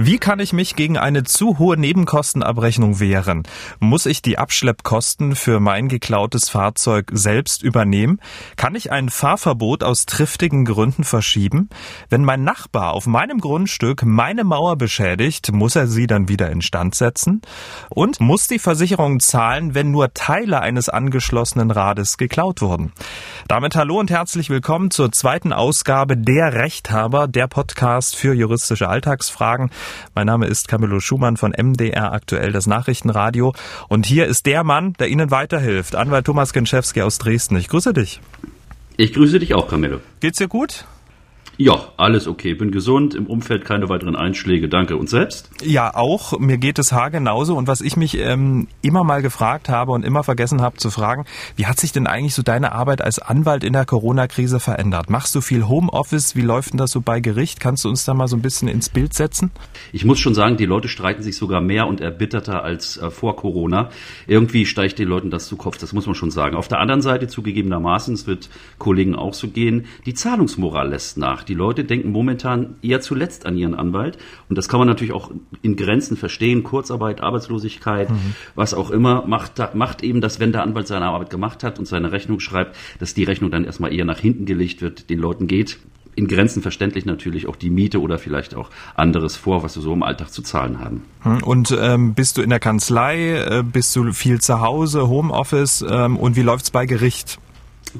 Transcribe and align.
Wie 0.00 0.18
kann 0.18 0.38
ich 0.38 0.52
mich 0.52 0.76
gegen 0.76 0.96
eine 0.96 1.24
zu 1.24 1.58
hohe 1.58 1.76
Nebenkostenabrechnung 1.76 3.00
wehren? 3.00 3.42
Muss 3.80 4.06
ich 4.06 4.22
die 4.22 4.38
Abschleppkosten 4.38 5.34
für 5.34 5.58
mein 5.58 5.88
geklautes 5.88 6.50
Fahrzeug 6.50 7.10
selbst 7.12 7.64
übernehmen? 7.64 8.20
Kann 8.54 8.76
ich 8.76 8.92
ein 8.92 9.08
Fahrverbot 9.08 9.82
aus 9.82 10.06
triftigen 10.06 10.64
Gründen 10.64 11.02
verschieben? 11.02 11.68
Wenn 12.10 12.24
mein 12.24 12.44
Nachbar 12.44 12.92
auf 12.92 13.08
meinem 13.08 13.40
Grundstück 13.40 14.04
meine 14.04 14.44
Mauer 14.44 14.76
beschädigt, 14.76 15.50
muss 15.50 15.74
er 15.74 15.88
sie 15.88 16.06
dann 16.06 16.28
wieder 16.28 16.48
instand 16.48 16.94
setzen? 16.94 17.42
Und 17.88 18.20
muss 18.20 18.46
die 18.46 18.60
Versicherung 18.60 19.18
zahlen, 19.18 19.74
wenn 19.74 19.90
nur 19.90 20.14
Teile 20.14 20.60
eines 20.60 20.88
angeschlossenen 20.88 21.72
Rades 21.72 22.18
geklaut 22.18 22.62
wurden? 22.62 22.92
Damit 23.48 23.74
hallo 23.74 23.98
und 23.98 24.12
herzlich 24.12 24.48
willkommen 24.48 24.92
zur 24.92 25.10
zweiten 25.10 25.52
Ausgabe 25.52 26.16
Der 26.16 26.52
Rechthaber, 26.52 27.26
der 27.26 27.48
Podcast 27.48 28.14
für 28.14 28.32
juristische 28.32 28.88
Alltagsfragen. 28.88 29.72
Mein 30.14 30.26
Name 30.26 30.46
ist 30.46 30.68
Camillo 30.68 31.00
Schumann 31.00 31.36
von 31.36 31.52
MDR 31.52 32.12
aktuell 32.12 32.52
das 32.52 32.66
Nachrichtenradio 32.66 33.54
und 33.88 34.06
hier 34.06 34.26
ist 34.26 34.46
der 34.46 34.64
Mann, 34.64 34.94
der 34.94 35.08
Ihnen 35.08 35.30
weiterhilft, 35.30 35.94
Anwalt 35.94 36.26
Thomas 36.26 36.52
Genschewski 36.52 37.02
aus 37.02 37.18
Dresden. 37.18 37.56
Ich 37.56 37.68
grüße 37.68 37.92
dich. 37.92 38.20
Ich 38.96 39.12
grüße 39.12 39.38
dich 39.38 39.54
auch, 39.54 39.68
Camillo. 39.68 40.00
Geht's 40.20 40.38
dir 40.38 40.48
gut? 40.48 40.84
Ja, 41.60 41.88
alles 41.96 42.28
okay. 42.28 42.54
Bin 42.54 42.70
gesund, 42.70 43.16
im 43.16 43.26
Umfeld 43.26 43.64
keine 43.64 43.88
weiteren 43.88 44.14
Einschläge. 44.14 44.68
Danke. 44.68 44.96
Und 44.96 45.10
selbst? 45.10 45.50
Ja, 45.60 45.92
auch. 45.92 46.38
Mir 46.38 46.56
geht 46.56 46.78
es 46.78 46.92
haargenauso. 46.92 47.56
Und 47.56 47.66
was 47.66 47.80
ich 47.80 47.96
mich 47.96 48.16
ähm, 48.16 48.68
immer 48.80 49.02
mal 49.02 49.22
gefragt 49.22 49.68
habe 49.68 49.90
und 49.90 50.04
immer 50.04 50.22
vergessen 50.22 50.62
habe 50.62 50.76
zu 50.76 50.90
fragen, 50.90 51.24
wie 51.56 51.66
hat 51.66 51.80
sich 51.80 51.90
denn 51.90 52.06
eigentlich 52.06 52.34
so 52.34 52.42
deine 52.42 52.70
Arbeit 52.70 53.02
als 53.02 53.18
Anwalt 53.18 53.64
in 53.64 53.72
der 53.72 53.86
Corona-Krise 53.86 54.60
verändert? 54.60 55.10
Machst 55.10 55.34
du 55.34 55.40
viel 55.40 55.66
Homeoffice? 55.66 56.36
Wie 56.36 56.42
läuft 56.42 56.70
denn 56.70 56.78
das 56.78 56.92
so 56.92 57.00
bei 57.00 57.18
Gericht? 57.18 57.58
Kannst 57.58 57.84
du 57.84 57.88
uns 57.88 58.04
da 58.04 58.14
mal 58.14 58.28
so 58.28 58.36
ein 58.36 58.42
bisschen 58.42 58.68
ins 58.68 58.88
Bild 58.88 59.12
setzen? 59.12 59.50
Ich 59.92 60.04
muss 60.04 60.20
schon 60.20 60.34
sagen, 60.34 60.58
die 60.58 60.66
Leute 60.66 60.86
streiten 60.86 61.24
sich 61.24 61.36
sogar 61.36 61.60
mehr 61.60 61.88
und 61.88 62.00
erbitterter 62.00 62.62
als 62.62 62.98
äh, 62.98 63.10
vor 63.10 63.34
Corona. 63.34 63.90
Irgendwie 64.28 64.64
steigt 64.64 65.00
den 65.00 65.08
Leuten 65.08 65.30
das 65.32 65.48
zu 65.48 65.56
Kopf, 65.56 65.76
das 65.78 65.92
muss 65.92 66.06
man 66.06 66.14
schon 66.14 66.30
sagen. 66.30 66.54
Auf 66.54 66.68
der 66.68 66.78
anderen 66.78 67.02
Seite 67.02 67.26
zugegebenermaßen, 67.26 68.14
es 68.14 68.28
wird 68.28 68.48
Kollegen 68.78 69.16
auch 69.16 69.34
so 69.34 69.48
gehen, 69.48 69.86
die 70.06 70.14
Zahlungsmoral 70.14 70.90
lässt 70.90 71.18
nach. 71.18 71.47
Die 71.48 71.54
Leute 71.54 71.84
denken 71.84 72.12
momentan 72.12 72.76
eher 72.82 73.00
zuletzt 73.00 73.46
an 73.46 73.56
ihren 73.56 73.74
Anwalt. 73.74 74.18
Und 74.48 74.56
das 74.56 74.68
kann 74.68 74.78
man 74.78 74.88
natürlich 74.88 75.12
auch 75.12 75.30
in 75.62 75.76
Grenzen 75.76 76.16
verstehen. 76.16 76.62
Kurzarbeit, 76.62 77.20
Arbeitslosigkeit, 77.20 78.10
mhm. 78.10 78.34
was 78.54 78.74
auch 78.74 78.90
immer, 78.90 79.26
macht, 79.26 79.74
macht 79.74 80.02
eben, 80.02 80.20
dass 80.20 80.40
wenn 80.40 80.52
der 80.52 80.62
Anwalt 80.62 80.86
seine 80.86 81.06
Arbeit 81.06 81.30
gemacht 81.30 81.64
hat 81.64 81.78
und 81.78 81.86
seine 81.86 82.12
Rechnung 82.12 82.40
schreibt, 82.40 82.76
dass 82.98 83.14
die 83.14 83.24
Rechnung 83.24 83.50
dann 83.50 83.64
erstmal 83.64 83.92
eher 83.92 84.04
nach 84.04 84.18
hinten 84.18 84.44
gelegt 84.46 84.82
wird, 84.82 85.10
den 85.10 85.18
Leuten 85.18 85.46
geht 85.46 85.78
in 86.18 86.26
Grenzen 86.26 86.62
verständlich 86.62 87.06
natürlich 87.06 87.46
auch 87.46 87.54
die 87.54 87.70
Miete 87.70 88.00
oder 88.00 88.18
vielleicht 88.18 88.56
auch 88.56 88.70
anderes 88.96 89.36
vor, 89.36 89.62
was 89.62 89.76
wir 89.76 89.82
so 89.82 89.92
im 89.92 90.02
Alltag 90.02 90.32
zu 90.32 90.42
zahlen 90.42 90.80
haben. 90.80 91.04
Hm, 91.22 91.44
und 91.44 91.76
ähm, 91.80 92.14
bist 92.14 92.36
du 92.36 92.42
in 92.42 92.50
der 92.50 92.58
Kanzlei, 92.58 93.38
äh, 93.38 93.62
bist 93.62 93.94
du 93.94 94.12
viel 94.12 94.40
zu 94.40 94.60
Hause, 94.60 95.08
Homeoffice 95.08 95.84
ähm, 95.88 96.16
und 96.16 96.34
wie 96.34 96.42
läuft's 96.42 96.72
bei 96.72 96.86
Gericht? 96.86 97.38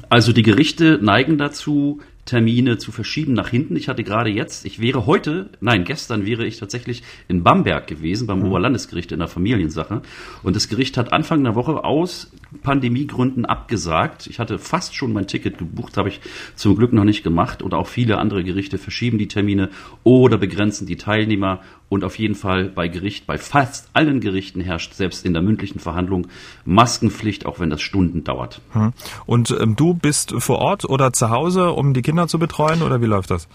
Also 0.09 0.33
die 0.33 0.43
Gerichte 0.43 0.99
neigen 1.01 1.37
dazu, 1.37 2.01
Termine 2.29 2.77
zu 2.77 2.91
verschieben 2.91 3.33
nach 3.33 3.49
hinten. 3.49 3.75
Ich 3.75 3.89
hatte 3.89 4.03
gerade 4.03 4.29
jetzt, 4.29 4.63
ich 4.63 4.79
wäre 4.79 5.07
heute, 5.07 5.49
nein, 5.61 5.83
gestern 5.83 6.27
wäre 6.27 6.45
ich 6.45 6.57
tatsächlich 6.57 7.01
in 7.27 7.41
Bamberg 7.41 7.87
gewesen, 7.87 8.27
beim 8.27 8.41
mhm. 8.41 8.45
Oberlandesgericht 8.45 9.11
in 9.11 9.17
der 9.17 9.27
Familiensache. 9.27 10.03
Und 10.43 10.55
das 10.55 10.69
Gericht 10.69 10.95
hat 10.95 11.11
Anfang 11.11 11.43
der 11.43 11.55
Woche 11.55 11.83
aus 11.83 12.31
Pandemiegründen 12.61 13.45
abgesagt. 13.45 14.27
Ich 14.27 14.37
hatte 14.37 14.59
fast 14.59 14.95
schon 14.95 15.11
mein 15.11 15.25
Ticket 15.25 15.57
gebucht, 15.57 15.97
habe 15.97 16.09
ich 16.09 16.21
zum 16.53 16.75
Glück 16.75 16.93
noch 16.93 17.03
nicht 17.03 17.23
gemacht. 17.23 17.63
Und 17.63 17.73
auch 17.73 17.87
viele 17.87 18.19
andere 18.19 18.43
Gerichte 18.43 18.77
verschieben 18.77 19.17
die 19.17 19.27
Termine 19.27 19.69
oder 20.03 20.37
begrenzen 20.37 20.85
die 20.85 20.97
Teilnehmer. 20.97 21.61
Und 21.89 22.03
auf 22.03 22.19
jeden 22.19 22.35
Fall 22.35 22.65
bei 22.65 22.87
Gericht, 22.87 23.25
bei 23.25 23.37
fast 23.37 23.89
allen 23.93 24.19
Gerichten 24.19 24.61
herrscht 24.61 24.93
selbst 24.93 25.25
in 25.25 25.33
der 25.33 25.41
mündlichen 25.41 25.79
Verhandlung 25.79 26.27
Maskenpflicht, 26.63 27.45
auch 27.45 27.59
wenn 27.59 27.71
das 27.71 27.81
Stunden 27.81 28.23
dauert. 28.23 28.61
Hm. 28.73 28.93
Und 29.25 29.55
ähm, 29.59 29.75
du 29.75 29.95
bist 29.95 30.33
vor 30.37 30.59
Ort 30.59 30.85
oder 30.85 31.13
zu 31.13 31.29
Hause, 31.31 31.71
um 31.71 31.93
die 31.93 32.03
Kinder 32.03 32.27
zu 32.27 32.37
betreuen 32.37 32.83
oder 32.83 33.01
wie 33.01 33.07
läuft 33.07 33.31
das? 33.31 33.47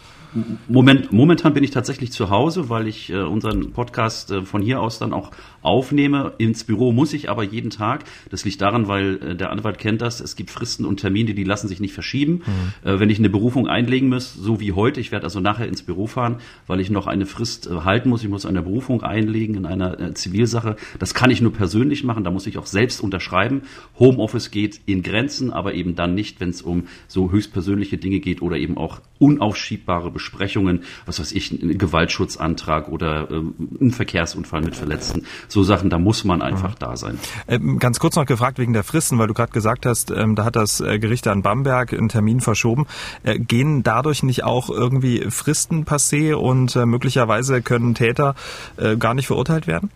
Moment, 0.69 1.13
momentan 1.13 1.55
bin 1.55 1.63
ich 1.63 1.71
tatsächlich 1.71 2.11
zu 2.11 2.29
Hause, 2.29 2.69
weil 2.69 2.89
ich 2.89 3.11
äh, 3.11 3.19
unseren 3.19 3.73
Podcast 3.73 4.33
äh, 4.33 4.43
von 4.43 4.63
hier 4.63 4.81
aus 4.81 4.99
dann 4.99 5.13
auch 5.13 5.31
aufnehme. 5.63 6.33
Ins 6.39 6.65
Büro 6.65 6.93
muss 6.93 7.13
ich 7.13 7.31
aber 7.31 7.45
jeden 7.45 7.71
Tag. 7.71 8.05
Das 8.31 8.45
liegt 8.45 8.61
daran, 8.61 8.89
weil 8.89 9.17
äh, 9.23 9.37
der 9.37 9.51
Anwalt 9.51 9.79
kennt 9.79 10.03
das. 10.03 10.21
Es 10.21 10.35
gibt 10.35 10.51
Fristen 10.51 10.85
und 10.85 10.99
Termine, 11.01 11.35
die 11.35 11.45
lassen 11.45 11.69
sich 11.69 11.79
nicht 11.79 11.95
verschieben. 11.95 12.43
Mhm. 12.45 12.89
Äh, 12.89 13.01
wenn 13.01 13.11
ich 13.11 13.19
eine 13.19 13.31
Berufung 13.31 13.69
einlegen 13.69 14.09
muss, 14.09 14.35
so 14.35 14.61
wie 14.61 14.73
heute, 14.73 15.01
ich 15.01 15.13
werde 15.13 15.25
also 15.25 15.39
nachher 15.39 15.69
ins 15.69 15.83
Büro 15.83 16.07
fahren, 16.09 16.39
weil 16.67 16.81
ich 16.81 16.91
noch 16.91 17.07
eine 17.07 17.27
Frist 17.27 17.69
äh, 17.69 17.83
halten 17.85 18.09
muss. 18.09 18.25
Ich 18.25 18.29
muss 18.29 18.45
eine 18.45 18.63
Berufung 18.63 19.03
einlegen 19.03 19.55
in 19.55 19.67
einer 19.67 20.01
äh, 20.01 20.15
Zivilsache. 20.15 20.77
Das 20.99 21.15
kann 21.15 21.31
ich 21.31 21.41
nur 21.41 21.53
persönlich 21.53 22.03
machen. 22.03 22.25
Da 22.25 22.33
muss 22.33 22.47
ich 22.47 22.59
auch 22.59 22.67
selbst 22.67 23.01
unterschreiben. 23.01 23.63
Homeoffice 24.01 24.51
geht 24.51 24.81
in 24.87 25.03
Grenzen, 25.03 25.53
aber 25.53 25.75
eben 25.75 25.95
dann 25.95 26.15
nicht, 26.15 26.41
wenn 26.41 26.51
es 26.51 26.61
um 26.61 26.89
so 27.07 27.31
höchstpersönliche 27.31 27.99
Dinge 27.99 28.19
geht 28.19 28.43
oder 28.43 28.57
eben 28.57 28.77
auch 28.77 29.01
unaufschiebbare 29.21 30.11
Besprechungen 30.11 30.24
Besprechungen, 30.25 30.85
was 31.05 31.21
weiß 31.21 31.33
ich, 31.33 31.53
ein 31.53 31.77
Gewaltschutzantrag 31.77 32.89
oder 32.89 33.31
ähm, 33.31 33.55
ein 33.81 33.91
Verkehrsunfall 33.91 34.63
mit 34.63 34.75
Verletzten. 34.75 35.25
So 35.49 35.63
Sachen, 35.63 35.91
da 35.91 35.99
muss 35.99 36.25
man 36.25 36.41
einfach 36.41 36.71
mhm. 36.71 36.79
da 36.79 36.97
sein. 36.97 37.19
Ähm, 37.47 37.79
ganz 37.79 37.99
kurz 37.99 38.17
noch 38.17 38.25
gefragt 38.25 38.59
wegen 38.59 38.73
der 38.73 38.85
Fristen, 38.85 39.19
weil 39.19 39.27
du 39.27 39.35
gerade 39.35 39.53
gesagt 39.53 39.85
hast, 39.85 40.11
ähm, 40.11 40.35
da 40.35 40.45
hat 40.45 40.57
das 40.57 40.81
äh, 40.81 40.99
Gericht 40.99 41.29
an 41.29 41.43
Bamberg 41.43 41.93
einen 41.93 42.09
Termin 42.09 42.41
verschoben. 42.41 42.87
Äh, 43.23 43.39
gehen 43.39 43.83
dadurch 43.83 44.23
nicht 44.23 44.45
auch 44.45 44.71
irgendwie 44.71 45.27
Fristen 45.31 45.85
passé 45.85 46.35
und 46.35 46.75
äh, 46.75 46.87
möglicherweise 46.87 47.61
können 47.61 47.95
Täter 47.95 48.35
äh, 48.77 48.97
gar 48.97 49.13
nicht 49.13 49.27
verurteilt 49.27 49.67
werden? 49.67 49.91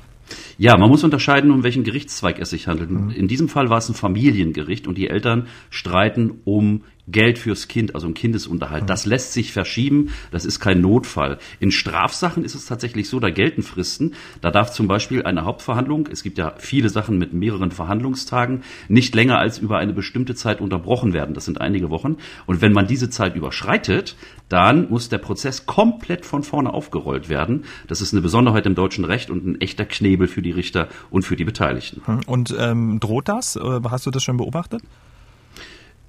Ja, 0.59 0.77
man 0.77 0.91
muss 0.91 1.05
unterscheiden, 1.05 1.51
um 1.51 1.63
welchen 1.63 1.85
Gerichtszweig 1.85 2.39
es 2.39 2.51
sich 2.51 2.69
handelt. 2.69 2.91
Mhm. 2.91 3.11
In 3.11 3.29
diesem 3.29 3.49
Fall 3.49 3.71
war 3.71 3.79
es 3.79 3.89
ein 3.89 3.95
Familiengericht 3.95 4.87
und 4.87 4.99
die 4.99 5.09
Eltern 5.09 5.47
streiten 5.71 6.41
um 6.45 6.83
Geld 7.11 7.39
fürs 7.39 7.69
Kind, 7.69 7.95
also 7.95 8.07
um 8.07 8.15
Kindesunterhalt. 8.15 8.89
Das 8.89 9.07
lässt 9.07 9.33
sich 9.33 9.53
verschieben, 9.53 10.11
das 10.31 10.45
ist 10.45 10.61
kein 10.61 10.81
Notfall. 10.81 11.39
In 11.59 11.71
Strafsachen 11.71 12.45
ist 12.45 12.55
es 12.55 12.67
tatsächlich 12.67 13.09
so, 13.09 13.19
da 13.21 13.31
gelten 13.31 13.63
Fristen. 13.63 14.15
Da 14.41 14.51
darf 14.51 14.73
zum 14.73 14.89
Beispiel 14.89 15.23
eine 15.23 15.45
Hauptverhandlung, 15.45 16.09
es 16.11 16.23
gibt 16.23 16.39
ja 16.39 16.55
viele 16.59 16.89
Sachen 16.89 17.19
mit 17.19 17.33
mehreren 17.33 17.71
Verhandlungstagen, 17.71 18.63
nicht 18.89 19.15
länger 19.15 19.39
als 19.39 19.59
über 19.59 19.79
eine 19.79 19.93
bestimmte 19.93 20.35
Zeit 20.35 20.61
unterbrochen 20.61 21.13
werden. 21.13 21.35
Das 21.35 21.45
sind 21.45 21.61
einige 21.61 21.91
Wochen. 21.91 22.17
Und 22.47 22.61
wenn 22.61 22.73
man 22.73 22.87
diese 22.87 23.11
Zeit 23.11 23.37
überschreitet, 23.37 24.17
dann 24.49 24.91
muss 24.91 25.09
der 25.09 25.19
Prozess 25.19 25.67
komplett 25.67 26.25
von 26.27 26.43
vorne 26.43 26.73
aufgerollt 26.73 27.29
werden. 27.29 27.65
Das 27.87 28.01
ist 28.01 28.13
eine 28.13 28.23
Besonderheit 28.23 28.67
im 28.67 28.75
deutschen 28.75 29.05
Recht 29.05 29.31
und 29.31 29.47
ein 29.47 29.61
echter 29.61 29.85
Knebel 29.85 30.29
für 30.29 30.43
die 30.43 30.51
Richter 30.51 30.89
und 31.11 31.23
für 31.23 31.37
die 31.37 31.45
Beteiligten. 31.45 32.03
Und 32.27 32.55
ähm, 32.59 33.01
droht 33.01 33.29
das? 33.29 33.59
Hast 33.59 34.07
du 34.07 34.11
das 34.11 34.23
schon 34.23 34.37
beobachtet? 34.37 34.83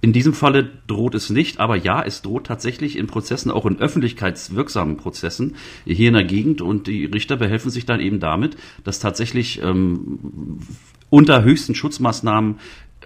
In 0.01 0.13
diesem 0.13 0.33
Falle 0.33 0.69
droht 0.87 1.13
es 1.13 1.29
nicht, 1.29 1.59
aber 1.59 1.75
ja, 1.75 2.01
es 2.01 2.21
droht 2.21 2.45
tatsächlich 2.47 2.97
in 2.97 3.07
Prozessen, 3.07 3.51
auch 3.51 3.65
in 3.65 3.79
öffentlichkeitswirksamen 3.79 4.95
Prozessen 4.95 5.55
hier 5.85 6.07
in 6.07 6.13
der 6.13 6.23
Gegend. 6.23 6.61
Und 6.61 6.87
die 6.87 7.05
Richter 7.05 7.35
behelfen 7.35 7.69
sich 7.69 7.85
dann 7.85 7.99
eben 7.99 8.21
damit, 8.21 8.55
dass 8.85 8.99
tatsächlich 8.99 9.61
ähm, 9.61 10.59
unter 11.09 11.43
höchsten 11.43 11.75
Schutzmaßnahmen 11.75 12.59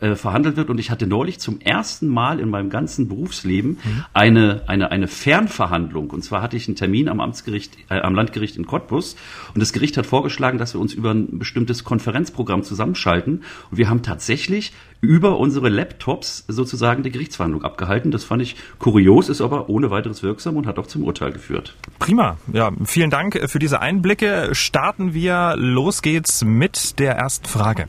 äh, 0.03 0.15
verhandelt 0.15 0.57
wird. 0.57 0.69
Und 0.69 0.79
ich 0.79 0.91
hatte 0.91 1.07
neulich 1.07 1.39
zum 1.39 1.61
ersten 1.61 2.09
Mal 2.09 2.41
in 2.41 2.49
meinem 2.49 2.69
ganzen 2.69 3.07
Berufsleben 3.07 3.79
mhm. 3.83 4.05
eine, 4.13 4.63
eine, 4.67 4.91
eine 4.91 5.07
Fernverhandlung. 5.07 6.09
Und 6.09 6.23
zwar 6.23 6.41
hatte 6.41 6.57
ich 6.57 6.67
einen 6.67 6.75
Termin 6.75 7.07
am 7.07 7.21
Amtsgericht, 7.21 7.77
äh, 7.89 8.01
am 8.01 8.13
Landgericht 8.13 8.57
in 8.57 8.65
Cottbus. 8.65 9.15
Und 9.53 9.61
das 9.61 9.71
Gericht 9.71 9.95
hat 9.95 10.05
vorgeschlagen, 10.05 10.57
dass 10.57 10.73
wir 10.73 10.81
uns 10.81 10.93
über 10.93 11.11
ein 11.11 11.39
bestimmtes 11.39 11.85
Konferenzprogramm 11.85 12.63
zusammenschalten. 12.63 13.43
Und 13.71 13.77
wir 13.77 13.89
haben 13.89 14.01
tatsächlich 14.01 14.73
über 14.99 15.37
unsere 15.37 15.69
Laptops 15.69 16.43
sozusagen 16.47 17.03
die 17.03 17.11
Gerichtsverhandlung 17.11 17.63
abgehalten. 17.63 18.11
Das 18.11 18.25
fand 18.25 18.41
ich 18.41 18.55
kurios, 18.79 19.29
ist 19.29 19.39
aber 19.39 19.69
ohne 19.69 19.89
weiteres 19.89 20.21
wirksam 20.21 20.57
und 20.57 20.67
hat 20.67 20.79
auch 20.79 20.87
zum 20.87 21.03
Urteil 21.03 21.31
geführt. 21.31 21.75
Prima. 21.99 22.37
Ja, 22.51 22.71
vielen 22.85 23.09
Dank 23.09 23.49
für 23.49 23.59
diese 23.59 23.79
Einblicke. 23.79 24.49
Starten 24.51 25.13
wir. 25.13 25.55
Los 25.57 26.01
geht's 26.01 26.43
mit 26.43 26.99
der 26.99 27.15
ersten 27.15 27.47
Frage. 27.47 27.87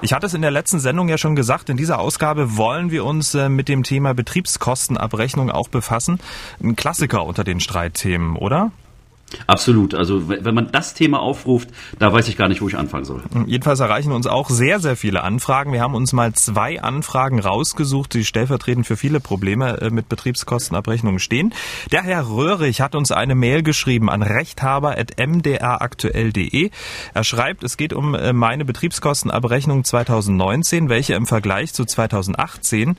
Ich 0.00 0.12
hatte 0.12 0.26
es 0.26 0.34
in 0.34 0.42
der 0.42 0.52
letzten 0.52 0.78
Sendung 0.78 1.08
ja 1.08 1.18
schon 1.18 1.34
gesagt, 1.34 1.68
in 1.68 1.76
dieser 1.76 1.98
Ausgabe 1.98 2.56
wollen 2.56 2.92
wir 2.92 3.04
uns 3.04 3.34
äh, 3.34 3.48
mit 3.48 3.68
dem 3.68 3.82
Thema 3.82 4.14
Betriebskostenabrechnung 4.14 5.50
auch 5.50 5.68
befassen. 5.68 6.20
Ein 6.62 6.76
Klassiker 6.76 7.24
unter 7.24 7.42
den 7.42 7.58
Streitthemen, 7.58 8.36
oder? 8.36 8.70
Absolut. 9.46 9.94
Also 9.94 10.28
wenn 10.28 10.54
man 10.54 10.72
das 10.72 10.94
Thema 10.94 11.20
aufruft, 11.20 11.68
da 11.98 12.10
weiß 12.12 12.28
ich 12.28 12.36
gar 12.36 12.48
nicht, 12.48 12.60
wo 12.62 12.68
ich 12.68 12.76
anfangen 12.76 13.04
soll. 13.04 13.22
Jedenfalls 13.46 13.80
erreichen 13.80 14.12
uns 14.12 14.26
auch 14.26 14.48
sehr, 14.48 14.78
sehr 14.80 14.96
viele 14.96 15.22
Anfragen. 15.22 15.70
Wir 15.72 15.82
haben 15.82 15.94
uns 15.94 16.14
mal 16.14 16.32
zwei 16.32 16.80
Anfragen 16.80 17.38
rausgesucht, 17.38 18.14
die 18.14 18.24
stellvertretend 18.24 18.86
für 18.86 18.96
viele 18.96 19.20
Probleme 19.20 19.80
äh, 19.80 19.90
mit 19.90 20.08
Betriebskostenabrechnungen 20.08 21.20
stehen. 21.20 21.52
Der 21.92 22.02
Herr 22.02 22.26
Röhrig 22.28 22.80
hat 22.80 22.94
uns 22.94 23.12
eine 23.12 23.34
Mail 23.34 23.62
geschrieben 23.62 24.08
an 24.08 24.22
rechthaber.mdraktuell.de. 24.22 26.70
Er 27.14 27.24
schreibt, 27.24 27.64
es 27.64 27.76
geht 27.76 27.92
um 27.92 28.14
äh, 28.14 28.32
meine 28.32 28.64
Betriebskostenabrechnung 28.64 29.84
2019, 29.84 30.88
welche 30.88 31.12
im 31.14 31.26
Vergleich 31.26 31.74
zu 31.74 31.84
2018 31.84 32.96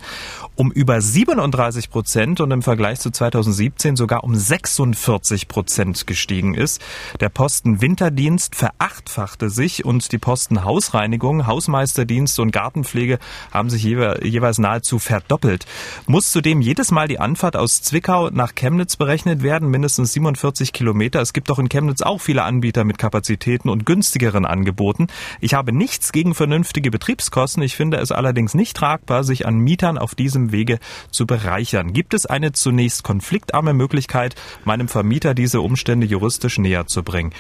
um 0.55 0.71
über 0.71 1.01
37 1.01 1.89
Prozent 1.89 2.39
und 2.41 2.51
im 2.51 2.61
Vergleich 2.61 2.99
zu 2.99 3.09
2017 3.09 3.95
sogar 3.95 4.23
um 4.23 4.35
46 4.35 5.47
Prozent 5.47 6.05
gestiegen 6.05 6.19
ist. 6.54 6.81
Der 7.19 7.30
Posten 7.30 7.81
Winterdienst 7.81 8.56
verachtfachte 8.56 9.50
sich 9.50 9.86
und 9.86 10.12
die 10.12 10.18
Posten 10.18 10.63
Hausreinigung, 10.63 11.48
Hausmeisterdienst 11.48 12.39
und 12.39 12.51
Gartenpflege 12.51 13.19
haben 13.51 13.69
sich 13.69 13.83
jeweils 13.83 14.57
nahezu 14.57 15.00
verdoppelt. 15.00 15.66
Muss 16.06 16.31
zudem 16.31 16.62
jedes 16.62 16.92
Mal 16.92 17.07
die 17.07 17.19
Anfahrt 17.19 17.56
aus 17.56 17.81
Zwickau 17.81 18.30
nach 18.30 18.54
Chemnitz 18.56 18.95
berechnet 18.95 19.44
werden, 19.44 19.69
mindestens 19.69 20.13
47 20.13 20.74
Kilometer. 20.74 21.21
Es 21.21 21.33
gibt 21.33 21.50
doch 21.50 21.60
in 21.60 21.69
Chemnitz 21.69 22.01
auch 22.01 22.22
viele 22.22 22.44
Anbieter 22.44 22.83
mit 22.83 22.98
Kapazitäten 22.98 23.69
und 23.69 23.86
günstigeren 23.86 24.45
Angeboten. 24.45 25.07
Ich 25.39 25.54
habe 25.54 25.72
nichts 25.72 26.12
gegen 26.12 26.36
vernünftige 26.36 26.92
Betriebskosten. 26.92 27.63
Ich 27.63 27.75
finde 27.75 27.98
es 27.98 28.12
allerdings 28.12 28.54
nicht 28.54 28.75
tragbar, 28.75 29.24
sich 29.24 29.45
an 29.45 29.57
Mietern 29.57 29.98
auf 29.98 30.15
diesem 30.15 30.51
Wege 30.51 30.80
zu 31.12 31.25
bereichern. 31.25 31.94
Gibt 31.94 32.13
es 32.13 32.25
eine 32.25 32.51
zunächst 32.51 33.04
konfliktarme 33.04 33.74
Möglichkeit, 33.74 34.36
meinem 34.65 34.88
Vermieter 34.88 35.33
diese 35.33 35.62
Umstände 35.62 36.06
juristisch 36.09 36.57
näher 36.57 36.88
zu 36.88 37.03
bringen. 37.03 37.33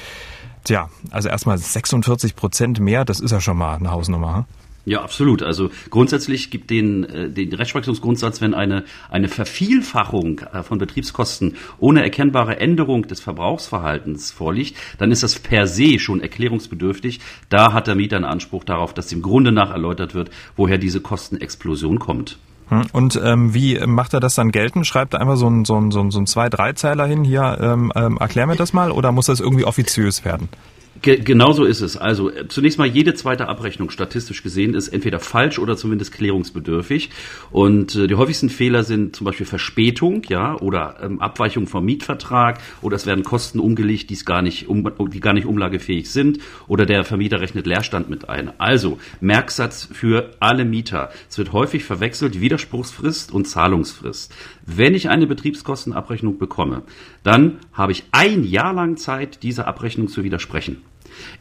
Tja, 0.63 0.89
also 1.11 1.29
erstmal 1.29 1.57
46 1.57 2.35
Prozent 2.35 2.79
mehr, 2.79 3.05
das 3.05 3.19
ist 3.19 3.31
ja 3.31 3.41
schon 3.41 3.57
mal 3.57 3.75
eine 3.75 3.91
Hausnummer. 3.91 4.37
Hm? 4.37 4.45
Ja, 4.85 5.03
absolut. 5.03 5.43
Also 5.43 5.69
grundsätzlich 5.89 6.49
gibt 6.49 6.71
den, 6.71 7.03
äh, 7.03 7.29
den 7.29 7.53
Rechtsprechungsgrundsatz, 7.53 8.41
wenn 8.41 8.53
eine, 8.53 8.85
eine 9.11 9.27
Vervielfachung 9.27 10.39
äh, 10.39 10.63
von 10.63 10.79
Betriebskosten 10.79 11.57
ohne 11.79 12.01
erkennbare 12.01 12.59
Änderung 12.59 13.03
des 13.03 13.19
Verbrauchsverhaltens 13.19 14.31
vorliegt, 14.31 14.75
dann 14.97 15.11
ist 15.11 15.21
das 15.21 15.37
per 15.37 15.67
se 15.67 15.99
schon 15.99 16.21
erklärungsbedürftig. 16.21 17.19
Da 17.49 17.73
hat 17.73 17.85
der 17.85 17.95
Mieter 17.95 18.15
einen 18.15 18.25
Anspruch 18.25 18.63
darauf, 18.63 18.93
dass 18.93 19.11
im 19.11 19.21
Grunde 19.21 19.51
nach 19.51 19.69
erläutert 19.69 20.15
wird, 20.15 20.31
woher 20.55 20.77
diese 20.77 21.01
Kostenexplosion 21.01 21.99
kommt. 21.99 22.39
Hm, 22.69 22.85
und 22.93 23.19
ähm, 23.23 23.53
wie 23.53 23.79
macht 23.85 24.13
er 24.13 24.19
das 24.19 24.35
dann 24.35 24.51
geltend? 24.51 24.87
Schreibt 24.87 25.13
er 25.13 25.21
einfach 25.21 25.35
so 25.35 25.49
ein, 25.49 25.65
so 25.65 25.75
ein, 25.75 25.91
so 25.91 26.01
ein, 26.01 26.11
so 26.11 26.19
ein 26.19 26.27
Zwei-Drei-Zeiler 26.27 27.05
hin, 27.05 27.23
hier, 27.23 27.57
ähm, 27.59 27.91
ähm, 27.95 28.17
erklär 28.17 28.47
mir 28.47 28.55
das 28.55 28.73
mal, 28.73 28.91
oder 28.91 29.11
muss 29.11 29.25
das 29.25 29.39
irgendwie 29.39 29.65
offiziös 29.65 30.23
werden? 30.23 30.49
Ge 31.01 31.19
genau 31.19 31.51
so 31.53 31.63
ist 31.63 31.81
es. 31.81 31.95
Also 31.97 32.29
äh, 32.29 32.47
zunächst 32.47 32.77
mal 32.77 32.87
jede 32.87 33.13
zweite 33.13 33.47
Abrechnung 33.47 33.89
statistisch 33.89 34.43
gesehen 34.43 34.73
ist 34.73 34.89
entweder 34.89 35.19
falsch 35.19 35.59
oder 35.59 35.77
zumindest 35.77 36.11
klärungsbedürftig. 36.13 37.09
Und 37.51 37.95
äh, 37.95 38.07
die 38.07 38.15
häufigsten 38.15 38.49
Fehler 38.49 38.83
sind 38.83 39.15
zum 39.15 39.25
Beispiel 39.25 39.45
Verspätung, 39.45 40.23
ja, 40.27 40.57
oder 40.57 40.97
ähm, 41.01 41.21
Abweichung 41.21 41.67
vom 41.67 41.85
Mietvertrag, 41.85 42.59
oder 42.81 42.95
es 42.95 43.05
werden 43.05 43.23
Kosten 43.23 43.59
umgelegt, 43.59 44.09
die 44.09 44.19
gar 44.25 44.41
nicht 44.41 44.67
um, 44.67 44.91
die 45.09 45.19
gar 45.19 45.33
nicht 45.33 45.45
umlagefähig 45.45 46.11
sind, 46.11 46.39
oder 46.67 46.85
der 46.85 47.05
Vermieter 47.05 47.39
rechnet 47.39 47.65
Leerstand 47.65 48.09
mit 48.09 48.27
ein. 48.27 48.51
Also 48.59 48.99
Merksatz 49.21 49.87
für 49.91 50.31
alle 50.39 50.65
Mieter. 50.65 51.11
Es 51.29 51.37
wird 51.37 51.53
häufig 51.53 51.85
verwechselt 51.85 52.41
Widerspruchsfrist 52.41 53.31
und 53.31 53.47
Zahlungsfrist. 53.47 54.33
Wenn 54.65 54.95
ich 54.95 55.09
eine 55.09 55.27
Betriebskostenabrechnung 55.27 56.37
bekomme, 56.37 56.83
dann 57.23 57.59
habe 57.73 57.91
ich 57.93 58.03
ein 58.11 58.43
Jahr 58.43 58.73
lang 58.73 58.97
Zeit, 58.97 59.43
dieser 59.43 59.67
Abrechnung 59.67 60.07
zu 60.09 60.23
widersprechen. 60.23 60.88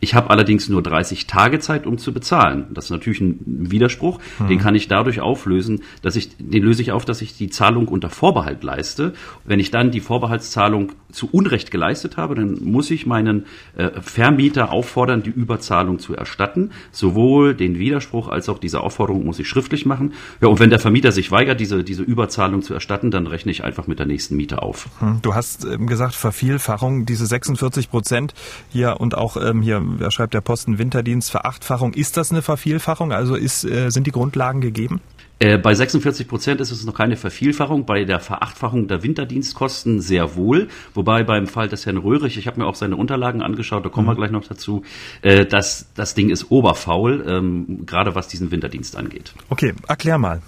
Ich 0.00 0.14
habe 0.14 0.30
allerdings 0.30 0.68
nur 0.68 0.82
30 0.82 1.26
Tage 1.26 1.58
Zeit, 1.58 1.86
um 1.86 1.98
zu 1.98 2.12
bezahlen. 2.12 2.66
Das 2.70 2.86
ist 2.86 2.90
natürlich 2.90 3.20
ein 3.20 3.38
Widerspruch. 3.46 4.18
Mhm. 4.38 4.48
Den 4.48 4.58
kann 4.58 4.74
ich 4.74 4.88
dadurch 4.88 5.20
auflösen, 5.20 5.82
dass 6.02 6.16
ich, 6.16 6.30
den 6.38 6.62
löse 6.62 6.82
ich 6.82 6.92
auf, 6.92 7.04
dass 7.04 7.22
ich 7.22 7.36
die 7.36 7.48
Zahlung 7.48 7.88
unter 7.88 8.10
Vorbehalt 8.10 8.62
leiste. 8.62 9.12
Wenn 9.44 9.60
ich 9.60 9.70
dann 9.70 9.90
die 9.90 10.00
Vorbehaltszahlung 10.00 10.92
zu 11.10 11.28
Unrecht 11.30 11.70
geleistet 11.70 12.16
habe, 12.16 12.34
dann 12.34 12.58
muss 12.62 12.90
ich 12.90 13.06
meinen 13.06 13.46
äh, 13.76 14.00
Vermieter 14.00 14.72
auffordern, 14.72 15.22
die 15.22 15.30
Überzahlung 15.30 15.98
zu 15.98 16.14
erstatten. 16.14 16.70
Sowohl 16.92 17.54
den 17.54 17.78
Widerspruch 17.78 18.28
als 18.28 18.48
auch 18.48 18.58
diese 18.58 18.80
Aufforderung 18.80 19.24
muss 19.24 19.38
ich 19.38 19.48
schriftlich 19.48 19.86
machen. 19.86 20.12
Ja, 20.40 20.48
und 20.48 20.60
wenn 20.60 20.70
der 20.70 20.78
Vermieter 20.78 21.12
sich 21.12 21.30
weigert, 21.30 21.60
diese, 21.60 21.82
diese 21.82 22.02
Überzahlung 22.02 22.62
zu 22.62 22.74
erstatten, 22.74 23.10
dann 23.10 23.26
rechne 23.26 23.52
ich 23.52 23.64
einfach 23.64 23.86
mit 23.86 23.98
der 23.98 24.06
nächsten 24.06 24.36
Miete 24.36 24.62
auf. 24.62 24.88
Hm, 24.98 25.20
du 25.22 25.34
hast 25.34 25.64
ähm, 25.64 25.86
gesagt, 25.86 26.14
Vervielfachung, 26.14 27.06
diese 27.06 27.26
46 27.26 27.90
Prozent 27.90 28.34
hier 28.68 28.96
und 29.00 29.16
auch 29.16 29.36
ähm, 29.36 29.62
hier, 29.62 29.67
wer 29.68 30.10
schreibt 30.10 30.34
der 30.34 30.40
Posten 30.40 30.78
Winterdienst, 30.78 31.30
Verachtfachung. 31.30 31.94
Ist 31.94 32.16
das 32.16 32.30
eine 32.30 32.42
Vervielfachung? 32.42 33.12
Also 33.12 33.34
ist, 33.34 33.64
äh, 33.64 33.90
sind 33.90 34.06
die 34.06 34.12
Grundlagen 34.12 34.60
gegeben? 34.60 35.00
Äh, 35.40 35.56
bei 35.56 35.72
46 35.72 36.26
Prozent 36.26 36.60
ist 36.60 36.72
es 36.72 36.84
noch 36.84 36.94
keine 36.94 37.16
Vervielfachung, 37.16 37.86
bei 37.86 38.04
der 38.04 38.18
Verachtfachung 38.18 38.88
der 38.88 39.04
Winterdienstkosten 39.04 40.00
sehr 40.00 40.34
wohl. 40.34 40.68
Wobei 40.94 41.22
beim 41.22 41.46
Fall 41.46 41.68
des 41.68 41.86
Herrn 41.86 41.98
Röhrig, 41.98 42.36
ich 42.36 42.46
habe 42.48 42.60
mir 42.60 42.66
auch 42.66 42.74
seine 42.74 42.96
Unterlagen 42.96 43.40
angeschaut, 43.40 43.84
da 43.84 43.88
kommen 43.88 44.06
mhm. 44.06 44.12
wir 44.12 44.16
gleich 44.16 44.30
noch 44.32 44.46
dazu, 44.46 44.82
äh, 45.22 45.46
dass 45.46 45.86
das 45.94 46.14
Ding 46.14 46.30
ist 46.30 46.50
oberfaul, 46.50 47.24
ähm, 47.28 47.86
gerade 47.86 48.14
was 48.16 48.26
diesen 48.26 48.50
Winterdienst 48.50 48.96
angeht. 48.96 49.32
Okay, 49.48 49.74
erklär 49.86 50.18
mal. 50.18 50.42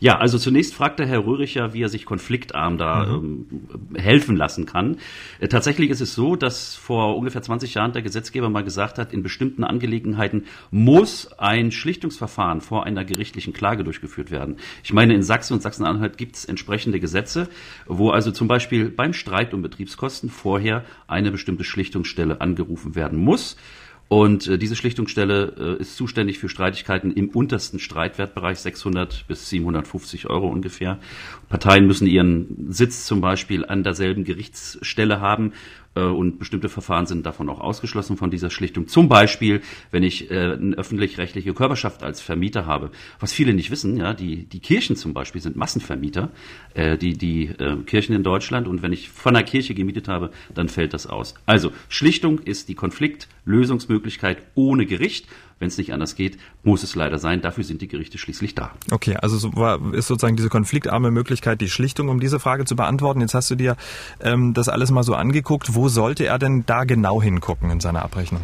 Ja, 0.00 0.18
also 0.18 0.38
zunächst 0.38 0.74
fragte 0.74 1.06
Herr 1.06 1.24
Röhrig 1.24 1.54
ja, 1.54 1.72
wie 1.72 1.82
er 1.82 1.88
sich 1.88 2.04
konfliktarm 2.04 2.78
da 2.78 3.06
mhm. 3.06 3.46
ähm, 3.72 3.98
helfen 3.98 4.36
lassen 4.36 4.66
kann. 4.66 4.98
Äh, 5.40 5.48
tatsächlich 5.48 5.90
ist 5.90 6.00
es 6.00 6.14
so, 6.14 6.36
dass 6.36 6.74
vor 6.74 7.16
ungefähr 7.16 7.42
20 7.42 7.74
Jahren 7.74 7.92
der 7.92 8.02
Gesetzgeber 8.02 8.50
mal 8.50 8.64
gesagt 8.64 8.98
hat, 8.98 9.12
in 9.12 9.22
bestimmten 9.22 9.64
Angelegenheiten 9.64 10.44
muss 10.70 11.32
ein 11.38 11.72
Schlichtungsverfahren 11.72 12.60
vor 12.60 12.84
einer 12.84 13.04
gerichtlichen 13.04 13.52
Klage 13.52 13.84
durchgeführt 13.84 14.30
werden. 14.30 14.56
Ich 14.82 14.92
meine, 14.92 15.14
in 15.14 15.22
Sachsen 15.22 15.54
und 15.54 15.62
Sachsen-Anhalt 15.62 16.18
gibt 16.18 16.36
es 16.36 16.44
entsprechende 16.44 17.00
Gesetze, 17.00 17.48
wo 17.86 18.10
also 18.10 18.30
zum 18.30 18.48
Beispiel 18.48 18.90
beim 18.90 19.12
Streit 19.12 19.54
um 19.54 19.62
Betriebskosten 19.62 20.30
vorher 20.30 20.84
eine 21.06 21.30
bestimmte 21.30 21.64
Schlichtungsstelle 21.64 22.40
angerufen 22.40 22.94
werden 22.94 23.18
muss. 23.18 23.56
Und 24.08 24.46
äh, 24.46 24.56
diese 24.56 24.76
Schlichtungsstelle 24.76 25.78
äh, 25.78 25.82
ist 25.82 25.96
zuständig 25.96 26.38
für 26.38 26.48
Streitigkeiten 26.48 27.12
im 27.12 27.28
untersten 27.30 27.80
Streitwertbereich 27.80 28.58
600 28.60 29.26
bis 29.26 29.50
750 29.50 30.30
Euro 30.30 30.46
ungefähr. 30.48 30.98
Parteien 31.48 31.86
müssen 31.86 32.06
ihren 32.06 32.72
Sitz 32.72 33.06
zum 33.06 33.20
Beispiel 33.20 33.64
an 33.64 33.82
derselben 33.82 34.24
Gerichtsstelle 34.24 35.20
haben 35.20 35.52
äh, 35.94 36.00
und 36.00 36.38
bestimmte 36.38 36.68
Verfahren 36.68 37.06
sind 37.06 37.26
davon 37.26 37.48
auch 37.48 37.60
ausgeschlossen 37.60 38.16
von 38.16 38.30
dieser 38.30 38.50
Schlichtung. 38.50 38.86
Zum 38.86 39.08
Beispiel, 39.08 39.62
wenn 39.90 40.02
ich 40.02 40.30
äh, 40.30 40.52
eine 40.52 40.76
öffentlich-rechtliche 40.76 41.54
Körperschaft 41.54 42.02
als 42.02 42.20
Vermieter 42.20 42.66
habe. 42.66 42.90
Was 43.18 43.32
viele 43.32 43.54
nicht 43.54 43.70
wissen, 43.70 43.96
ja, 43.96 44.12
die, 44.14 44.44
die 44.44 44.60
Kirchen 44.60 44.96
zum 44.96 45.14
Beispiel 45.14 45.40
sind 45.40 45.56
Massenvermieter, 45.56 46.30
äh, 46.74 46.98
die, 46.98 47.14
die 47.14 47.46
äh, 47.46 47.76
Kirchen 47.86 48.14
in 48.14 48.22
Deutschland. 48.22 48.68
Und 48.68 48.82
wenn 48.82 48.92
ich 48.92 49.08
von 49.08 49.34
einer 49.34 49.44
Kirche 49.44 49.74
gemietet 49.74 50.08
habe, 50.08 50.30
dann 50.54 50.68
fällt 50.68 50.94
das 50.94 51.06
aus. 51.06 51.34
Also, 51.46 51.72
Schlichtung 51.88 52.38
ist 52.40 52.68
die 52.68 52.74
Konfliktlösungsmöglichkeit 52.74 54.38
ohne 54.54 54.86
Gericht. 54.86 55.26
Wenn 55.58 55.68
es 55.68 55.78
nicht 55.78 55.92
anders 55.94 56.16
geht, 56.16 56.36
muss 56.64 56.82
es 56.82 56.94
leider 56.94 57.18
sein. 57.18 57.40
Dafür 57.40 57.64
sind 57.64 57.80
die 57.80 57.88
Gerichte 57.88 58.18
schließlich 58.18 58.54
da. 58.54 58.72
Okay, 58.90 59.16
also 59.16 59.38
so 59.38 59.56
war, 59.56 59.94
ist 59.94 60.06
sozusagen 60.06 60.36
diese 60.36 60.50
konfliktarme 60.50 61.10
Möglichkeit 61.10 61.62
die 61.62 61.70
Schlichtung, 61.70 62.08
um 62.08 62.20
diese 62.20 62.38
Frage 62.38 62.66
zu 62.66 62.76
beantworten. 62.76 63.22
Jetzt 63.22 63.32
hast 63.32 63.50
du 63.50 63.54
dir 63.54 63.76
ähm, 64.20 64.52
das 64.52 64.68
alles 64.68 64.90
mal 64.90 65.02
so 65.02 65.14
angeguckt. 65.14 65.74
Wo 65.74 65.88
sollte 65.88 66.26
er 66.26 66.38
denn 66.38 66.64
da 66.66 66.84
genau 66.84 67.22
hingucken 67.22 67.70
in 67.70 67.80
seiner 67.80 68.02
Abrechnung? 68.02 68.42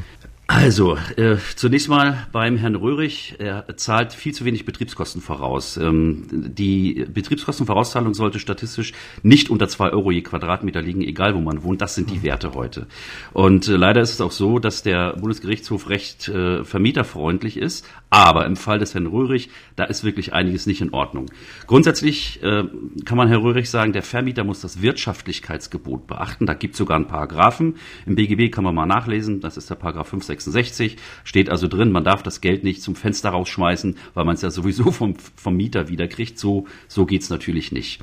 Also, 0.55 0.99
äh, 1.17 1.37
zunächst 1.57 1.89
mal 1.89 2.27
beim 2.31 2.59
Herrn 2.59 2.75
Röhrig, 2.75 3.37
er 3.39 3.75
zahlt 3.79 4.13
viel 4.13 4.35
zu 4.35 4.45
wenig 4.45 4.67
Betriebskosten 4.67 5.23
voraus. 5.23 5.79
Ähm, 5.79 6.27
die 6.31 7.07
Betriebskostenvorauszahlung 7.09 8.13
sollte 8.13 8.39
statistisch 8.39 8.93
nicht 9.23 9.49
unter 9.49 9.67
zwei 9.69 9.89
Euro 9.89 10.11
je 10.11 10.21
Quadratmeter 10.21 10.83
liegen, 10.83 11.01
egal 11.01 11.35
wo 11.35 11.41
man 11.41 11.63
wohnt. 11.63 11.81
Das 11.81 11.95
sind 11.95 12.11
die 12.11 12.23
Werte 12.23 12.53
heute. 12.53 12.87
Und 13.33 13.67
äh, 13.67 13.77
leider 13.77 14.03
ist 14.03 14.13
es 14.13 14.21
auch 14.21 14.31
so, 14.31 14.59
dass 14.59 14.83
der 14.83 15.15
Bundesgerichtshof 15.15 15.89
recht 15.89 16.29
äh, 16.29 16.65
vermieterfreundlich 16.65 17.57
ist. 17.57 17.89
Aber 18.13 18.45
im 18.45 18.57
Fall 18.57 18.79
des 18.79 18.93
Herrn 18.93 19.07
Röhrig, 19.07 19.49
da 19.75 19.85
ist 19.85 20.05
wirklich 20.05 20.35
einiges 20.35 20.67
nicht 20.67 20.83
in 20.83 20.93
Ordnung. 20.93 21.31
Grundsätzlich 21.67 22.43
äh, 22.43 22.65
kann 23.07 23.17
man 23.17 23.29
Herr 23.29 23.43
Röhrig 23.43 23.71
sagen, 23.71 23.95
der 23.95 24.03
Vermieter 24.03 24.45
muss 24.45 24.61
das 24.61 24.83
Wirtschaftlichkeitsgebot 24.83 26.07
beachten. 26.09 26.45
Da 26.45 26.53
gibt 26.53 26.75
es 26.75 26.79
sogar 26.79 26.97
einen 26.97 27.07
Paragraphen. 27.07 27.77
Im 28.05 28.15
BGB 28.15 28.51
kann 28.53 28.65
man 28.65 28.75
mal 28.75 28.85
nachlesen. 28.85 29.41
Das 29.41 29.57
ist 29.57 29.71
der 29.71 29.77
Paragraph 29.77 30.09
5, 30.09 30.25
66 30.25 30.99
steht 31.25 31.49
also 31.49 31.69
drin, 31.69 31.91
man 31.91 32.05
darf 32.05 32.23
das 32.23 32.43
Geld 32.43 32.65
nicht 32.65 32.83
zum 32.83 32.97
Fenster 32.97 33.31
rausschmeißen, 33.31 33.97
weil 34.13 34.25
man 34.27 34.35
es 34.35 34.43
ja 34.43 34.51
sowieso 34.51 34.91
vom, 34.93 35.15
vom 35.17 35.57
Mieter 35.57 35.89
wiederkriegt. 35.89 36.39
So, 36.39 36.67
so 36.89 37.07
geht's 37.07 37.31
natürlich 37.31 37.73
nicht. 37.73 38.03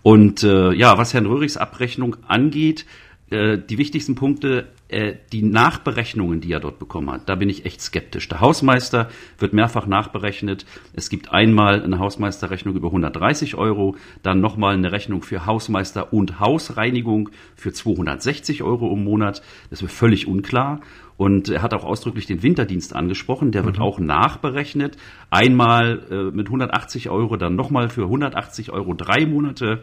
Und 0.00 0.42
äh, 0.42 0.72
ja, 0.72 0.96
was 0.96 1.12
Herrn 1.12 1.26
Röhrichs 1.26 1.58
Abrechnung 1.58 2.16
angeht, 2.26 2.86
äh, 3.28 3.58
die 3.58 3.76
wichtigsten 3.76 4.14
Punkte, 4.14 4.68
die 5.32 5.42
Nachberechnungen, 5.42 6.40
die 6.40 6.52
er 6.52 6.60
dort 6.60 6.78
bekommen 6.78 7.10
hat, 7.10 7.28
da 7.28 7.34
bin 7.34 7.48
ich 7.48 7.64
echt 7.64 7.80
skeptisch. 7.80 8.28
Der 8.28 8.40
Hausmeister 8.40 9.08
wird 9.38 9.52
mehrfach 9.52 9.86
nachberechnet. 9.86 10.66
Es 10.94 11.08
gibt 11.10 11.32
einmal 11.32 11.82
eine 11.82 11.98
Hausmeisterrechnung 11.98 12.74
über 12.74 12.88
130 12.88 13.54
Euro, 13.54 13.96
dann 14.22 14.40
nochmal 14.40 14.74
eine 14.74 14.92
Rechnung 14.92 15.22
für 15.22 15.46
Hausmeister 15.46 16.12
und 16.12 16.40
Hausreinigung 16.40 17.30
für 17.54 17.72
260 17.72 18.62
Euro 18.62 18.92
im 18.92 19.04
Monat. 19.04 19.42
Das 19.70 19.82
wird 19.82 19.92
völlig 19.92 20.26
unklar. 20.26 20.80
Und 21.20 21.50
er 21.50 21.60
hat 21.60 21.74
auch 21.74 21.84
ausdrücklich 21.84 22.24
den 22.24 22.42
Winterdienst 22.42 22.96
angesprochen. 22.96 23.52
Der 23.52 23.66
wird 23.66 23.76
mhm. 23.76 23.82
auch 23.82 23.98
nachberechnet. 23.98 24.96
Einmal 25.28 26.02
äh, 26.10 26.34
mit 26.34 26.46
180 26.46 27.10
Euro, 27.10 27.36
dann 27.36 27.56
nochmal 27.56 27.90
für 27.90 28.04
180 28.04 28.72
Euro 28.72 28.94
drei 28.94 29.26
Monate. 29.26 29.82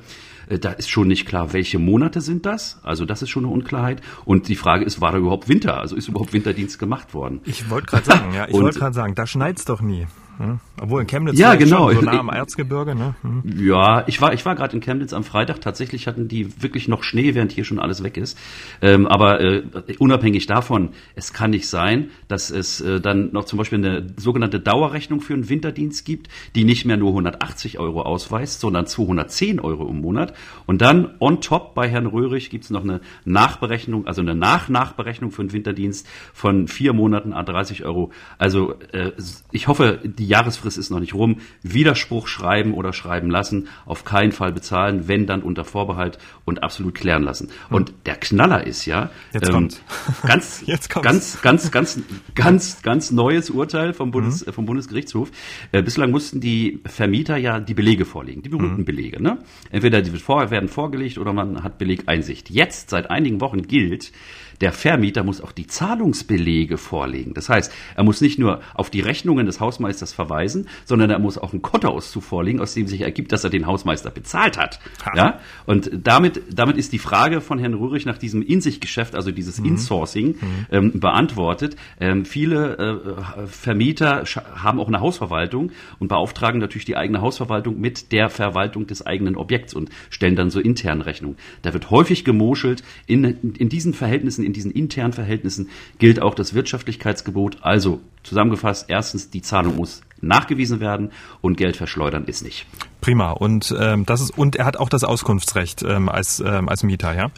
Äh, 0.49 0.57
da 0.57 0.71
ist 0.71 0.89
schon 0.89 1.07
nicht 1.07 1.27
klar, 1.27 1.53
welche 1.53 1.77
Monate 1.77 2.21
sind 2.21 2.47
das. 2.47 2.79
Also 2.83 3.05
das 3.05 3.21
ist 3.21 3.29
schon 3.29 3.45
eine 3.45 3.53
Unklarheit. 3.53 4.01
Und 4.25 4.47
die 4.47 4.55
Frage 4.55 4.83
ist, 4.83 4.96
war 5.01 5.11
da 5.11 5.17
überhaupt 5.17 5.47
Winter? 5.47 5.79
Also 5.79 5.95
ist 5.95 6.07
überhaupt 6.07 6.33
Winterdienst 6.33 6.79
gemacht 6.79 7.13
worden? 7.13 7.41
Ich 7.45 7.69
wollte 7.69 7.87
gerade 7.87 8.05
sagen, 8.05 8.33
ja, 8.33 8.47
ich 8.47 8.53
wollte 8.53 8.79
gerade 8.79 8.95
sagen, 8.95 9.15
da 9.15 9.27
schneit's 9.27 9.65
doch 9.65 9.81
nie. 9.81 10.07
Hm? 10.37 10.59
Obwohl 10.79 11.01
in 11.01 11.07
Chemnitz 11.07 11.39
ja, 11.39 11.55
genau. 11.55 11.91
so 11.91 12.01
nah 12.01 12.19
am 12.19 12.29
Erzgebirge. 12.29 12.93
Ne? 12.93 13.15
Hm. 13.23 13.41
Ja, 13.57 14.03
ich 14.07 14.21
war, 14.21 14.33
ich 14.33 14.45
war 14.45 14.55
gerade 14.55 14.75
in 14.75 14.81
Chemnitz 14.81 15.11
am 15.11 15.23
Freitag. 15.23 15.61
Tatsächlich 15.61 16.05
hatten 16.05 16.27
die 16.27 16.61
wirklich 16.61 16.87
noch 16.87 17.03
Schnee, 17.03 17.33
während 17.33 17.51
hier 17.51 17.63
schon 17.63 17.79
alles 17.79 18.03
weg 18.03 18.17
ist. 18.17 18.37
Ähm, 18.81 19.07
aber 19.07 19.41
äh, 19.41 19.63
unabhängig 19.97 20.45
davon, 20.45 20.89
es 21.15 21.33
kann 21.33 21.49
nicht 21.49 21.67
sein, 21.67 22.11
dass 22.27 22.51
es 22.51 22.81
äh, 22.81 23.01
dann 23.01 23.31
noch 23.31 23.45
zum 23.45 23.57
Beispiel 23.57 23.79
eine 23.79 24.07
sogenannte 24.17 24.59
Dauerrechnung 24.59 25.21
für 25.21 25.33
einen 25.33 25.49
Winterdienst 25.49 26.05
gibt, 26.05 26.27
die 26.55 26.65
nicht 26.65 26.85
mehr 26.85 26.97
nur 26.97 27.09
180 27.09 27.79
Euro 27.79 28.03
ausweist, 28.03 28.59
sondern 28.59 28.85
210 28.85 29.59
Euro 29.59 29.87
im 29.89 30.01
Monat. 30.01 30.33
Und 30.67 30.81
dann 30.81 31.15
on 31.19 31.41
top 31.41 31.73
bei 31.73 31.89
Herrn 31.89 32.05
Röhrig 32.05 32.51
gibt 32.51 32.65
es 32.65 32.69
noch 32.69 32.83
eine 32.83 33.01
Nachberechnung, 33.25 34.05
also 34.05 34.21
eine 34.21 34.35
Nach-Nachberechnung 34.35 35.31
für 35.31 35.41
einen 35.41 35.53
Winterdienst 35.53 36.07
von 36.33 36.67
vier 36.67 36.93
Monaten 36.93 37.33
a 37.33 37.41
30 37.41 37.83
Euro. 37.85 38.11
Also 38.37 38.75
äh, 38.91 39.13
ich 39.51 39.67
hoffe, 39.67 39.99
die 40.03 40.26
die 40.27 40.31
Jahresfrist 40.31 40.77
ist 40.77 40.89
noch 40.89 40.99
nicht 40.99 41.13
rum. 41.13 41.37
Widerspruch 41.63 42.27
schreiben 42.27 42.73
oder 42.73 42.91
schreiben 42.91 43.29
lassen, 43.29 43.69
auf 43.85 44.03
keinen 44.03 44.33
Fall 44.33 44.51
bezahlen, 44.51 45.07
wenn 45.07 45.25
dann 45.25 45.41
unter 45.41 45.63
Vorbehalt 45.63 46.17
und 46.43 46.63
absolut 46.63 46.95
klären 46.95 47.23
lassen. 47.23 47.49
Und 47.69 47.93
der 48.05 48.17
Knaller 48.17 48.67
ist 48.67 48.85
ja, 48.85 49.09
Jetzt 49.31 49.49
ähm, 49.49 49.69
ganz, 50.27 50.63
Jetzt 50.65 50.89
ganz, 50.89 51.41
ganz, 51.41 51.71
ganz, 51.71 52.01
ganz, 52.35 52.81
ganz 52.81 53.11
neues 53.11 53.49
Urteil 53.49 53.93
vom, 53.93 54.11
Bundes, 54.11 54.45
mhm. 54.45 54.51
vom 54.51 54.65
Bundesgerichtshof. 54.65 55.31
Äh, 55.71 55.81
bislang 55.81 56.11
mussten 56.11 56.41
die 56.41 56.81
Vermieter 56.85 57.37
ja 57.37 57.61
die 57.61 57.73
Belege 57.73 58.03
vorlegen, 58.03 58.41
die 58.41 58.49
berühmten 58.49 58.81
mhm. 58.81 58.85
Belege. 58.85 59.23
Ne? 59.23 59.37
Entweder 59.71 60.01
die 60.01 60.11
werden 60.27 60.67
vorgelegt 60.67 61.19
oder 61.19 61.31
man 61.31 61.63
hat 61.63 61.77
Belegeinsicht. 61.77 62.49
Jetzt, 62.49 62.89
seit 62.89 63.09
einigen 63.09 63.39
Wochen 63.39 63.61
gilt, 63.61 64.11
der 64.61 64.71
Vermieter 64.71 65.23
muss 65.23 65.41
auch 65.41 65.51
die 65.51 65.67
Zahlungsbelege 65.67 66.77
vorlegen. 66.77 67.33
Das 67.33 67.49
heißt, 67.49 67.71
er 67.95 68.03
muss 68.03 68.21
nicht 68.21 68.39
nur 68.39 68.61
auf 68.73 68.89
die 68.89 69.01
Rechnungen 69.01 69.45
des 69.45 69.59
Hausmeisters 69.59 70.13
verweisen, 70.13 70.67
sondern 70.85 71.09
er 71.09 71.19
muss 71.19 71.37
auch 71.37 71.53
einen 71.53 71.61
Kontoauszug 71.61 72.23
vorlegen, 72.23 72.59
aus 72.59 72.73
dem 72.73 72.87
sich 72.87 73.01
ergibt, 73.01 73.31
dass 73.31 73.43
er 73.43 73.49
den 73.49 73.67
Hausmeister 73.67 74.09
bezahlt 74.09 74.57
hat. 74.57 74.79
Ha. 75.05 75.11
Ja? 75.15 75.39
Und 75.65 75.91
damit, 75.93 76.41
damit 76.51 76.77
ist 76.77 76.93
die 76.93 76.99
Frage 76.99 77.41
von 77.41 77.59
Herrn 77.59 77.75
Rührig 77.75 78.05
nach 78.05 78.17
diesem 78.17 78.41
In-sich-Geschäft, 78.41 79.15
also 79.15 79.31
dieses 79.31 79.59
mhm. 79.59 79.67
Insourcing, 79.67 80.27
mhm. 80.27 80.65
ähm, 80.71 80.99
beantwortet. 80.99 81.75
Ähm, 81.99 82.25
viele 82.25 82.77
äh, 82.77 83.47
Vermieter 83.47 84.23
haben 84.55 84.79
auch 84.79 84.87
eine 84.87 84.99
Hausverwaltung 84.99 85.71
und 85.99 86.07
beauftragen 86.07 86.59
natürlich 86.59 86.85
die 86.85 86.97
eigene 86.97 87.21
Hausverwaltung 87.21 87.79
mit 87.79 88.11
der 88.11 88.29
Verwaltung 88.29 88.87
des 88.87 89.05
eigenen 89.05 89.35
Objekts 89.35 89.73
und 89.73 89.89
stellen 90.09 90.35
dann 90.35 90.49
so 90.49 90.59
intern 90.59 91.01
Rechnungen. 91.01 91.37
Da 91.61 91.73
wird 91.73 91.91
häufig 91.91 92.25
gemoschelt. 92.25 92.83
In, 93.05 93.23
in 93.23 93.69
diesen 93.69 93.93
Verhältnissen 93.93 94.46
in 94.47 94.53
diesen 94.53 94.71
internen 94.71 95.13
Verhältnissen 95.13 95.69
gilt 95.99 96.21
auch 96.21 96.33
das 96.33 96.55
Wirtschaftlichkeitsgebot. 96.55 97.57
Also 97.61 98.01
zusammengefasst, 98.23 98.85
erstens, 98.89 99.29
die 99.29 99.43
Zahlung 99.43 99.75
muss 99.75 100.01
nachgewiesen 100.21 100.79
werden 100.79 101.11
und 101.41 101.57
Geld 101.57 101.77
verschleudern 101.77 102.25
ist 102.25 102.43
nicht. 102.43 102.65
Prima. 103.01 103.31
Und 103.31 103.75
ähm, 103.79 104.05
das 104.05 104.21
ist 104.21 104.35
und 104.35 104.55
er 104.55 104.65
hat 104.65 104.77
auch 104.77 104.89
das 104.89 105.03
Auskunftsrecht 105.03 105.83
ähm, 105.83 106.09
als 106.09 106.39
ähm, 106.39 106.67
als 106.67 106.81
Mieter, 106.81 107.13
ja? 107.15 107.31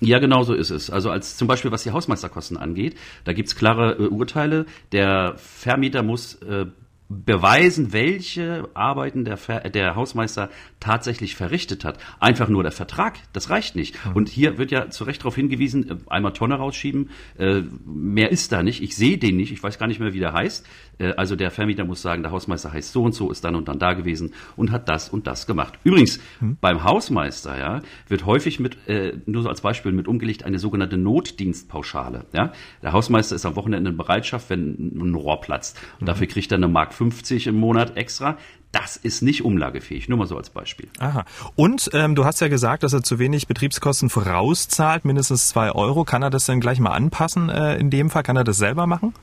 Ja, 0.00 0.18
genau 0.18 0.42
so 0.42 0.54
ist 0.54 0.70
es. 0.70 0.90
Also 0.90 1.10
als 1.10 1.36
zum 1.36 1.46
Beispiel 1.46 1.70
was 1.70 1.82
die 1.82 1.90
Hausmeisterkosten 1.90 2.56
angeht, 2.56 2.96
da 3.24 3.32
gibt's 3.32 3.54
klare 3.54 3.92
äh, 3.92 4.08
Urteile. 4.08 4.66
Der 4.92 5.34
Vermieter 5.36 6.02
muss 6.02 6.34
äh, 6.36 6.66
beweisen, 7.10 7.92
welche 7.92 8.68
Arbeiten 8.74 9.24
der, 9.24 9.36
der 9.70 9.96
Hausmeister 9.96 10.48
tatsächlich 10.78 11.34
verrichtet 11.34 11.84
hat. 11.84 11.98
Einfach 12.20 12.48
nur 12.48 12.62
der 12.62 12.70
Vertrag, 12.70 13.18
das 13.32 13.50
reicht 13.50 13.74
nicht. 13.74 13.98
Mhm. 14.06 14.12
Und 14.12 14.28
hier 14.28 14.58
wird 14.58 14.70
ja 14.70 14.90
zu 14.90 15.02
Recht 15.02 15.22
darauf 15.22 15.34
hingewiesen, 15.34 15.90
äh, 15.90 15.96
einmal 16.06 16.32
Tonne 16.32 16.54
rausschieben, 16.54 17.10
äh, 17.36 17.62
mehr 17.84 18.30
ist 18.30 18.52
da 18.52 18.62
nicht. 18.62 18.80
Ich 18.80 18.94
sehe 18.96 19.18
den 19.18 19.36
nicht, 19.36 19.50
ich 19.50 19.60
weiß 19.60 19.78
gar 19.78 19.88
nicht 19.88 19.98
mehr, 19.98 20.14
wie 20.14 20.20
der 20.20 20.32
heißt. 20.32 20.64
Äh, 20.98 21.14
also 21.16 21.34
der 21.34 21.50
Vermieter 21.50 21.84
muss 21.84 22.00
sagen, 22.00 22.22
der 22.22 22.30
Hausmeister 22.30 22.72
heißt 22.72 22.92
so 22.92 23.02
und 23.02 23.12
so, 23.12 23.32
ist 23.32 23.44
dann 23.44 23.56
und 23.56 23.66
dann 23.66 23.80
da 23.80 23.94
gewesen 23.94 24.32
und 24.54 24.70
hat 24.70 24.88
das 24.88 25.08
und 25.08 25.26
das 25.26 25.48
gemacht. 25.48 25.80
Übrigens, 25.82 26.20
mhm. 26.40 26.58
beim 26.60 26.84
Hausmeister 26.84 27.58
ja, 27.58 27.82
wird 28.06 28.24
häufig 28.24 28.60
mit, 28.60 28.78
nur 29.26 29.42
so 29.42 29.48
als 29.48 29.62
Beispiel 29.62 29.92
mit 29.92 30.06
umgelegt, 30.06 30.44
eine 30.44 30.60
sogenannte 30.60 30.96
Notdienstpauschale. 30.96 32.26
Ja? 32.32 32.52
Der 32.82 32.92
Hausmeister 32.92 33.34
ist 33.34 33.46
am 33.46 33.56
Wochenende 33.56 33.90
in 33.90 33.96
Bereitschaft, 33.96 34.48
wenn 34.48 34.92
ein 34.96 35.14
Rohr 35.14 35.40
platzt. 35.40 35.80
Und 35.94 36.02
mhm. 36.02 36.06
dafür 36.06 36.26
kriegt 36.28 36.52
er 36.52 36.56
eine 36.56 36.68
Mark 36.68 36.94
50 37.00 37.46
im 37.46 37.56
Monat 37.56 37.96
extra. 37.96 38.36
Das 38.72 38.96
ist 38.96 39.22
nicht 39.22 39.42
umlagefähig, 39.44 40.08
nur 40.08 40.18
mal 40.18 40.26
so 40.26 40.36
als 40.36 40.50
Beispiel. 40.50 40.88
Aha. 40.98 41.24
Und 41.56 41.90
ähm, 41.94 42.14
du 42.14 42.26
hast 42.26 42.40
ja 42.40 42.48
gesagt, 42.48 42.82
dass 42.82 42.92
er 42.92 43.02
zu 43.02 43.18
wenig 43.18 43.46
Betriebskosten 43.46 44.10
vorauszahlt, 44.10 45.06
mindestens 45.06 45.48
zwei 45.48 45.72
Euro. 45.72 46.04
Kann 46.04 46.22
er 46.22 46.30
das 46.30 46.44
denn 46.44 46.60
gleich 46.60 46.78
mal 46.78 46.90
anpassen 46.90 47.48
äh, 47.48 47.76
in 47.78 47.88
dem 47.88 48.10
Fall? 48.10 48.22
Kann 48.22 48.36
er 48.36 48.44
das 48.44 48.58
selber 48.58 48.86
machen? 48.86 49.14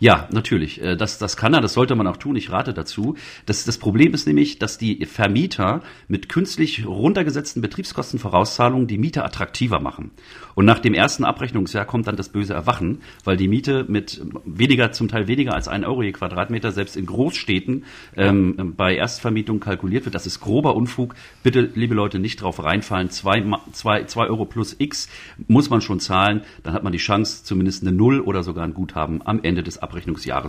Ja, 0.00 0.28
natürlich. 0.30 0.80
Äh, 0.80 0.96
das, 0.96 1.18
das 1.18 1.36
kann 1.36 1.54
er, 1.54 1.60
das 1.60 1.72
sollte 1.72 1.96
man 1.96 2.06
auch 2.06 2.16
tun. 2.16 2.36
Ich 2.36 2.50
rate 2.50 2.72
dazu. 2.72 3.16
Das, 3.46 3.64
das 3.64 3.78
Problem 3.78 4.14
ist 4.14 4.26
nämlich, 4.26 4.58
dass 4.58 4.78
die 4.78 5.04
Vermieter 5.06 5.82
mit 6.06 6.28
künstlich 6.28 6.86
runtergesetzten 6.86 7.62
Betriebskostenvorauszahlungen 7.62 8.86
die 8.86 8.98
Mieter 8.98 9.24
attraktiver 9.24 9.80
machen. 9.80 10.12
Und 10.54 10.66
nach 10.66 10.78
dem 10.78 10.94
ersten 10.94 11.24
Abrechnungsjahr 11.24 11.84
kommt 11.84 12.06
dann 12.06 12.16
das 12.16 12.28
böse 12.28 12.54
Erwachen, 12.54 13.00
weil 13.24 13.36
die 13.36 13.48
Miete 13.48 13.84
mit 13.88 14.20
weniger, 14.44 14.92
zum 14.92 15.08
Teil 15.08 15.26
weniger 15.26 15.54
als 15.54 15.68
ein 15.68 15.84
Euro 15.84 16.02
je 16.02 16.12
Quadratmeter, 16.12 16.72
selbst 16.72 16.96
in 16.96 17.06
Großstädten, 17.06 17.84
ähm, 18.16 18.74
bei 18.76 18.94
Erstvermietung 18.96 19.60
kalkuliert 19.60 20.04
wird. 20.04 20.14
Das 20.14 20.26
ist 20.26 20.40
grober 20.40 20.76
Unfug. 20.76 21.14
Bitte, 21.42 21.70
liebe 21.74 21.94
Leute, 21.94 22.18
nicht 22.18 22.42
drauf 22.42 22.62
reinfallen. 22.62 23.10
Zwei, 23.10 23.44
zwei, 23.72 24.04
zwei 24.04 24.26
Euro 24.26 24.44
plus 24.44 24.76
X 24.78 25.08
muss 25.48 25.70
man 25.70 25.80
schon 25.80 26.00
zahlen. 26.00 26.42
Dann 26.62 26.74
hat 26.74 26.84
man 26.84 26.92
die 26.92 26.98
Chance, 26.98 27.44
zumindest 27.44 27.82
eine 27.82 27.92
Null 27.92 28.20
oder 28.20 28.42
sogar 28.42 28.64
ein 28.64 28.74
Guthaben 28.74 29.22
am 29.24 29.40
Ende 29.42 29.62
des 29.62 29.78
Abrechnungsjahres 29.78 29.87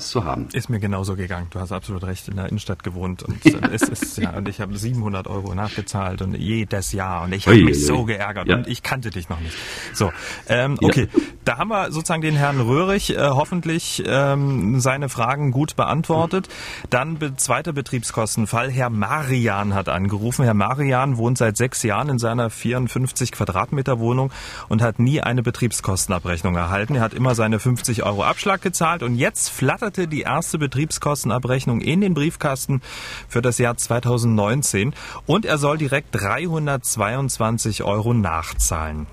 zu 0.10 0.24
haben. 0.24 0.48
Ist 0.54 0.70
mir 0.70 0.80
genauso 0.80 1.16
gegangen. 1.16 1.48
Du 1.50 1.60
hast 1.60 1.72
absolut 1.72 2.04
recht, 2.04 2.28
in 2.28 2.36
der 2.36 2.48
Innenstadt 2.48 2.84
gewohnt 2.84 3.24
und 3.24 3.44
ja. 3.46 3.60
es 3.72 3.84
ist, 3.84 4.18
ja, 4.18 4.32
und 4.32 4.48
ich 4.48 4.62
habe 4.62 4.78
700 4.78 5.28
Euro 5.28 5.54
nachgezahlt 5.56 6.22
und 6.22 6.36
jedes 6.36 6.92
Jahr 6.92 7.24
und 7.24 7.34
ich 7.34 7.48
habe 7.48 7.64
mich 7.64 7.86
so 7.86 8.04
geärgert 8.06 8.48
ja. 8.48 8.58
und 8.58 8.68
ich 8.68 8.84
kannte 8.84 9.10
dich 9.10 9.30
noch 9.30 9.40
nicht. 9.40 9.56
So, 9.94 10.12
ähm, 10.48 10.78
okay, 10.82 11.08
ja. 11.14 11.22
da 11.46 11.58
haben 11.58 11.70
wir 11.70 11.92
sozusagen 11.92 12.22
den 12.22 12.36
Herrn 12.36 12.60
Röhrig 12.60 13.16
äh, 13.16 13.20
hoffentlich 13.20 14.04
ähm, 14.06 14.80
seine 14.80 15.10
Fragen 15.10 15.52
gut 15.52 15.76
beantwortet. 15.76 16.50
Dann 16.90 17.18
be 17.18 17.36
zweiter 17.36 17.74
Betriebskostenfall. 17.74 18.70
Herr 18.72 18.90
Marian 18.90 19.74
hat 19.74 19.90
angerufen. 19.90 20.44
Herr 20.44 20.54
Marian 20.54 21.18
wohnt 21.18 21.38
seit 21.38 21.58
sechs 21.58 21.84
Jahren 21.84 22.10
in 22.10 22.20
seiner 22.20 22.50
54 22.50 23.32
Quadratmeter 23.32 24.00
Wohnung 24.00 24.32
und 24.68 24.82
hat 24.82 25.00
nie 25.00 25.22
eine 25.22 25.44
Betriebskostenabrechnung 25.44 26.56
erhalten. 26.56 26.96
Er 26.96 27.02
hat 27.02 27.14
immer 27.14 27.36
seine 27.36 27.60
50 27.60 28.04
Euro 28.04 28.24
Abschlag 28.24 28.62
gezahlt 28.62 29.04
und 29.04 29.16
jetzt 29.16 29.29
Jetzt 29.30 29.50
flatterte 29.50 30.08
die 30.08 30.22
erste 30.22 30.58
Betriebskostenabrechnung 30.58 31.82
in 31.82 32.02
den 32.02 32.16
Briefkasten 32.16 32.82
für 33.28 33.44
das 33.44 33.60
Jahr 33.60 33.78
2019 33.78 34.92
und 35.28 35.46
er 35.46 35.60
soll 35.60 35.78
direkt 35.78 36.08
322 36.14 37.84
Euro 37.84 38.16
nachzahlen. 38.16 39.06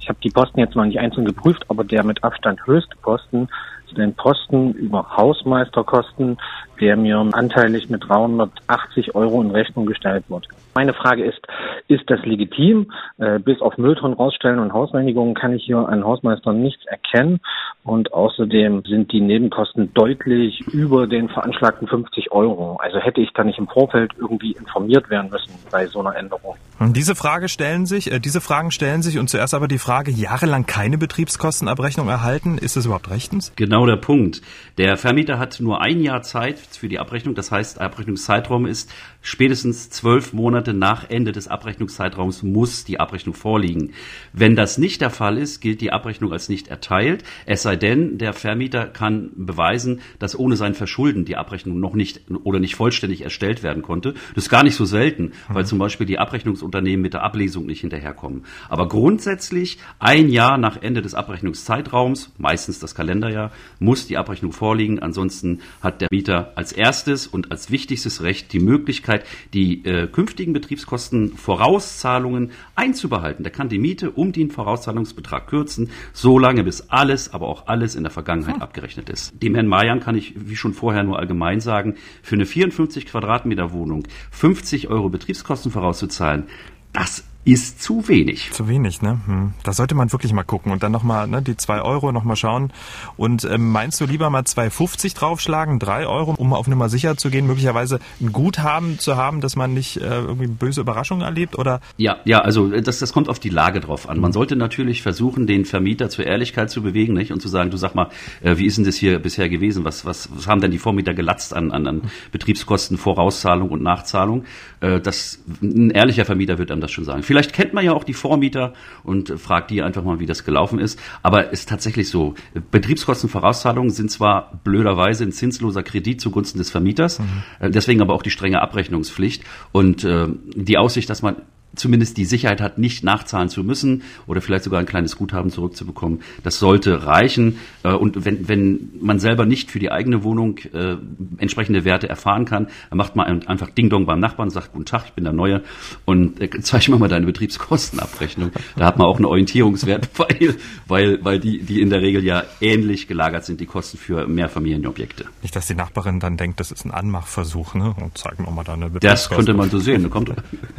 Ich 0.00 0.08
habe 0.08 0.18
die 0.24 0.30
Posten 0.30 0.58
jetzt 0.58 0.74
noch 0.74 0.84
nicht 0.84 0.98
einzeln 0.98 1.24
geprüft, 1.24 1.64
aber 1.68 1.84
der 1.84 2.02
mit 2.02 2.24
Abstand 2.24 2.66
höchste 2.66 2.96
Posten 2.96 3.48
den 3.96 4.14
Posten 4.14 4.72
über 4.72 5.16
Hausmeisterkosten, 5.16 6.38
der 6.80 6.96
mir 6.96 7.18
anteilig 7.32 7.90
mit 7.90 8.08
380 8.08 9.14
Euro 9.14 9.42
in 9.42 9.50
Rechnung 9.50 9.86
gestellt 9.86 10.24
wird. 10.28 10.48
Meine 10.74 10.94
Frage 10.94 11.24
ist, 11.24 11.40
ist 11.88 12.08
das 12.08 12.24
legitim? 12.24 12.90
Äh, 13.18 13.38
bis 13.38 13.60
auf 13.60 13.76
Mülltonnen 13.76 14.16
rausstellen 14.16 14.60
und 14.60 14.72
Hausreinigungen 14.72 15.34
kann 15.34 15.52
ich 15.52 15.64
hier 15.64 15.78
an 15.78 16.04
Hausmeister 16.04 16.52
nichts 16.52 16.84
erkennen. 16.86 17.40
Und 17.82 18.12
außerdem 18.12 18.82
sind 18.86 19.10
die 19.10 19.20
Nebenkosten 19.20 19.92
deutlich 19.94 20.60
über 20.68 21.06
den 21.06 21.28
veranschlagten 21.28 21.88
50 21.88 22.30
Euro. 22.30 22.76
Also 22.76 22.98
hätte 22.98 23.20
ich 23.20 23.30
da 23.34 23.42
nicht 23.42 23.58
im 23.58 23.68
Vorfeld 23.68 24.12
irgendwie 24.18 24.52
informiert 24.52 25.08
werden 25.10 25.30
müssen 25.30 25.52
bei 25.70 25.86
so 25.86 26.00
einer 26.00 26.14
Änderung. 26.14 26.56
Diese 26.80 27.14
Frage 27.14 27.48
stellen 27.48 27.86
sich, 27.86 28.12
äh, 28.12 28.20
diese 28.20 28.40
Fragen 28.40 28.70
stellen 28.70 29.02
sich 29.02 29.18
und 29.18 29.28
zuerst 29.28 29.54
aber 29.54 29.68
die 29.68 29.78
Frage, 29.78 30.10
jahrelang 30.10 30.66
keine 30.66 30.98
Betriebskostenabrechnung 30.98 32.08
erhalten, 32.08 32.58
ist 32.58 32.76
das 32.76 32.86
überhaupt 32.86 33.10
rechtens? 33.10 33.52
Genau 33.56 33.86
der 33.86 33.96
Punkt. 33.96 34.40
Der 34.78 34.96
Vermieter 34.96 35.38
hat 35.38 35.58
nur 35.60 35.82
ein 35.82 36.00
Jahr 36.00 36.22
Zeit 36.22 36.58
für 36.76 36.88
die 36.88 36.98
Abrechnung. 36.98 37.34
Das 37.34 37.50
heißt, 37.50 37.80
Abrechnungszeitraum 37.80 38.66
ist 38.66 38.92
spätestens 39.22 39.90
zwölf 39.90 40.32
Monate 40.32 40.74
nach 40.74 41.08
Ende 41.08 41.32
des 41.32 41.48
Abrechnungszeitraums 41.48 42.42
muss 42.42 42.84
die 42.84 43.00
Abrechnung 43.00 43.34
vorliegen. 43.34 43.92
Wenn 44.32 44.56
das 44.56 44.78
nicht 44.78 45.00
der 45.00 45.10
Fall 45.10 45.38
ist, 45.38 45.60
gilt 45.60 45.80
die 45.80 45.92
Abrechnung 45.92 46.32
als 46.32 46.48
nicht 46.48 46.68
erteilt. 46.68 47.24
Es 47.46 47.62
sei 47.62 47.76
denn, 47.76 48.18
der 48.18 48.32
Vermieter 48.32 48.86
kann 48.86 49.30
beweisen, 49.34 50.00
dass 50.18 50.38
ohne 50.38 50.56
sein 50.56 50.74
Verschulden 50.74 51.24
die 51.24 51.36
Abrechnung 51.36 51.80
noch 51.80 51.94
nicht 51.94 52.22
oder 52.44 52.60
nicht 52.60 52.76
vollständig 52.76 53.22
erstellt 53.22 53.62
werden 53.62 53.82
konnte. 53.82 54.14
Das 54.34 54.44
ist 54.44 54.50
gar 54.50 54.62
nicht 54.62 54.76
so 54.76 54.84
selten, 54.84 55.32
weil 55.48 55.66
zum 55.66 55.78
Beispiel 55.78 56.06
die 56.06 56.18
Abrechnungsunternehmen 56.18 57.02
mit 57.02 57.14
der 57.14 57.22
Ablesung 57.22 57.66
nicht 57.66 57.80
hinterherkommen. 57.80 58.44
Aber 58.68 58.88
grundsätzlich 58.88 59.78
ein 59.98 60.28
Jahr 60.28 60.58
nach 60.58 60.80
Ende 60.82 61.02
des 61.02 61.14
Abrechnungszeitraums, 61.14 62.32
meistens 62.38 62.78
das 62.78 62.94
Kalenderjahr, 62.94 63.50
muss 63.78 64.06
die 64.06 64.16
Abrechnung 64.16 64.52
vorliegen. 64.52 64.98
Ansonsten 64.98 65.60
hat 65.80 66.00
der 66.00 66.08
Mieter 66.10 66.52
als 66.60 66.72
erstes 66.72 67.26
und 67.26 67.50
als 67.50 67.70
wichtigstes 67.70 68.22
Recht 68.22 68.52
die 68.52 68.60
Möglichkeit, 68.60 69.24
die 69.54 69.82
äh, 69.86 70.06
künftigen 70.06 70.52
Betriebskosten 70.52 71.34
Vorauszahlungen 71.34 72.50
einzubehalten. 72.74 73.44
Der 73.44 73.50
kann 73.50 73.70
die 73.70 73.78
Miete 73.78 74.10
um 74.10 74.32
den 74.32 74.50
Vorauszahlungsbetrag 74.50 75.46
kürzen, 75.46 75.88
solange 76.12 76.62
bis 76.62 76.90
alles, 76.90 77.32
aber 77.32 77.48
auch 77.48 77.66
alles 77.66 77.94
in 77.94 78.02
der 78.02 78.12
Vergangenheit 78.12 78.56
hm. 78.56 78.62
abgerechnet 78.62 79.08
ist. 79.08 79.32
Dem 79.42 79.54
Herrn 79.54 79.68
Mayan 79.68 80.00
kann 80.00 80.16
ich, 80.16 80.34
wie 80.36 80.54
schon 80.54 80.74
vorher, 80.74 81.02
nur 81.02 81.18
allgemein 81.18 81.60
sagen, 81.60 81.94
für 82.22 82.34
eine 82.34 82.44
54 82.44 83.06
Quadratmeter 83.06 83.72
Wohnung 83.72 84.06
50 84.30 84.88
Euro 84.88 85.08
Betriebskosten 85.08 85.72
vorauszuzahlen, 85.72 86.44
das 86.92 87.24
ist 87.44 87.82
zu 87.82 88.06
wenig. 88.06 88.50
Zu 88.52 88.68
wenig, 88.68 89.00
ne? 89.00 89.18
Hm. 89.24 89.54
Da 89.62 89.72
sollte 89.72 89.94
man 89.94 90.12
wirklich 90.12 90.32
mal 90.34 90.42
gucken 90.42 90.72
und 90.72 90.82
dann 90.82 90.92
nochmal 90.92 91.26
ne, 91.26 91.40
die 91.40 91.56
zwei 91.56 91.80
Euro 91.80 92.12
nochmal 92.12 92.36
schauen. 92.36 92.70
Und 93.16 93.44
ähm, 93.44 93.72
meinst 93.72 93.98
du 94.00 94.04
lieber 94.04 94.28
mal 94.28 94.42
2,50 94.42 95.16
draufschlagen, 95.16 95.78
drei 95.78 96.06
Euro, 96.06 96.34
um 96.36 96.52
auf 96.52 96.68
Nummer 96.68 96.90
sicher 96.90 97.16
zu 97.16 97.30
gehen, 97.30 97.46
möglicherweise 97.46 97.98
ein 98.20 98.32
Guthaben 98.32 98.98
zu 98.98 99.16
haben, 99.16 99.40
dass 99.40 99.56
man 99.56 99.72
nicht 99.72 99.96
äh, 99.96 100.02
irgendwie 100.02 100.48
böse 100.48 100.82
Überraschungen 100.82 101.24
erlebt? 101.24 101.58
Oder? 101.58 101.80
Ja, 101.96 102.18
ja, 102.26 102.40
also 102.40 102.68
das, 102.68 102.98
das 102.98 103.14
kommt 103.14 103.30
auf 103.30 103.38
die 103.38 103.48
Lage 103.48 103.80
drauf 103.80 104.06
an. 104.06 104.20
Man 104.20 104.32
sollte 104.32 104.54
natürlich 104.54 105.00
versuchen, 105.02 105.46
den 105.46 105.64
Vermieter 105.64 106.10
zur 106.10 106.26
Ehrlichkeit 106.26 106.70
zu 106.70 106.82
bewegen 106.82 107.14
nicht? 107.14 107.32
und 107.32 107.40
zu 107.40 107.48
sagen, 107.48 107.70
du 107.70 107.78
sag 107.78 107.94
mal, 107.94 108.10
äh, 108.42 108.58
wie 108.58 108.66
ist 108.66 108.76
denn 108.76 108.84
das 108.84 108.96
hier 108.96 109.18
bisher 109.18 109.48
gewesen? 109.48 109.84
Was, 109.84 110.04
was, 110.04 110.28
was 110.34 110.46
haben 110.46 110.60
denn 110.60 110.72
die 110.72 110.78
Vormieter 110.78 111.14
gelatzt 111.14 111.56
an, 111.56 111.72
an, 111.72 111.86
an 111.86 112.02
Betriebskosten, 112.32 112.98
Vorauszahlung 112.98 113.70
und 113.70 113.82
Nachzahlung? 113.82 114.44
Äh, 114.80 115.00
das, 115.00 115.42
ein 115.62 115.90
ehrlicher 115.90 116.26
Vermieter 116.26 116.58
wird 116.58 116.70
einem 116.70 116.82
das 116.82 116.90
schon 116.90 117.06
sagen. 117.06 117.22
Vielleicht 117.30 117.52
kennt 117.52 117.74
man 117.74 117.84
ja 117.84 117.92
auch 117.92 118.02
die 118.02 118.12
Vormieter 118.12 118.72
und 119.04 119.38
fragt 119.38 119.70
die 119.70 119.82
einfach 119.82 120.02
mal, 120.02 120.18
wie 120.18 120.26
das 120.26 120.44
gelaufen 120.44 120.80
ist. 120.80 120.98
Aber 121.22 121.52
ist 121.52 121.68
tatsächlich 121.68 122.08
so. 122.08 122.34
Betriebskostenvorauszahlungen 122.72 123.92
sind 123.92 124.10
zwar 124.10 124.58
blöderweise 124.64 125.22
ein 125.22 125.30
zinsloser 125.30 125.84
Kredit 125.84 126.20
zugunsten 126.20 126.58
des 126.58 126.72
Vermieters, 126.72 127.20
mhm. 127.20 127.70
deswegen 127.70 128.02
aber 128.02 128.14
auch 128.14 128.24
die 128.24 128.32
strenge 128.32 128.60
Abrechnungspflicht 128.60 129.44
und 129.70 130.02
äh, 130.02 130.26
die 130.56 130.76
Aussicht, 130.76 131.08
dass 131.08 131.22
man 131.22 131.36
zumindest 131.76 132.16
die 132.16 132.24
Sicherheit 132.24 132.60
hat, 132.60 132.78
nicht 132.78 133.04
nachzahlen 133.04 133.48
zu 133.48 133.62
müssen 133.62 134.02
oder 134.26 134.40
vielleicht 134.40 134.64
sogar 134.64 134.80
ein 134.80 134.86
kleines 134.86 135.16
Guthaben 135.16 135.50
zurückzubekommen. 135.50 136.20
Das 136.42 136.58
sollte 136.58 137.06
reichen. 137.06 137.58
Äh, 137.82 137.92
und 137.92 138.24
wenn, 138.24 138.48
wenn 138.48 138.90
man 139.00 139.18
selber 139.18 139.46
nicht 139.46 139.70
für 139.70 139.78
die 139.78 139.90
eigene 139.90 140.24
Wohnung 140.24 140.58
äh, 140.72 140.96
entsprechende 141.38 141.84
Werte 141.84 142.08
erfahren 142.08 142.44
kann, 142.44 142.68
dann 142.88 142.96
macht 142.96 143.16
man 143.16 143.46
einfach 143.46 143.70
Ding 143.70 143.88
Dong 143.88 144.06
beim 144.06 144.20
Nachbarn, 144.20 144.50
sagt 144.50 144.72
Guten 144.72 144.84
Tag, 144.84 145.04
ich 145.06 145.12
bin 145.12 145.24
der 145.24 145.32
Neue 145.32 145.62
und 146.04 146.40
äh, 146.40 146.50
zeig 146.60 146.88
mir 146.88 146.98
mal 146.98 147.08
deine 147.08 147.26
Betriebskostenabrechnung. 147.26 148.50
Da 148.76 148.86
hat 148.86 148.98
man 148.98 149.06
auch 149.06 149.16
einen 149.16 149.26
Orientierungswert, 149.26 150.08
weil, 150.18 150.56
weil, 150.88 151.24
weil 151.24 151.38
die, 151.38 151.62
die 151.62 151.80
in 151.80 151.90
der 151.90 152.00
Regel 152.00 152.24
ja 152.24 152.44
ähnlich 152.60 153.06
gelagert 153.06 153.44
sind, 153.44 153.60
die 153.60 153.66
Kosten 153.66 153.98
für 153.98 154.26
Mehrfamilienobjekte. 154.26 155.26
Nicht, 155.42 155.54
dass 155.54 155.66
die 155.66 155.74
Nachbarin 155.74 156.20
dann 156.20 156.36
denkt, 156.36 156.60
das 156.60 156.72
ist 156.72 156.84
ein 156.84 156.90
Anmachversuch, 156.90 157.74
ne? 157.74 157.94
Und 158.00 158.18
zeig 158.18 158.38
mir 158.38 158.50
mal 158.50 158.64
deine 158.64 158.90
Betriebskosten. 158.90 159.06
Das 159.06 159.28
könnte 159.28 159.54
man 159.54 159.70
so 159.70 159.78
sehen. 159.78 160.08
Kommt, 160.10 160.32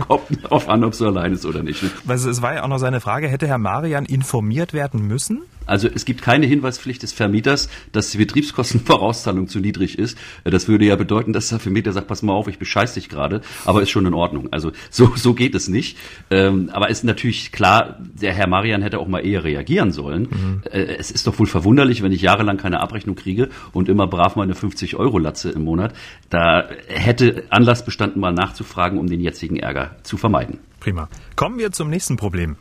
kommt 0.07 0.43
drauf 0.43 0.67
an, 0.67 0.80
ob 0.83 0.95
sie 0.95 1.05
allein 1.05 1.33
ist 1.33 1.45
oder 1.45 1.63
nicht. 1.63 1.83
Also 2.07 2.29
es 2.29 2.41
war 2.41 2.55
ja 2.55 2.63
auch 2.63 2.67
noch 2.67 2.79
seine 2.79 3.01
Frage, 3.01 3.27
hätte 3.27 3.47
Herr 3.47 3.57
Marian 3.57 4.05
informiert 4.05 4.73
werden 4.73 5.07
müssen? 5.07 5.41
Also 5.71 5.87
es 5.87 6.03
gibt 6.03 6.21
keine 6.21 6.45
Hinweispflicht 6.47 7.01
des 7.01 7.13
Vermieters, 7.13 7.69
dass 7.93 8.11
die 8.11 8.17
Betriebskostenvorauszahlung 8.17 9.47
zu 9.47 9.59
niedrig 9.59 9.97
ist. 9.97 10.17
Das 10.43 10.67
würde 10.67 10.83
ja 10.83 10.97
bedeuten, 10.97 11.31
dass 11.31 11.47
der 11.47 11.59
Vermieter 11.59 11.93
sagt, 11.93 12.07
pass 12.07 12.23
mal 12.23 12.33
auf, 12.33 12.49
ich 12.49 12.59
bescheiß 12.59 12.93
dich 12.95 13.07
gerade, 13.07 13.39
aber 13.63 13.81
ist 13.81 13.89
schon 13.89 14.05
in 14.05 14.13
Ordnung. 14.13 14.49
Also 14.51 14.73
so, 14.89 15.13
so 15.15 15.33
geht 15.33 15.55
es 15.55 15.69
nicht. 15.69 15.97
Ähm, 16.29 16.69
aber 16.73 16.89
ist 16.89 17.05
natürlich 17.05 17.53
klar, 17.53 17.99
der 17.99 18.33
Herr 18.33 18.47
Marian 18.47 18.81
hätte 18.81 18.99
auch 18.99 19.07
mal 19.07 19.25
eher 19.25 19.45
reagieren 19.45 19.93
sollen. 19.93 20.23
Mhm. 20.23 20.61
Äh, 20.69 20.97
es 20.97 21.09
ist 21.09 21.25
doch 21.25 21.39
wohl 21.39 21.47
verwunderlich, 21.47 22.03
wenn 22.03 22.11
ich 22.11 22.21
jahrelang 22.21 22.57
keine 22.57 22.81
Abrechnung 22.81 23.15
kriege 23.15 23.47
und 23.71 23.87
immer 23.87 24.07
brav 24.07 24.35
meine 24.35 24.55
50 24.55 24.97
Euro 24.97 25.19
Latze 25.19 25.51
im 25.51 25.63
Monat. 25.63 25.93
Da 26.29 26.67
hätte 26.87 27.45
Anlass 27.49 27.85
bestanden, 27.85 28.19
mal 28.19 28.33
nachzufragen, 28.33 28.99
um 28.99 29.07
den 29.07 29.21
jetzigen 29.21 29.55
Ärger 29.55 29.95
zu 30.03 30.17
vermeiden. 30.17 30.59
Prima. 30.81 31.07
Kommen 31.37 31.59
wir 31.59 31.71
zum 31.71 31.89
nächsten 31.89 32.17
Problem. 32.17 32.57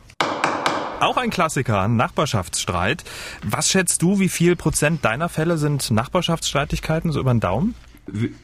Auch 1.01 1.17
ein 1.17 1.31
Klassiker, 1.31 1.87
Nachbarschaftsstreit. 1.87 3.03
Was 3.43 3.71
schätzt 3.71 4.03
du, 4.03 4.19
wie 4.19 4.29
viel 4.29 4.55
Prozent 4.55 5.03
deiner 5.03 5.29
Fälle 5.29 5.57
sind 5.57 5.89
Nachbarschaftsstreitigkeiten, 5.89 7.11
so 7.11 7.19
über 7.19 7.33
den 7.33 7.39
Daumen? 7.39 7.73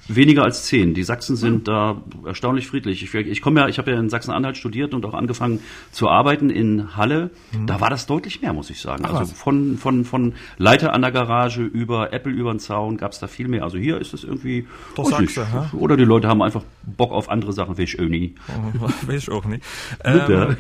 Weniger 0.08 0.44
als 0.44 0.66
zehn. 0.66 0.94
Die 0.94 1.04
Sachsen 1.04 1.36
sind 1.36 1.68
da 1.68 2.02
erstaunlich 2.26 2.68
friedlich. 2.68 3.04
Ich, 3.04 3.14
ich 3.14 3.42
komme 3.42 3.62
ja, 3.62 3.68
ich 3.68 3.78
habe 3.78 3.92
ja 3.92 4.00
in 4.00 4.10
Sachsen-Anhalt 4.10 4.58
studiert 4.58 4.94
und 4.94 5.06
auch 5.06 5.14
angefangen 5.14 5.60
zu 5.92 6.10
arbeiten 6.10 6.50
in 6.50 6.96
Halle. 6.96 7.32
Mhm. 7.52 7.68
Da 7.68 7.82
war 7.82 7.90
das 7.90 8.06
deutlich 8.06 8.42
mehr, 8.42 8.54
muss 8.54 8.70
ich 8.70 8.80
sagen. 8.80 9.04
Ach, 9.06 9.14
also 9.14 9.34
von, 9.34 9.78
von, 9.78 10.06
von 10.06 10.34
Leiter 10.58 10.94
an 10.94 11.02
der 11.02 11.12
Garage 11.12 11.64
über 11.64 12.14
Apple 12.14 12.32
über 12.32 12.54
den 12.54 12.60
Zaun 12.60 12.98
gab 12.98 13.12
es 13.12 13.20
da 13.20 13.28
viel 13.28 13.48
mehr. 13.48 13.64
Also 13.64 13.78
hier 13.78 14.00
ist 14.00 14.14
es 14.14 14.24
irgendwie. 14.24 14.68
Doch 14.96 15.10
Sachse, 15.10 15.42
nicht. 15.42 15.74
Oder 15.74 15.98
die 15.98 16.06
Leute 16.06 16.28
haben 16.28 16.42
einfach 16.42 16.64
Bock 16.84 17.12
auf 17.12 17.30
andere 17.30 17.54
Sachen, 17.54 17.78
will 17.78 17.86
ich 17.86 18.00
auch 18.00 18.06
nie. 18.06 18.36
will 19.06 19.18
ich 19.18 19.30
auch 19.30 19.46
nicht. 19.46 19.64
Ähm, 20.04 20.58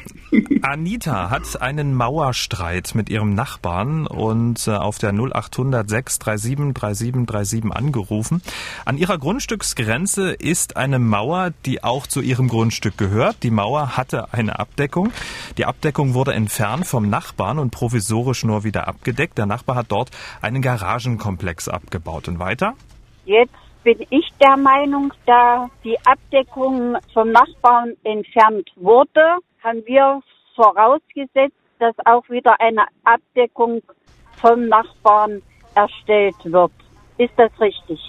Anita 0.62 1.30
hat 1.30 1.62
einen 1.62 1.93
Mauerstreit 1.93 2.96
mit 2.96 3.10
ihrem 3.10 3.34
Nachbarn 3.34 4.08
und 4.08 4.67
äh, 4.67 4.72
auf 4.72 4.98
der 4.98 5.12
0800 5.12 5.89
637 5.89 6.74
3737 6.74 7.72
angerufen. 7.72 8.41
An 8.86 8.97
ihrer 8.98 9.18
Grundstücksgrenze 9.18 10.34
ist 10.34 10.78
eine 10.78 11.00
Mauer, 11.00 11.52
die 11.66 11.84
auch 11.84 12.08
zu 12.08 12.22
ihrem 12.22 12.48
Grundstück 12.48 12.98
gehört. 12.98 13.44
Die 13.44 13.52
Mauer 13.52 13.98
hatte 13.98 14.34
eine 14.34 14.60
Abdeckung. 14.60 15.12
Die 15.58 15.66
Abdeckung 15.66 16.14
wurde 16.14 16.34
entfernt 16.34 16.86
vom 16.86 17.10
Nachbarn 17.10 17.60
und 17.60 17.72
provisorisch 17.72 18.44
nur 18.44 18.64
wieder 18.64 18.88
abgedeckt. 18.88 19.38
Der 19.38 19.46
Nachbar 19.46 19.76
hat 19.76 19.88
dort 19.90 20.12
einen 20.42 20.62
Garagenkomplex 20.62 21.70
abgebaut. 21.70 22.28
Und 22.28 22.40
weiter? 22.40 22.74
Jetzt 23.26 23.54
bin 23.84 24.00
ich 24.10 24.30
der 24.42 24.58
Meinung, 24.58 25.14
da 25.26 25.70
die 25.84 25.98
Abdeckung 26.06 26.98
vom 27.14 27.32
Nachbarn 27.32 27.94
entfernt 28.04 28.70
wurde, 28.76 29.38
haben 29.64 29.84
wir 29.86 30.22
vorausgesetzt, 30.56 31.56
dass 31.80 31.96
auch 32.06 32.28
wieder 32.30 32.60
eine 32.60 32.86
Abdeckung 33.04 33.82
vom 34.42 34.68
Nachbarn 34.68 35.42
erstellt 35.76 36.36
wird. 36.44 36.72
Ist 37.18 37.34
das 37.38 37.52
richtig? 37.60 38.00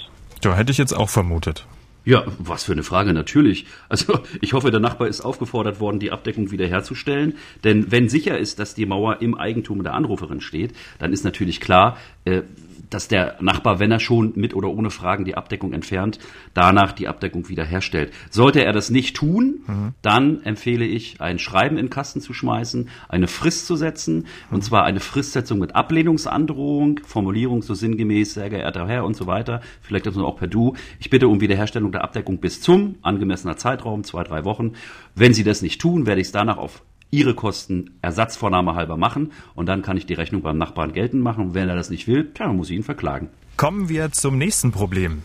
Ja, 0.45 0.55
hätte 0.55 0.71
ich 0.71 0.79
jetzt 0.79 0.95
auch 0.95 1.09
vermutet. 1.09 1.67
Ja, 2.09 2.25
was 2.39 2.65
für 2.65 2.73
eine 2.73 2.85
Frage, 2.85 3.13
natürlich. 3.13 3.67
Also 3.91 4.21
ich 4.41 4.55
hoffe, 4.55 4.71
der 4.71 4.81
Nachbar 4.81 5.09
ist 5.09 5.21
aufgefordert 5.21 5.79
worden, 5.79 5.99
die 5.99 6.11
Abdeckung 6.11 6.51
wiederherzustellen. 6.51 7.35
Denn 7.65 7.93
wenn 7.93 8.09
sicher 8.09 8.39
ist, 8.39 8.59
dass 8.59 8.75
die 8.75 8.87
Mauer 8.87 9.21
im 9.21 9.35
Eigentum 9.35 9.83
der 9.83 9.93
Anruferin 9.93 10.41
steht, 10.41 10.73
dann 10.99 11.13
ist 11.13 11.23
natürlich 11.23 11.61
klar, 11.61 11.99
äh, 12.25 12.45
dass 12.91 13.09
der 13.09 13.37
Nachbar, 13.41 13.79
wenn 13.79 13.91
er 13.91 14.01
schon 14.01 14.33
mit 14.37 14.55
oder 14.55 14.69
ohne 14.69 14.91
Fragen 14.91 15.25
die 15.25 15.37
Abdeckung 15.37 15.73
entfernt, 15.73 16.19
danach 16.55 16.93
die 16.93 17.09
Abdeckung 17.09 17.49
wiederherstellt. 17.49 18.13
Sollte 18.31 18.65
er 18.65 18.73
das 18.73 18.91
nicht 18.91 19.17
tun, 19.17 19.61
mhm. 19.67 19.95
dann 20.03 20.43
empfehle 20.43 20.85
ich, 20.85 21.21
ein 21.21 21.39
Schreiben 21.39 21.77
in 21.77 21.87
den 21.87 21.91
Kasten 21.91 22.21
zu 22.21 22.33
schmeißen, 22.33 22.89
eine 23.09 23.29
Frist 23.29 23.67
zu 23.67 23.77
setzen, 23.77 24.17
mhm. 24.17 24.25
und 24.57 24.65
zwar 24.65 24.85
eine 24.85 25.01
Fristsetzung 25.01 25.59
mit 25.59 25.75
Ablehnungsandrohung, 25.75 27.01
Formulierung 27.05 27.63
so 27.63 27.75
sinngemäß, 27.75 28.35
sehr 28.35 28.51
geehrter 28.51 28.87
Herr 28.89 29.05
und 29.05 29.17
so 29.17 29.27
weiter, 29.27 29.61
vielleicht 29.83 30.09
auch 30.09 30.37
per 30.37 30.49
Du. 30.49 30.75
Ich 30.99 31.11
bitte 31.11 31.29
um 31.29 31.41
Wiederherstellung 31.41 31.93
der 31.99 32.05
Abdeckung 32.05 32.39
bis 32.39 32.61
zum 32.61 32.97
angemessener 33.03 33.57
Zeitraum, 33.57 34.05
zwei, 34.05 34.23
drei 34.23 34.45
Wochen. 34.45 34.75
Wenn 35.15 35.35
Sie 35.35 35.43
das 35.45 35.63
nicht 35.63 35.81
tun, 35.81 36.07
werde 36.07 36.21
ich 36.21 36.29
es 36.29 36.33
danach 36.33 36.57
auf 36.57 36.83
ihre 37.11 37.35
Kosten 37.35 37.99
Ersatzvornahme 38.03 38.75
halber 38.75 38.97
machen 38.97 39.33
und 39.55 39.67
dann 39.67 39.83
kann 39.83 39.97
ich 39.97 40.07
die 40.07 40.15
Rechnung 40.15 40.43
beim 40.43 40.59
Nachbarn 40.59 40.93
geltend 40.93 41.23
machen. 41.23 41.47
Und 41.47 41.55
wenn 41.55 41.69
er 41.69 41.75
das 41.75 41.91
nicht 41.91 42.07
will, 42.07 42.31
tja, 42.33 42.47
dann 42.47 42.57
muss 42.57 42.71
ich 42.71 42.77
ihn 42.77 42.83
verklagen. 42.85 43.31
Kommen 43.57 43.89
wir 43.89 44.13
zum 44.13 44.39
nächsten 44.39 44.71
Problem. 44.71 45.23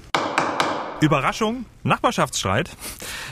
Überraschung, 1.01 1.65
Nachbarschaftsstreit. 1.83 2.71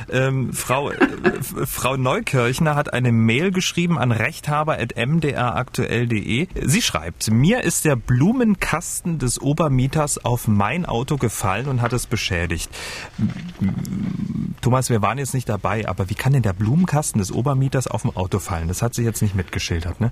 Ähm, 0.09 0.53
Frau, 0.53 0.91
äh, 0.91 0.97
Frau 1.41 1.97
Neukirchner 1.97 2.75
hat 2.75 2.93
eine 2.93 3.11
Mail 3.11 3.49
geschrieben 3.51 3.97
an 3.97 4.11
rechthaber.mdraktuell.de. 4.11 6.47
Sie 6.61 6.81
schreibt, 6.81 7.31
mir 7.31 7.63
ist 7.63 7.85
der 7.85 7.95
Blumenkasten 7.95 9.17
des 9.19 9.41
Obermieters 9.41 10.23
auf 10.23 10.47
mein 10.47 10.85
Auto 10.85 11.17
gefallen 11.17 11.67
und 11.67 11.81
hat 11.81 11.93
es 11.93 12.07
beschädigt. 12.07 12.69
Thomas, 14.61 14.89
wir 14.89 15.01
waren 15.01 15.17
jetzt 15.17 15.33
nicht 15.33 15.49
dabei, 15.49 15.87
aber 15.87 16.09
wie 16.09 16.15
kann 16.15 16.33
denn 16.33 16.43
der 16.43 16.53
Blumenkasten 16.53 17.19
des 17.19 17.31
Obermieters 17.31 17.87
auf 17.87 18.01
dem 18.01 18.15
Auto 18.15 18.39
fallen? 18.39 18.67
Das 18.67 18.81
hat 18.81 18.93
sie 18.93 19.03
jetzt 19.03 19.21
nicht 19.21 19.35
mitgeschildert, 19.35 20.01
ne? 20.01 20.11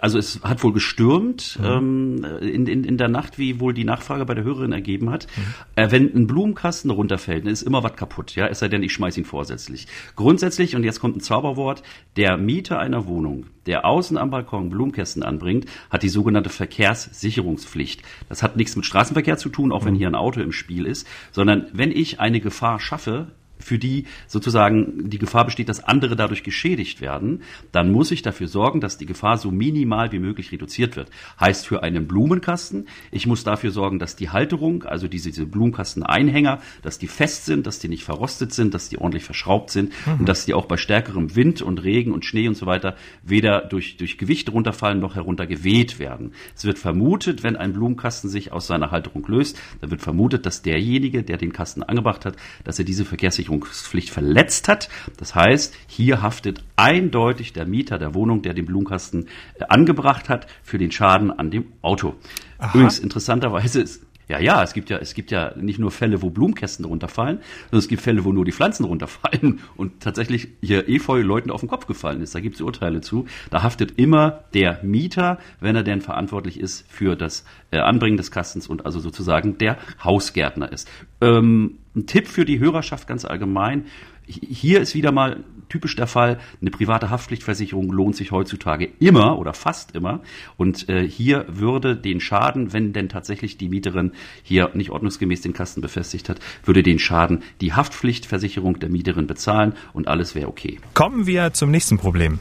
Also 0.00 0.18
es 0.18 0.40
hat 0.42 0.62
wohl 0.64 0.72
gestürmt 0.72 1.58
mhm. 1.60 1.64
ähm, 1.64 2.26
in, 2.40 2.66
in, 2.66 2.84
in 2.84 2.98
der 2.98 3.08
Nacht, 3.08 3.38
wie 3.38 3.60
wohl 3.60 3.72
die 3.72 3.84
Nachfrage 3.84 4.24
bei 4.24 4.34
der 4.34 4.44
Hörerin 4.44 4.72
ergeben 4.72 5.10
hat. 5.10 5.26
Mhm. 5.36 5.42
Äh, 5.76 5.90
wenn 5.90 6.14
ein 6.14 6.26
Blumenkasten 6.26 6.90
runterfällt, 6.90 7.46
ist 7.46 7.62
immer 7.62 7.71
was 7.80 7.96
kaputt, 7.96 8.34
ja, 8.34 8.46
es 8.46 8.58
sei 8.58 8.68
denn, 8.68 8.82
ich 8.82 8.92
schmeiß 8.92 9.16
ihn 9.16 9.24
vorsätzlich. 9.24 9.86
Grundsätzlich, 10.16 10.76
und 10.76 10.84
jetzt 10.84 11.00
kommt 11.00 11.16
ein 11.16 11.20
Zauberwort, 11.20 11.82
der 12.16 12.36
Mieter 12.36 12.78
einer 12.78 13.06
Wohnung, 13.06 13.46
der 13.66 13.84
außen 13.84 14.18
am 14.18 14.30
Balkon 14.30 14.70
Blumenkästen 14.70 15.22
anbringt, 15.22 15.66
hat 15.90 16.02
die 16.02 16.08
sogenannte 16.08 16.50
Verkehrssicherungspflicht. 16.50 18.02
Das 18.28 18.42
hat 18.42 18.56
nichts 18.56 18.76
mit 18.76 18.84
Straßenverkehr 18.84 19.38
zu 19.38 19.48
tun, 19.48 19.72
auch 19.72 19.84
wenn 19.84 19.94
mhm. 19.94 19.98
hier 19.98 20.08
ein 20.08 20.14
Auto 20.14 20.40
im 20.40 20.52
Spiel 20.52 20.86
ist, 20.86 21.06
sondern 21.30 21.66
wenn 21.72 21.92
ich 21.92 22.20
eine 22.20 22.40
Gefahr 22.40 22.80
schaffe, 22.80 23.28
für 23.62 23.78
die 23.78 24.04
sozusagen 24.26 25.08
die 25.08 25.18
Gefahr 25.18 25.44
besteht, 25.44 25.68
dass 25.68 25.82
andere 25.82 26.16
dadurch 26.16 26.42
geschädigt 26.42 27.00
werden, 27.00 27.42
dann 27.70 27.92
muss 27.92 28.10
ich 28.10 28.22
dafür 28.22 28.48
sorgen, 28.48 28.80
dass 28.80 28.98
die 28.98 29.06
Gefahr 29.06 29.38
so 29.38 29.50
minimal 29.50 30.12
wie 30.12 30.18
möglich 30.18 30.52
reduziert 30.52 30.96
wird. 30.96 31.10
Heißt 31.40 31.66
für 31.66 31.82
einen 31.82 32.06
Blumenkasten, 32.06 32.88
ich 33.10 33.26
muss 33.26 33.44
dafür 33.44 33.70
sorgen, 33.70 33.98
dass 33.98 34.16
die 34.16 34.30
Halterung, 34.30 34.84
also 34.84 35.08
diese, 35.08 35.30
diese 35.30 35.46
Blumenkasteneinhänger, 35.46 36.60
dass 36.82 36.98
die 36.98 37.06
fest 37.06 37.46
sind, 37.46 37.66
dass 37.66 37.78
die 37.78 37.88
nicht 37.88 38.04
verrostet 38.04 38.52
sind, 38.52 38.74
dass 38.74 38.88
die 38.88 38.98
ordentlich 38.98 39.24
verschraubt 39.24 39.70
sind 39.70 39.92
mhm. 40.06 40.20
und 40.20 40.28
dass 40.28 40.44
die 40.44 40.54
auch 40.54 40.66
bei 40.66 40.76
stärkerem 40.76 41.34
Wind 41.36 41.62
und 41.62 41.82
Regen 41.82 42.12
und 42.12 42.24
Schnee 42.24 42.48
und 42.48 42.56
so 42.56 42.66
weiter 42.66 42.96
weder 43.22 43.62
durch, 43.62 43.96
durch 43.96 44.18
Gewicht 44.18 44.52
runterfallen 44.52 45.00
noch 45.00 45.14
heruntergeweht 45.14 45.98
werden. 45.98 46.32
Es 46.56 46.64
wird 46.64 46.78
vermutet, 46.78 47.42
wenn 47.42 47.56
ein 47.56 47.72
Blumenkasten 47.72 48.30
sich 48.30 48.52
aus 48.52 48.66
seiner 48.66 48.90
Halterung 48.90 49.26
löst, 49.26 49.58
dann 49.80 49.90
wird 49.90 50.02
vermutet, 50.02 50.46
dass 50.46 50.62
derjenige, 50.62 51.22
der 51.22 51.36
den 51.36 51.52
Kasten 51.52 51.82
angebracht 51.82 52.24
hat, 52.24 52.36
dass 52.64 52.78
er 52.78 52.84
diese 52.84 53.04
Verkehrssicherung 53.04 53.51
Versicherungspflicht 53.60 54.10
verletzt 54.10 54.68
hat. 54.68 54.88
Das 55.16 55.34
heißt, 55.34 55.74
hier 55.86 56.22
haftet 56.22 56.64
eindeutig 56.76 57.52
der 57.52 57.66
Mieter 57.66 57.98
der 57.98 58.14
Wohnung, 58.14 58.42
der 58.42 58.54
den 58.54 58.66
Blumenkasten 58.66 59.28
äh, 59.54 59.64
angebracht 59.68 60.28
hat, 60.28 60.46
für 60.62 60.78
den 60.78 60.92
Schaden 60.92 61.30
an 61.30 61.50
dem 61.50 61.66
Auto. 61.82 62.14
Aha. 62.58 62.70
Übrigens, 62.74 62.98
interessanterweise 62.98 63.80
ist 63.80 64.02
ja, 64.32 64.40
ja, 64.40 64.62
es 64.62 64.72
gibt 64.72 64.88
ja, 64.88 64.96
es 64.96 65.12
gibt 65.12 65.30
ja 65.30 65.52
nicht 65.56 65.78
nur 65.78 65.90
Fälle, 65.90 66.22
wo 66.22 66.30
Blumenkästen 66.30 66.86
runterfallen, 66.86 67.40
sondern 67.64 67.78
es 67.78 67.88
gibt 67.88 68.00
Fälle, 68.00 68.24
wo 68.24 68.32
nur 68.32 68.46
die 68.46 68.52
Pflanzen 68.52 68.84
runterfallen 68.84 69.60
und 69.76 70.00
tatsächlich 70.00 70.48
hier 70.62 70.88
Efeu 70.88 71.20
Leuten 71.20 71.50
auf 71.50 71.60
den 71.60 71.68
Kopf 71.68 71.86
gefallen 71.86 72.22
ist. 72.22 72.34
Da 72.34 72.40
gibt 72.40 72.54
es 72.54 72.62
Urteile 72.62 73.02
zu. 73.02 73.26
Da 73.50 73.62
haftet 73.62 73.98
immer 73.98 74.44
der 74.54 74.80
Mieter, 74.82 75.38
wenn 75.60 75.76
er 75.76 75.82
denn 75.82 76.00
verantwortlich 76.00 76.58
ist 76.58 76.86
für 76.88 77.14
das 77.14 77.44
äh, 77.70 77.78
Anbringen 77.78 78.16
des 78.16 78.30
Kastens 78.30 78.66
und 78.68 78.86
also 78.86 79.00
sozusagen 79.00 79.58
der 79.58 79.76
Hausgärtner 80.02 80.72
ist. 80.72 80.88
Ähm, 81.20 81.78
ein 81.94 82.06
Tipp 82.06 82.26
für 82.26 82.46
die 82.46 82.58
Hörerschaft 82.58 83.06
ganz 83.06 83.26
allgemein. 83.26 83.84
Hier 84.26 84.80
ist 84.80 84.94
wieder 84.94 85.12
mal 85.12 85.44
typisch 85.68 85.96
der 85.96 86.06
Fall, 86.06 86.38
eine 86.60 86.70
private 86.70 87.08
Haftpflichtversicherung 87.08 87.90
lohnt 87.90 88.14
sich 88.14 88.30
heutzutage 88.30 88.90
immer 89.00 89.38
oder 89.38 89.54
fast 89.54 89.94
immer. 89.94 90.20
Und 90.56 90.88
äh, 90.88 91.08
hier 91.08 91.46
würde 91.48 91.96
den 91.96 92.20
Schaden, 92.20 92.72
wenn 92.72 92.92
denn 92.92 93.08
tatsächlich 93.08 93.56
die 93.56 93.70
Mieterin 93.70 94.12
hier 94.42 94.70
nicht 94.74 94.90
ordnungsgemäß 94.90 95.40
den 95.40 95.54
Kasten 95.54 95.80
befestigt 95.80 96.28
hat, 96.28 96.40
würde 96.64 96.82
den 96.82 96.98
Schaden 96.98 97.42
die 97.60 97.72
Haftpflichtversicherung 97.72 98.80
der 98.80 98.90
Mieterin 98.90 99.26
bezahlen 99.26 99.74
und 99.94 100.08
alles 100.08 100.34
wäre 100.34 100.48
okay. 100.48 100.78
Kommen 100.92 101.26
wir 101.26 101.54
zum 101.54 101.70
nächsten 101.70 101.96
Problem. 101.96 102.38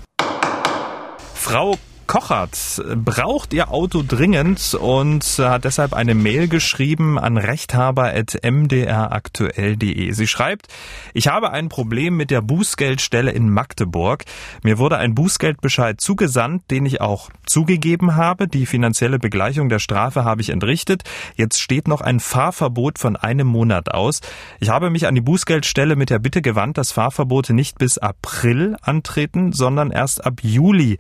Frau 1.34 1.78
Kochert 2.12 2.84
braucht 3.06 3.54
ihr 3.54 3.72
Auto 3.72 4.04
dringend 4.06 4.74
und 4.74 5.24
hat 5.40 5.64
deshalb 5.64 5.94
eine 5.94 6.14
Mail 6.14 6.50
geschrieben 6.50 7.18
an 7.18 7.38
rechthaber.mdraktuell.de. 7.38 10.12
Sie 10.12 10.28
schreibt, 10.28 10.68
ich 11.14 11.30
habe 11.30 11.52
ein 11.52 11.70
Problem 11.70 12.18
mit 12.18 12.30
der 12.30 12.42
Bußgeldstelle 12.42 13.32
in 13.32 13.50
Magdeburg. 13.50 14.26
Mir 14.62 14.78
wurde 14.78 14.98
ein 14.98 15.16
Bußgeldbescheid 15.16 16.02
zugesandt, 16.02 16.70
den 16.70 16.86
ich 16.86 17.00
auch 17.00 17.30
zugegeben 17.46 18.18
habe. 18.18 18.50
Die 18.50 18.66
finanzielle 18.66 19.18
Begleichung 19.18 19.70
der 19.70 19.80
Strafe 19.80 20.26
habe 20.26 20.42
ich 20.42 20.50
entrichtet. 20.50 21.04
Jetzt 21.38 21.62
steht 21.62 21.88
noch 21.88 22.02
ein 22.02 22.20
Fahrverbot 22.20 23.00
von 23.00 23.16
einem 23.16 23.48
Monat 23.48 23.90
aus. 23.90 24.20
Ich 24.60 24.68
habe 24.68 24.90
mich 24.90 25.08
an 25.08 25.16
die 25.16 25.22
Bußgeldstelle 25.22 25.96
mit 25.96 26.10
der 26.10 26.20
Bitte 26.20 26.42
gewandt, 26.42 26.78
dass 26.78 26.92
Fahrverbote 26.92 27.54
nicht 27.54 27.78
bis 27.78 27.98
April 27.98 28.76
antreten, 28.82 29.54
sondern 29.54 29.92
erst 29.92 30.26
ab 30.26 30.42
Juli. 30.42 30.98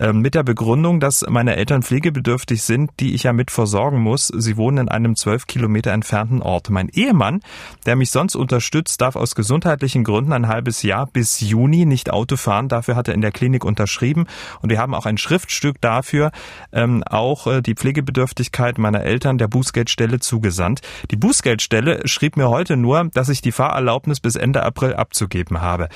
Ähm, 0.00 0.20
mit 0.20 0.34
der 0.34 0.44
Begründung, 0.44 1.00
dass 1.00 1.24
meine 1.28 1.56
Eltern 1.56 1.82
pflegebedürftig 1.82 2.62
sind, 2.62 2.92
die 3.00 3.14
ich 3.14 3.24
ja 3.24 3.32
mit 3.32 3.50
versorgen 3.50 4.00
muss. 4.00 4.28
Sie 4.28 4.56
wohnen 4.56 4.78
in 4.78 4.88
einem 4.88 5.16
zwölf 5.16 5.46
Kilometer 5.46 5.90
entfernten 5.90 6.40
Ort. 6.40 6.70
Mein 6.70 6.88
Ehemann, 6.88 7.40
der 7.84 7.96
mich 7.96 8.10
sonst 8.10 8.36
unterstützt, 8.36 9.00
darf 9.00 9.16
aus 9.16 9.34
gesundheitlichen 9.34 10.04
Gründen 10.04 10.32
ein 10.32 10.46
halbes 10.46 10.82
Jahr 10.82 11.06
bis 11.06 11.40
Juni 11.40 11.84
nicht 11.84 12.12
Auto 12.12 12.36
fahren. 12.36 12.68
Dafür 12.68 12.94
hat 12.94 13.08
er 13.08 13.14
in 13.14 13.22
der 13.22 13.32
Klinik 13.32 13.64
unterschrieben. 13.64 14.26
Und 14.62 14.70
wir 14.70 14.78
haben 14.78 14.94
auch 14.94 15.04
ein 15.04 15.18
Schriftstück 15.18 15.80
dafür, 15.80 16.30
ähm, 16.72 17.02
auch 17.04 17.48
äh, 17.48 17.60
die 17.60 17.74
Pflegebedürftigkeit 17.74 18.78
meiner 18.78 19.02
Eltern 19.02 19.36
der 19.36 19.48
Bußgeldstelle 19.48 20.20
zugesandt. 20.20 20.80
Die 21.10 21.16
Bußgeldstelle 21.16 22.06
schrieb 22.06 22.36
mir 22.36 22.48
heute 22.48 22.76
nur, 22.76 23.10
dass 23.14 23.28
ich 23.28 23.42
die 23.42 23.52
Fahrerlaubnis 23.52 24.20
bis 24.20 24.36
Ende 24.36 24.62
April 24.62 24.94
abzugeben 24.94 25.60
habe. 25.60 25.88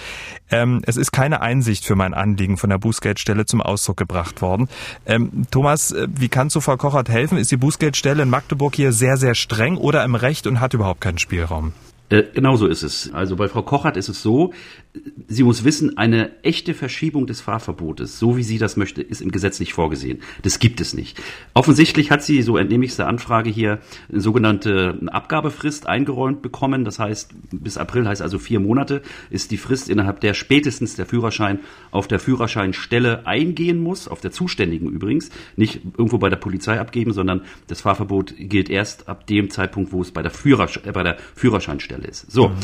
Ähm, 0.51 0.83
es 0.87 0.97
ist 0.97 1.13
keine 1.13 1.41
Einsicht 1.41 1.85
für 1.85 1.95
mein 1.95 2.15
Anliegen 2.15 2.57
von 2.57 2.71
der 2.71 2.79
Bußgeldstelle 2.79 3.47
zum 3.47 3.61
Ausdruck 3.61 3.92
Ausdruck 3.93 3.97
gebracht 3.97 4.43
worden. 4.43 4.69
Ähm, 5.07 5.47
Thomas, 5.51 5.93
äh, 5.93 6.09
wie 6.15 6.29
kannst 6.29 6.57
du 6.57 6.61
Frau 6.61 6.77
Kochert 6.77 7.09
helfen? 7.09 7.39
Ist 7.39 7.51
die 7.51 7.57
Bußgeldstelle 7.57 8.23
in 8.23 8.31
Magdeburg 8.31 8.75
hier 8.75 8.93
sehr, 8.93 9.17
sehr 9.17 9.35
streng 9.35 9.77
oder 9.77 10.05
im 10.05 10.15
Recht 10.15 10.47
und 10.47 10.61
hat 10.61 10.75
überhaupt 10.75 11.01
keinen 11.01 11.19
Spielraum? 11.19 11.73
Äh, 12.13 12.25
genau 12.35 12.57
so 12.57 12.67
ist 12.67 12.83
es. 12.83 13.11
Also 13.15 13.37
bei 13.37 13.49
Frau 13.49 13.63
Kochert 13.63 13.97
ist 13.97 14.11
es 14.11 14.23
so, 14.23 14.53
sie 15.29 15.45
muss 15.45 15.65
wissen, 15.65 15.97
eine 15.97 16.45
echte 16.45 16.75
Verschiebung 16.75 17.27
des 17.27 17.41
Fahrverbotes, 17.41 18.19
so 18.19 18.37
wie 18.37 18.43
sie 18.43 18.59
das 18.59 18.77
möchte, 18.77 19.01
ist 19.01 19.23
im 19.23 19.33
Gesetz 19.33 19.61
nicht 19.61 19.73
vorgesehen. 19.73 20.21
Das 20.43 20.59
gibt 20.59 20.83
es 20.83 20.93
nicht. 20.93 21.19
Offensichtlich 21.55 22.11
hat 22.11 22.23
sie, 22.23 22.43
so 22.43 22.59
entnehme 22.59 22.85
ich 22.85 22.95
der 22.97 23.09
Anfrage 23.09 23.49
hier, 23.49 23.79
eine 24.11 24.21
sogenannte 24.21 24.99
Abgabefrist 25.07 25.87
eingeräumt 25.87 26.43
bekommen. 26.43 26.85
Das 26.85 26.99
heißt, 26.99 27.31
bis 27.51 27.79
April 27.79 28.07
heißt 28.07 28.21
also 28.21 28.39
vier 28.39 28.61
Monate, 28.61 29.01
ist 29.31 29.51
die 29.51 29.57
Frist, 29.57 29.89
innerhalb 29.89 30.21
der 30.21 30.35
spätestens 30.35 30.97
der 30.97 31.07
Führerschein 31.07 31.61
auf 31.93 32.09
der 32.09 32.19
Führerscheinstelle 32.19 33.27
eingehen 33.27 33.83
muss, 33.83 34.07
auf 34.07 34.21
der 34.21 34.33
zuständigen 34.33 34.91
übrigens, 34.91 35.31
nicht 35.57 35.81
irgendwo 35.97 36.19
bei 36.19 36.29
der 36.29 36.37
Polizei 36.37 36.79
abgeben, 36.79 37.15
sondern 37.15 37.41
das 37.69 37.81
Fahrverbot 37.81 38.35
gilt 38.37 38.69
erst 38.69 39.09
ab 39.09 39.27
dem 39.27 39.49
Zeitpunkt, 39.49 39.93
wo 39.93 40.03
es 40.03 40.11
bei 40.11 40.21
der, 40.21 40.31
Führersch 40.31 40.79
äh, 40.85 40.93
bei 40.93 41.03
der 41.03 41.17
Führerscheinstelle 41.35 42.02
ist. 42.05 42.31
So, 42.31 42.49
mhm. 42.49 42.57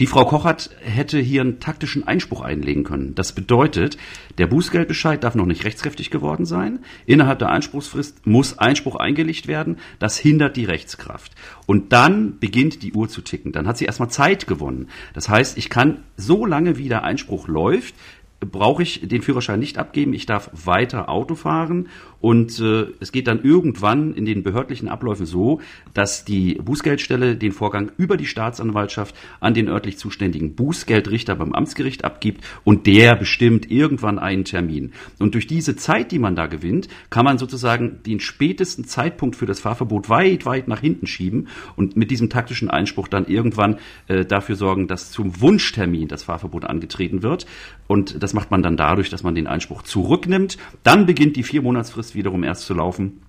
Die 0.00 0.06
Frau 0.06 0.24
Kochert 0.24 0.70
hätte 0.80 1.18
hier 1.18 1.40
einen 1.40 1.58
taktischen 1.58 2.06
Einspruch 2.06 2.40
einlegen 2.40 2.84
können. 2.84 3.16
Das 3.16 3.32
bedeutet, 3.32 3.98
der 4.38 4.46
Bußgeldbescheid 4.46 5.24
darf 5.24 5.34
noch 5.34 5.44
nicht 5.44 5.64
rechtskräftig 5.64 6.12
geworden 6.12 6.46
sein. 6.46 6.78
Innerhalb 7.04 7.40
der 7.40 7.48
Einspruchsfrist 7.48 8.24
muss 8.24 8.58
Einspruch 8.58 8.94
eingelegt 8.94 9.48
werden. 9.48 9.78
Das 9.98 10.16
hindert 10.16 10.56
die 10.56 10.66
Rechtskraft. 10.66 11.32
Und 11.66 11.92
dann 11.92 12.38
beginnt 12.38 12.84
die 12.84 12.92
Uhr 12.92 13.08
zu 13.08 13.22
ticken. 13.22 13.50
Dann 13.50 13.66
hat 13.66 13.76
sie 13.76 13.86
erstmal 13.86 14.08
Zeit 14.08 14.46
gewonnen. 14.46 14.88
Das 15.14 15.28
heißt, 15.28 15.58
ich 15.58 15.68
kann 15.68 16.04
so 16.16 16.46
lange, 16.46 16.78
wie 16.78 16.88
der 16.88 17.02
Einspruch 17.02 17.48
läuft, 17.48 17.96
brauche 18.40 18.84
ich 18.84 19.00
den 19.08 19.22
Führerschein 19.22 19.58
nicht 19.58 19.78
abgeben, 19.78 20.12
ich 20.12 20.26
darf 20.26 20.50
weiter 20.52 21.08
Auto 21.08 21.34
fahren 21.34 21.88
und 22.20 22.58
äh, 22.58 22.86
es 22.98 23.12
geht 23.12 23.28
dann 23.28 23.42
irgendwann 23.44 24.12
in 24.14 24.24
den 24.24 24.42
behördlichen 24.42 24.88
Abläufen 24.88 25.24
so, 25.24 25.60
dass 25.94 26.24
die 26.24 26.54
Bußgeldstelle 26.54 27.36
den 27.36 27.52
Vorgang 27.52 27.92
über 27.96 28.16
die 28.16 28.26
Staatsanwaltschaft 28.26 29.14
an 29.40 29.54
den 29.54 29.68
örtlich 29.68 29.98
zuständigen 29.98 30.54
Bußgeldrichter 30.54 31.36
beim 31.36 31.52
Amtsgericht 31.52 32.04
abgibt 32.04 32.44
und 32.64 32.86
der 32.86 33.14
bestimmt 33.14 33.70
irgendwann 33.70 34.18
einen 34.18 34.44
Termin. 34.44 34.92
Und 35.20 35.34
durch 35.34 35.46
diese 35.46 35.76
Zeit, 35.76 36.10
die 36.10 36.18
man 36.18 36.34
da 36.34 36.46
gewinnt, 36.46 36.88
kann 37.10 37.24
man 37.24 37.38
sozusagen 37.38 38.02
den 38.04 38.18
spätesten 38.18 38.84
Zeitpunkt 38.84 39.36
für 39.36 39.46
das 39.46 39.60
Fahrverbot 39.60 40.08
weit, 40.08 40.44
weit 40.44 40.66
nach 40.66 40.80
hinten 40.80 41.06
schieben 41.06 41.48
und 41.76 41.96
mit 41.96 42.10
diesem 42.10 42.30
taktischen 42.30 42.68
Einspruch 42.68 43.06
dann 43.06 43.26
irgendwann 43.26 43.78
äh, 44.08 44.24
dafür 44.24 44.56
sorgen, 44.56 44.88
dass 44.88 45.12
zum 45.12 45.40
Wunschtermin 45.40 46.08
das 46.08 46.24
Fahrverbot 46.24 46.64
angetreten 46.64 47.22
wird. 47.22 47.46
Und 47.86 48.22
das 48.22 48.34
macht 48.34 48.50
man 48.50 48.62
dann 48.62 48.76
dadurch, 48.76 49.08
dass 49.08 49.22
man 49.22 49.34
den 49.34 49.46
Einspruch 49.46 49.82
zurücknimmt. 49.82 50.58
Dann 50.82 51.06
beginnt 51.06 51.36
die 51.36 51.42
vier 51.42 51.62
Monatsfrist 52.08 52.14
wiederum 52.14 52.44
erst 52.44 52.66
zu 52.66 52.74
laufen 52.74 53.20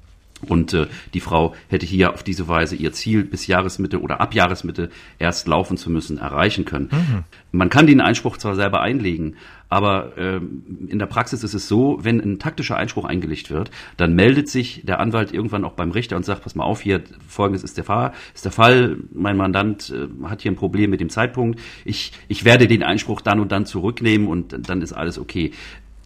Und 0.48 0.74
äh, 0.74 0.88
die 1.14 1.20
Frau 1.20 1.54
hätte 1.68 1.86
hier 1.86 2.14
auf 2.14 2.24
diese 2.24 2.48
Weise 2.48 2.76
ihr 2.76 2.94
Ziel 2.94 3.24
bis 3.26 3.48
Jahresmitte 3.48 4.02
oder 4.02 4.22
ab 4.22 4.34
Jahresmitte 4.34 4.90
erst 5.18 5.48
laufen 5.48 5.76
zu 5.76 5.90
müssen 5.90 6.18
erreichen 6.18 6.64
können. 6.64 6.90
Mhm. 6.92 7.24
Man 7.52 7.70
kann 7.70 7.88
den 7.88 8.00
Einspruch 8.00 8.38
zwar 8.38 8.56
selber 8.56 8.82
einlegen, 8.82 9.36
aber 9.68 10.14
ähm, 10.18 10.88
in 10.88 10.98
der 10.98 11.08
Praxis 11.08 11.44
ist 11.44 11.54
es 11.54 11.68
so, 11.68 12.00
wenn 12.02 12.22
ein 12.22 12.40
taktischer 12.40 12.78
Einspruch 12.78 13.06
eingelegt 13.06 13.52
wird, 13.52 13.70
dann 13.98 14.16
meldet 14.16 14.48
sich 14.48 14.82
der 14.86 15.00
Anwalt 15.00 15.34
irgendwann 15.34 15.66
auch 15.66 15.74
beim 15.74 15.92
Richter 15.92 16.16
und 16.16 16.24
sagt, 16.26 16.44
pass 16.44 16.56
mal 16.56 16.64
auf, 16.64 16.82
hier 16.82 17.04
folgendes 17.28 17.64
ist 17.64 17.78
der 17.78 17.84
Fall, 17.84 18.14
ist 18.34 18.46
der 18.46 18.54
Fall, 18.54 18.98
mein 19.14 19.36
Mandant 19.36 19.90
äh, 19.94 20.08
hat 20.28 20.42
hier 20.42 20.52
ein 20.52 20.56
Problem 20.56 20.90
mit 20.90 21.02
dem 21.02 21.10
Zeitpunkt, 21.10 21.60
ich, 21.84 22.14
ich 22.30 22.46
werde 22.46 22.68
den 22.68 22.84
Einspruch 22.84 23.20
dann 23.20 23.42
und 23.42 23.52
dann 23.52 23.66
zurücknehmen 23.66 24.28
und 24.28 24.70
dann 24.70 24.82
ist 24.82 24.94
alles 24.94 25.20
okay. 25.20 25.52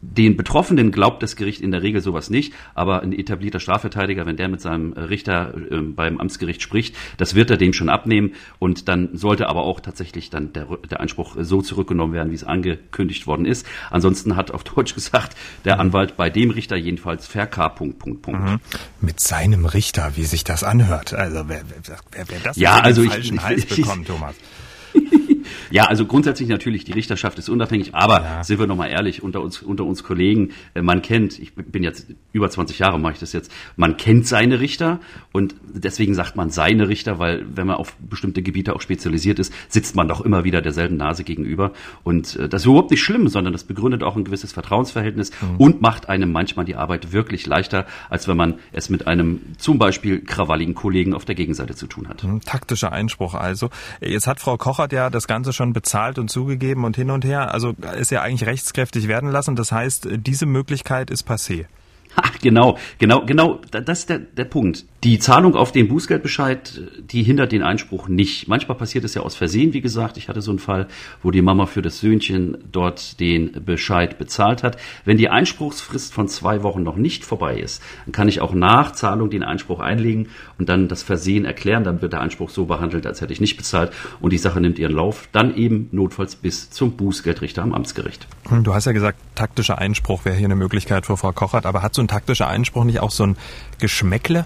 Den 0.06 0.36
Betroffenen 0.36 0.92
glaubt 0.92 1.24
das 1.24 1.38
Gericht 1.38 1.62
in 1.62 1.72
der 1.72 1.82
Regel 1.82 2.02
sowas 2.02 2.30
nicht, 2.30 2.54
aber 2.76 3.02
ein 3.02 3.14
etablierter 3.14 3.62
Strafverteidiger, 3.62 4.26
wenn 4.26 4.36
der 4.36 4.50
mit 4.50 4.60
seinem 4.60 4.92
Richter 4.94 5.54
äh, 5.72 5.78
beim 5.78 6.20
Amtsgericht 6.20 6.62
spricht, 6.62 6.96
das 7.18 7.36
wird 7.36 7.50
er 7.50 7.58
dem 7.58 7.72
schon 7.72 7.88
abnehmen 7.88 8.34
und 8.60 8.90
dann 8.90 9.18
sollte 9.18 9.48
aber 9.48 9.64
auch 9.64 9.80
tatsächlich 9.80 10.30
dann 10.30 10.52
der, 10.52 10.68
der 10.90 11.00
Einspruch 11.00 11.38
so 11.40 11.62
zurückgenommen 11.62 12.14
werden, 12.14 12.32
wie 12.32 12.36
es 12.36 12.44
angekündigt 12.44 13.28
worden 13.28 13.46
ist. 13.46 13.66
Ansonsten 13.92 14.36
hat 14.36 14.52
auf 14.52 14.64
Deutsch 14.76 14.94
gesagt 14.94 15.38
der 15.64 15.80
Anwalt 15.80 16.18
bei 16.18 16.30
dem 16.30 16.52
Richter 16.52 16.76
jedenfalls 16.76 17.26
Verk. 17.26 17.54
Punkt, 17.76 18.00
Punkt, 18.00 18.22
Punkt. 18.24 18.42
Mhm. 18.42 18.60
Mit 19.00 19.20
seinem 19.20 19.66
Richter, 19.66 20.14
wie 20.16 20.24
sich 20.24 20.44
das 20.44 20.64
anhört. 20.64 21.14
Also 21.14 21.48
wer, 21.48 21.62
wer, 22.12 22.26
wer 22.28 22.40
das 22.40 22.58
ja, 22.58 22.80
also 22.80 23.04
den 23.04 23.12
falschen 23.12 23.36
ich, 23.38 23.44
Hals 23.44 23.66
bekommt, 23.66 24.08
Thomas. 24.08 24.36
Ja, 25.74 25.86
also 25.86 26.06
grundsätzlich 26.06 26.50
natürlich, 26.50 26.84
die 26.84 26.92
Richterschaft 26.92 27.40
ist 27.40 27.50
unabhängig, 27.50 27.96
aber 27.96 28.22
ja. 28.22 28.44
sind 28.44 28.60
wir 28.60 28.68
nochmal 28.68 28.92
ehrlich, 28.92 29.24
unter 29.24 29.42
uns, 29.42 29.64
unter 29.64 29.86
uns 29.86 30.04
Kollegen, 30.04 30.52
äh, 30.76 30.84
man 30.84 31.02
kennt, 31.02 31.40
ich 31.40 31.56
bin 31.56 31.82
jetzt 31.82 32.14
über 32.32 32.48
20 32.48 32.78
Jahre 32.78 33.00
mache 33.00 33.14
ich 33.14 33.20
das 33.20 33.34
jetzt, 33.34 33.52
man 33.76 33.98
kennt 33.98 34.28
seine 34.28 34.60
Richter 34.60 35.00
und 35.32 35.56
deswegen 35.64 36.14
sagt 36.14 36.36
man 36.36 36.52
seine 36.52 36.90
Richter, 36.90 37.18
weil 37.18 37.44
wenn 37.56 37.66
man 37.66 37.78
auf 37.78 37.96
bestimmte 37.98 38.44
Gebiete 38.44 38.76
auch 38.76 38.82
spezialisiert 38.82 39.40
ist, 39.40 39.52
sitzt 39.68 39.96
man 39.96 40.08
doch 40.08 40.22
immer 40.22 40.44
wieder 40.44 40.62
derselben 40.62 40.96
Nase 40.96 41.24
gegenüber 41.24 41.72
und 42.04 42.36
äh, 42.36 42.48
das 42.48 42.62
ist 42.62 42.66
überhaupt 42.68 42.92
nicht 42.92 43.02
schlimm, 43.02 43.28
sondern 43.28 43.52
das 43.52 43.64
begründet 43.64 44.04
auch 44.04 44.16
ein 44.16 44.26
gewisses 44.26 44.54
Vertrauensverhältnis 44.54 45.32
mhm. 45.42 45.56
und 45.58 45.82
macht 45.82 46.08
einem 46.08 46.32
manchmal 46.32 46.66
die 46.66 46.76
Arbeit 46.76 47.14
wirklich 47.14 47.48
leichter, 47.48 47.88
als 48.12 48.28
wenn 48.28 48.38
man 48.38 48.60
es 48.74 48.92
mit 48.92 49.08
einem 49.08 49.42
zum 49.58 49.80
Beispiel 49.80 50.22
krawalligen 50.22 50.76
Kollegen 50.76 51.16
auf 51.16 51.26
der 51.26 51.34
Gegenseite 51.34 51.74
zu 51.74 51.88
tun 51.88 52.10
hat. 52.10 52.24
Mhm, 52.24 52.42
taktischer 52.42 52.92
Einspruch 52.92 53.34
also. 53.34 53.72
Jetzt 54.02 54.28
hat 54.28 54.40
Frau 54.40 54.58
Kochert 54.58 54.94
ja 54.94 55.10
das 55.10 55.26
Ganze 55.26 55.52
schon 55.52 55.63
schon 55.64 55.74
bezahlt 55.74 56.20
und 56.20 56.30
zugegeben 56.30 56.84
und 56.84 56.96
hin 56.96 57.10
und 57.10 57.24
her. 57.24 57.54
Also 57.54 57.74
ist 57.98 58.12
ja 58.12 58.22
eigentlich 58.22 58.48
rechtskräftig 58.48 59.08
werden 59.08 59.30
lassen. 59.30 59.56
Das 59.56 59.72
heißt, 59.72 60.08
diese 60.18 60.46
Möglichkeit 60.46 61.10
ist 61.10 61.28
passé. 61.28 61.66
Ach, 62.16 62.40
genau, 62.42 62.78
genau, 63.00 63.26
genau, 63.26 63.60
das 63.72 64.00
ist 64.00 64.10
der, 64.10 64.20
der 64.20 64.46
Punkt. 64.46 64.86
Die 65.04 65.20
Zahlung 65.20 65.56
auf 65.56 65.72
den 65.72 65.88
Bußgeldbescheid, 65.88 66.82
die 67.12 67.24
hindert 67.24 67.52
den 67.52 67.64
Einspruch 67.64 68.08
nicht. 68.08 68.48
Manchmal 68.48 68.78
passiert 68.78 69.04
es 69.04 69.16
ja 69.16 69.22
aus 69.22 69.36
Versehen, 69.36 69.74
wie 69.74 69.82
gesagt. 69.82 70.18
Ich 70.18 70.30
hatte 70.30 70.42
so 70.42 70.52
einen 70.52 70.60
Fall, 70.60 70.88
wo 71.22 71.32
die 71.32 71.42
Mama 71.42 71.66
für 71.66 71.82
das 71.82 72.00
Söhnchen 72.00 72.58
dort 72.72 73.20
den 73.20 73.52
Bescheid 73.66 74.18
bezahlt 74.18 74.64
hat. 74.64 74.78
Wenn 75.04 75.18
die 75.18 75.30
Einspruchsfrist 75.30 76.14
von 76.14 76.28
zwei 76.28 76.64
Wochen 76.64 76.84
noch 76.84 76.96
nicht 76.96 77.26
vorbei 77.26 77.58
ist, 77.58 77.82
dann 78.06 78.14
kann 78.14 78.30
ich 78.30 78.40
auch 78.40 78.54
nach 78.54 78.94
Zahlung 78.94 79.30
den 79.30 79.44
Einspruch 79.44 79.80
einlegen 79.80 80.30
und 80.58 80.70
dann 80.70 80.88
das 80.88 81.04
Versehen 81.04 81.46
erklären. 81.46 81.84
Dann 81.84 82.02
wird 82.02 82.14
der 82.14 82.22
Einspruch 82.22 82.50
so 82.50 82.66
behandelt, 82.66 83.06
als 83.06 83.20
hätte 83.20 83.34
ich 83.34 83.42
nicht 83.42 83.58
bezahlt 83.58 83.92
und 84.22 84.32
die 84.32 84.38
Sache 84.38 84.62
nimmt 84.62 84.80
ihren 84.80 84.94
Lauf. 84.94 85.28
Dann 85.32 85.56
eben 85.58 85.90
notfalls 85.92 86.36
bis 86.36 86.70
zum 86.70 86.96
Bußgeldrichter 86.96 87.62
am 87.64 87.74
Amtsgericht. 87.74 88.28
Du 88.64 88.74
hast 88.74 88.86
ja 88.86 88.92
gesagt, 88.92 89.20
taktischer 89.36 89.80
Einspruch 89.80 90.24
wäre 90.24 90.36
hier 90.36 90.46
eine 90.46 90.56
Möglichkeit 90.56 91.06
für 91.06 91.18
Frau 91.18 91.32
Kochert, 91.32 91.66
aber 91.66 91.82
hat 91.82 91.94
so 91.94 92.03
ein 92.04 92.08
taktischer 92.08 92.48
Einspruch 92.48 92.84
nicht 92.84 93.00
auch 93.00 93.12
so 93.12 93.26
ein 93.26 93.38
Geschmäckle? 93.80 94.46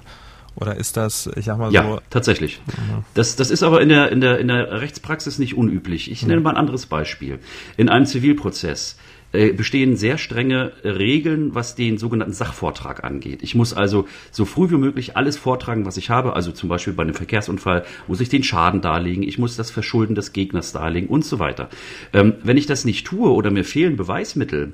Oder 0.55 0.75
ist 0.75 0.97
das, 0.97 1.29
ich 1.35 1.45
sag 1.45 1.59
mal 1.59 1.69
so? 1.69 1.75
Ja, 1.75 1.99
tatsächlich. 2.09 2.59
Mhm. 2.65 3.03
Das, 3.13 3.35
das 3.35 3.51
ist 3.51 3.61
aber 3.61 3.79
in 3.81 3.89
der, 3.89 4.11
in, 4.11 4.21
der, 4.21 4.39
in 4.39 4.47
der 4.47 4.81
Rechtspraxis 4.81 5.37
nicht 5.37 5.55
unüblich. 5.55 6.09
Ich 6.09 6.25
nenne 6.25 6.41
mal 6.41 6.51
ein 6.51 6.57
anderes 6.57 6.87
Beispiel. 6.87 7.39
In 7.77 7.89
einem 7.89 8.07
Zivilprozess 8.07 8.97
äh, 9.33 9.51
bestehen 9.51 9.97
sehr 9.97 10.17
strenge 10.17 10.71
Regeln, 10.83 11.53
was 11.53 11.75
den 11.75 11.97
sogenannten 11.97 12.33
Sachvortrag 12.33 13.03
angeht. 13.03 13.43
Ich 13.43 13.53
muss 13.53 13.73
also 13.73 14.07
so 14.31 14.45
früh 14.45 14.71
wie 14.71 14.77
möglich 14.77 15.15
alles 15.15 15.37
vortragen, 15.37 15.85
was 15.85 15.97
ich 15.97 16.09
habe. 16.09 16.33
Also 16.33 16.51
zum 16.51 16.69
Beispiel 16.69 16.93
bei 16.93 17.03
einem 17.03 17.13
Verkehrsunfall 17.13 17.85
muss 18.07 18.19
ich 18.19 18.29
den 18.29 18.43
Schaden 18.43 18.81
darlegen, 18.81 19.21
ich 19.21 19.37
muss 19.37 19.57
das 19.57 19.69
Verschulden 19.69 20.15
des 20.15 20.33
Gegners 20.33 20.71
darlegen 20.71 21.07
und 21.07 21.23
so 21.23 21.37
weiter. 21.37 21.69
Ähm, 22.13 22.33
wenn 22.41 22.57
ich 22.57 22.65
das 22.65 22.83
nicht 22.83 23.05
tue 23.05 23.29
oder 23.29 23.51
mir 23.51 23.63
fehlen 23.63 23.95
Beweismittel, 23.95 24.73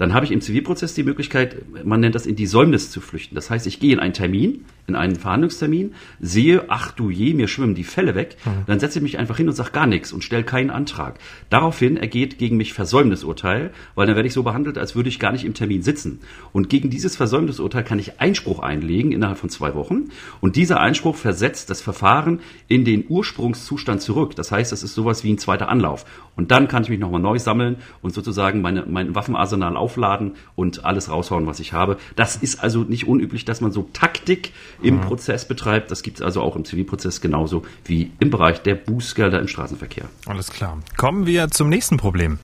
dann 0.00 0.14
habe 0.14 0.24
ich 0.24 0.32
im 0.32 0.40
Zivilprozess 0.40 0.94
die 0.94 1.02
Möglichkeit, 1.02 1.56
man 1.84 2.00
nennt 2.00 2.14
das 2.14 2.24
in 2.24 2.34
die 2.34 2.46
Säumnis 2.46 2.90
zu 2.90 3.02
flüchten. 3.02 3.34
Das 3.34 3.50
heißt, 3.50 3.66
ich 3.66 3.80
gehe 3.80 3.92
in 3.92 3.98
einen 3.98 4.14
Termin, 4.14 4.64
in 4.90 4.96
einen 4.96 5.16
Verhandlungstermin, 5.16 5.94
sehe, 6.20 6.64
ach 6.68 6.92
du 6.92 7.10
je, 7.10 7.34
mir 7.34 7.48
schwimmen 7.48 7.74
die 7.74 7.84
Fälle 7.84 8.14
weg, 8.14 8.36
mhm. 8.44 8.64
dann 8.66 8.80
setze 8.80 8.98
ich 8.98 9.02
mich 9.02 9.18
einfach 9.18 9.36
hin 9.36 9.48
und 9.48 9.54
sage 9.54 9.70
gar 9.70 9.86
nichts 9.86 10.12
und 10.12 10.22
stelle 10.22 10.44
keinen 10.44 10.70
Antrag. 10.70 11.18
Daraufhin 11.48 11.96
ergeht 11.96 12.38
gegen 12.38 12.56
mich 12.56 12.72
Versäumnisurteil, 12.72 13.70
weil 13.94 14.06
dann 14.06 14.16
werde 14.16 14.26
ich 14.26 14.34
so 14.34 14.42
behandelt, 14.42 14.78
als 14.78 14.94
würde 14.94 15.08
ich 15.08 15.18
gar 15.18 15.32
nicht 15.32 15.44
im 15.44 15.54
Termin 15.54 15.82
sitzen. 15.82 16.20
Und 16.52 16.68
gegen 16.68 16.90
dieses 16.90 17.16
Versäumnisurteil 17.16 17.84
kann 17.84 17.98
ich 17.98 18.20
Einspruch 18.20 18.58
einlegen 18.58 19.12
innerhalb 19.12 19.38
von 19.38 19.48
zwei 19.48 19.74
Wochen 19.74 20.10
und 20.40 20.56
dieser 20.56 20.80
Einspruch 20.80 21.16
versetzt 21.16 21.70
das 21.70 21.80
Verfahren 21.80 22.40
in 22.68 22.84
den 22.84 23.04
Ursprungszustand 23.08 24.02
zurück. 24.02 24.34
Das 24.36 24.50
heißt, 24.52 24.72
das 24.72 24.82
ist 24.82 24.94
sowas 24.94 25.24
wie 25.24 25.32
ein 25.32 25.38
zweiter 25.38 25.68
Anlauf. 25.68 26.04
Und 26.36 26.50
dann 26.50 26.68
kann 26.68 26.82
ich 26.82 26.88
mich 26.88 26.98
nochmal 26.98 27.20
neu 27.20 27.38
sammeln 27.38 27.76
und 28.02 28.14
sozusagen 28.14 28.60
meine, 28.62 28.86
mein 28.86 29.14
Waffenarsenal 29.14 29.76
aufladen 29.76 30.32
und 30.56 30.84
alles 30.84 31.10
raushauen, 31.10 31.46
was 31.46 31.60
ich 31.60 31.72
habe. 31.72 31.98
Das 32.16 32.36
ist 32.36 32.62
also 32.62 32.82
nicht 32.82 33.06
unüblich, 33.06 33.44
dass 33.44 33.60
man 33.60 33.72
so 33.72 33.88
Taktik 33.92 34.52
im 34.82 34.96
mhm. 34.96 35.00
Prozess 35.02 35.46
betreibt. 35.46 35.90
Das 35.90 36.02
gibt 36.02 36.18
es 36.18 36.22
also 36.22 36.42
auch 36.42 36.56
im 36.56 36.64
Zivilprozess 36.64 37.20
genauso 37.20 37.62
wie 37.84 38.12
im 38.18 38.30
Bereich 38.30 38.62
der 38.62 38.74
Bußgelder 38.74 39.40
im 39.40 39.48
Straßenverkehr. 39.48 40.04
Alles 40.26 40.50
klar. 40.50 40.78
Kommen 40.96 41.26
wir 41.26 41.50
zum 41.50 41.68
nächsten 41.68 41.96
Problem. 41.96 42.38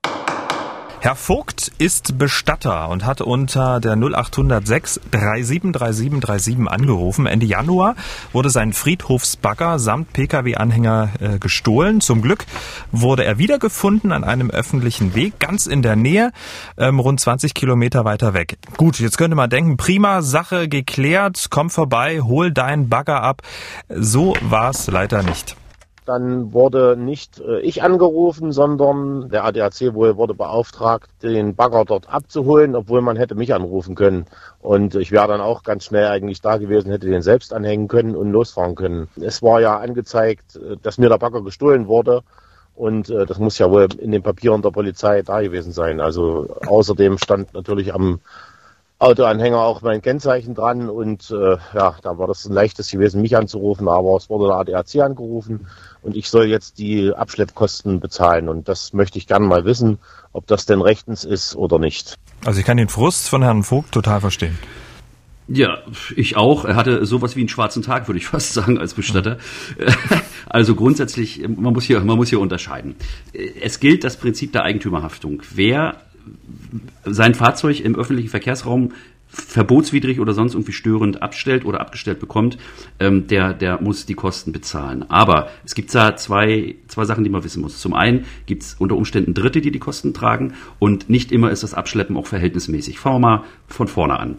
Herr 1.00 1.14
Vogt 1.14 1.70
ist 1.78 2.18
Bestatter 2.18 2.88
und 2.88 3.04
hat 3.04 3.20
unter 3.20 3.80
der 3.80 3.92
0806 3.92 5.00
373737 5.10 6.68
angerufen. 6.68 7.26
Ende 7.26 7.46
Januar 7.46 7.94
wurde 8.32 8.50
sein 8.50 8.72
Friedhofsbagger 8.72 9.78
samt 9.78 10.12
Pkw-Anhänger 10.14 11.10
äh, 11.20 11.38
gestohlen. 11.38 12.00
Zum 12.00 12.22
Glück 12.22 12.46
wurde 12.92 13.24
er 13.24 13.38
wiedergefunden 13.38 14.10
an 14.10 14.24
einem 14.24 14.50
öffentlichen 14.50 15.14
Weg, 15.14 15.38
ganz 15.38 15.66
in 15.66 15.82
der 15.82 15.96
Nähe, 15.96 16.32
ähm, 16.78 16.98
rund 16.98 17.20
20 17.20 17.54
Kilometer 17.54 18.04
weiter 18.04 18.34
weg. 18.34 18.58
Gut, 18.76 18.98
jetzt 18.98 19.18
könnte 19.18 19.36
man 19.36 19.50
denken, 19.50 19.76
prima 19.76 20.22
Sache 20.22 20.68
geklärt, 20.68 21.48
komm 21.50 21.70
vorbei, 21.70 22.20
hol 22.20 22.50
deinen 22.50 22.88
Bagger 22.88 23.22
ab. 23.22 23.42
So 23.88 24.34
war 24.40 24.70
es 24.70 24.86
leider 24.88 25.22
nicht. 25.22 25.56
Dann 26.06 26.52
wurde 26.52 26.96
nicht 26.96 27.40
äh, 27.40 27.60
ich 27.60 27.82
angerufen, 27.82 28.52
sondern 28.52 29.28
der 29.28 29.44
ADAC 29.44 29.92
wohl 29.92 30.16
wurde 30.16 30.34
beauftragt, 30.34 31.10
den 31.22 31.56
Bagger 31.56 31.84
dort 31.84 32.08
abzuholen, 32.08 32.76
obwohl 32.76 33.02
man 33.02 33.16
hätte 33.16 33.34
mich 33.34 33.52
anrufen 33.52 33.96
können. 33.96 34.26
Und 34.60 34.94
ich 34.94 35.10
wäre 35.10 35.26
dann 35.26 35.40
auch 35.40 35.64
ganz 35.64 35.84
schnell 35.84 36.06
eigentlich 36.06 36.40
da 36.40 36.58
gewesen, 36.58 36.90
hätte 36.90 37.08
den 37.08 37.22
selbst 37.22 37.52
anhängen 37.52 37.88
können 37.88 38.14
und 38.14 38.30
losfahren 38.30 38.76
können. 38.76 39.08
Es 39.20 39.42
war 39.42 39.60
ja 39.60 39.78
angezeigt, 39.78 40.56
äh, 40.56 40.76
dass 40.80 40.96
mir 40.96 41.08
der 41.08 41.18
Bagger 41.18 41.42
gestohlen 41.42 41.88
wurde. 41.88 42.22
Und 42.76 43.10
äh, 43.10 43.26
das 43.26 43.38
muss 43.38 43.58
ja 43.58 43.70
wohl 43.70 43.88
in 43.98 44.12
den 44.12 44.22
Papieren 44.22 44.62
der 44.62 44.70
Polizei 44.70 45.22
da 45.22 45.40
gewesen 45.40 45.72
sein. 45.72 46.00
Also 46.00 46.56
außerdem 46.66 47.18
stand 47.18 47.52
natürlich 47.54 47.92
am 47.92 48.20
Autoanhänger 48.98 49.58
auch 49.58 49.82
mein 49.82 50.00
Kennzeichen 50.00 50.54
dran 50.54 50.88
und 50.88 51.30
äh, 51.30 51.56
ja, 51.74 51.96
da 52.02 52.16
war 52.16 52.26
das 52.26 52.46
ein 52.46 52.54
leichtes 52.54 52.90
gewesen, 52.90 53.20
mich 53.20 53.36
anzurufen, 53.36 53.88
aber 53.88 54.16
es 54.16 54.30
wurde 54.30 54.46
der 54.46 54.56
ADAC 54.56 55.02
angerufen 55.02 55.66
und 56.00 56.16
ich 56.16 56.30
soll 56.30 56.46
jetzt 56.46 56.78
die 56.78 57.12
Abschleppkosten 57.14 58.00
bezahlen 58.00 58.48
und 58.48 58.68
das 58.68 58.94
möchte 58.94 59.18
ich 59.18 59.26
gerne 59.26 59.46
mal 59.46 59.66
wissen, 59.66 59.98
ob 60.32 60.46
das 60.46 60.64
denn 60.64 60.80
rechtens 60.80 61.24
ist 61.24 61.56
oder 61.56 61.78
nicht. 61.78 62.14
Also 62.46 62.58
ich 62.60 62.64
kann 62.64 62.78
den 62.78 62.88
Frust 62.88 63.28
von 63.28 63.42
Herrn 63.42 63.64
Vogt 63.64 63.92
total 63.92 64.20
verstehen. 64.20 64.58
Ja, 65.48 65.78
ich 66.16 66.36
auch. 66.36 66.64
Er 66.64 66.74
hatte 66.74 67.06
sowas 67.06 67.36
wie 67.36 67.40
einen 67.40 67.48
schwarzen 67.48 67.82
Tag, 67.82 68.08
würde 68.08 68.18
ich 68.18 68.26
fast 68.28 68.54
sagen, 68.54 68.78
als 68.78 68.94
Bestatter. 68.94 69.38
Also 70.48 70.74
grundsätzlich, 70.74 71.46
man 71.46 71.72
muss 71.72 71.84
hier, 71.84 72.00
man 72.00 72.16
muss 72.16 72.30
hier 72.30 72.40
unterscheiden. 72.40 72.96
Es 73.60 73.78
gilt 73.78 74.04
das 74.04 74.16
Prinzip 74.16 74.52
der 74.52 74.62
Eigentümerhaftung. 74.62 75.42
Wer 75.54 75.96
sein 77.04 77.34
Fahrzeug 77.34 77.80
im 77.80 77.96
öffentlichen 77.96 78.30
Verkehrsraum 78.30 78.92
verbotswidrig 79.28 80.20
oder 80.20 80.32
sonst 80.32 80.54
irgendwie 80.54 80.72
störend 80.72 81.22
abstellt 81.22 81.64
oder 81.64 81.80
abgestellt 81.80 82.20
bekommt, 82.20 82.58
ähm, 83.00 83.26
der, 83.26 83.52
der 83.52 83.80
muss 83.82 84.06
die 84.06 84.14
Kosten 84.14 84.52
bezahlen. 84.52 85.04
Aber 85.10 85.48
es 85.64 85.74
gibt 85.74 85.94
da 85.94 86.16
zwei, 86.16 86.76
zwei 86.86 87.04
Sachen, 87.04 87.24
die 87.24 87.30
man 87.30 87.44
wissen 87.44 87.60
muss. 87.60 87.80
Zum 87.80 87.92
einen 87.92 88.24
gibt 88.46 88.62
es 88.62 88.74
unter 88.74 88.96
Umständen 88.96 89.34
Dritte, 89.34 89.60
die 89.60 89.70
die 89.70 89.78
Kosten 89.78 90.14
tragen 90.14 90.54
und 90.78 91.10
nicht 91.10 91.32
immer 91.32 91.50
ist 91.50 91.62
das 91.62 91.74
Abschleppen 91.74 92.16
auch 92.16 92.26
verhältnismäßig. 92.26 92.98
Fangen 92.98 93.16
wir 93.16 93.28
mal 93.28 93.44
von 93.66 93.88
vorne 93.88 94.18
an. 94.18 94.36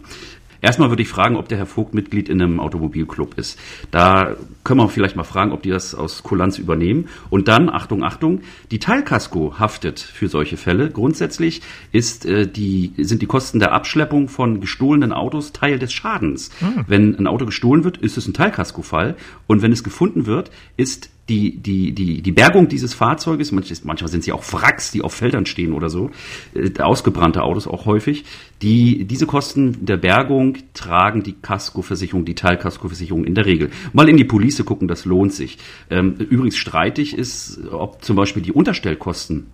Erstmal 0.60 0.90
würde 0.90 1.02
ich 1.02 1.08
fragen, 1.08 1.36
ob 1.36 1.48
der 1.48 1.58
Herr 1.58 1.66
Vogt 1.66 1.94
Mitglied 1.94 2.28
in 2.28 2.42
einem 2.42 2.60
Automobilclub 2.60 3.38
ist. 3.38 3.58
Da 3.90 4.36
können 4.64 4.80
wir 4.80 4.88
vielleicht 4.88 5.16
mal 5.16 5.24
fragen, 5.24 5.52
ob 5.52 5.62
die 5.62 5.70
das 5.70 5.94
aus 5.94 6.22
Kulanz 6.22 6.58
übernehmen. 6.58 7.08
Und 7.30 7.48
dann, 7.48 7.68
Achtung, 7.68 8.02
Achtung, 8.02 8.40
die 8.70 8.78
Teilkasko 8.78 9.58
haftet 9.58 10.00
für 10.00 10.28
solche 10.28 10.56
Fälle. 10.56 10.90
Grundsätzlich 10.90 11.62
ist, 11.92 12.26
äh, 12.26 12.46
die, 12.46 12.92
sind 12.98 13.22
die 13.22 13.26
Kosten 13.26 13.60
der 13.60 13.72
Abschleppung 13.72 14.28
von 14.28 14.60
gestohlenen 14.60 15.12
Autos 15.12 15.52
Teil 15.52 15.78
des 15.78 15.92
Schadens. 15.92 16.50
Mhm. 16.60 16.84
Wenn 16.86 17.18
ein 17.18 17.26
Auto 17.26 17.46
gestohlen 17.46 17.84
wird, 17.84 17.98
ist 17.98 18.16
es 18.16 18.26
ein 18.26 18.34
Teilkasko-Fall. 18.34 19.16
Und 19.46 19.62
wenn 19.62 19.72
es 19.72 19.84
gefunden 19.84 20.26
wird, 20.26 20.50
ist 20.76 21.10
die, 21.28 21.58
die, 21.58 21.92
die, 21.92 22.22
die 22.22 22.32
Bergung 22.32 22.68
dieses 22.68 22.94
Fahrzeuges, 22.94 23.52
manchmal 23.52 24.08
sind 24.08 24.24
sie 24.24 24.32
auch 24.32 24.44
Wracks, 24.52 24.90
die 24.90 25.02
auf 25.02 25.14
Feldern 25.14 25.46
stehen 25.46 25.72
oder 25.72 25.90
so, 25.90 26.10
äh, 26.54 26.80
ausgebrannte 26.80 27.42
Autos 27.42 27.66
auch 27.66 27.86
häufig, 27.86 28.24
die, 28.62 29.04
diese 29.04 29.26
Kosten 29.26 29.84
der 29.84 29.98
Bergung 29.98 30.56
tragen 30.74 31.22
die 31.22 31.34
Kaskoversicherung, 31.34 32.24
die 32.24 32.34
Teilkaskoversicherung 32.34 33.24
in 33.24 33.34
der 33.34 33.46
Regel. 33.46 33.70
Mal 33.92 34.08
in 34.08 34.16
die 34.16 34.24
Police 34.24 34.64
gucken, 34.64 34.88
das 34.88 35.04
lohnt 35.04 35.32
sich. 35.32 35.58
Ähm, 35.90 36.14
übrigens 36.14 36.56
streitig 36.56 37.16
ist, 37.16 37.60
ob 37.70 38.02
zum 38.02 38.16
Beispiel 38.16 38.42
die 38.42 38.52
Unterstellkosten 38.52 39.46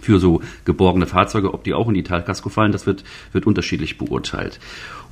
für 0.00 0.18
so 0.18 0.40
geborgene 0.64 1.06
Fahrzeuge, 1.06 1.54
ob 1.54 1.64
die 1.64 1.74
auch 1.74 1.88
in 1.88 1.94
die 1.94 2.02
Teilkasko 2.02 2.48
fallen, 2.48 2.72
das 2.72 2.86
wird, 2.86 3.04
wird 3.32 3.46
unterschiedlich 3.46 3.96
beurteilt. 3.96 4.58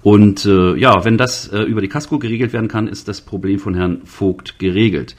Und 0.03 0.45
äh, 0.45 0.75
ja, 0.77 1.05
wenn 1.05 1.17
das 1.17 1.49
äh, 1.49 1.63
über 1.63 1.81
die 1.81 1.89
Kasko 1.89 2.19
geregelt 2.19 2.53
werden 2.53 2.69
kann, 2.69 2.89
ist 2.89 3.07
das 3.07 3.21
Problem 3.21 3.61
von 3.61 3.75
Herrn 3.75 4.03
Vogt 4.05 4.59
geregelt. 4.59 5.15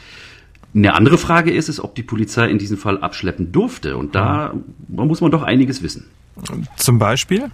Eine 0.76 0.94
andere 0.94 1.18
Frage 1.18 1.52
ist 1.52 1.70
es, 1.70 1.84
ob 1.84 1.96
die 1.96 2.04
Polizei 2.04 2.50
in 2.50 2.58
diesem 2.58 2.78
Fall 2.78 3.00
abschleppen 3.00 3.52
durfte. 3.52 3.96
Und 3.98 4.16
da 4.16 4.54
muss 4.88 5.22
man 5.22 5.32
doch 5.32 5.44
einiges 5.44 5.84
wissen. 5.84 6.06
Zum 6.78 6.98
Beispiel? 6.98 7.52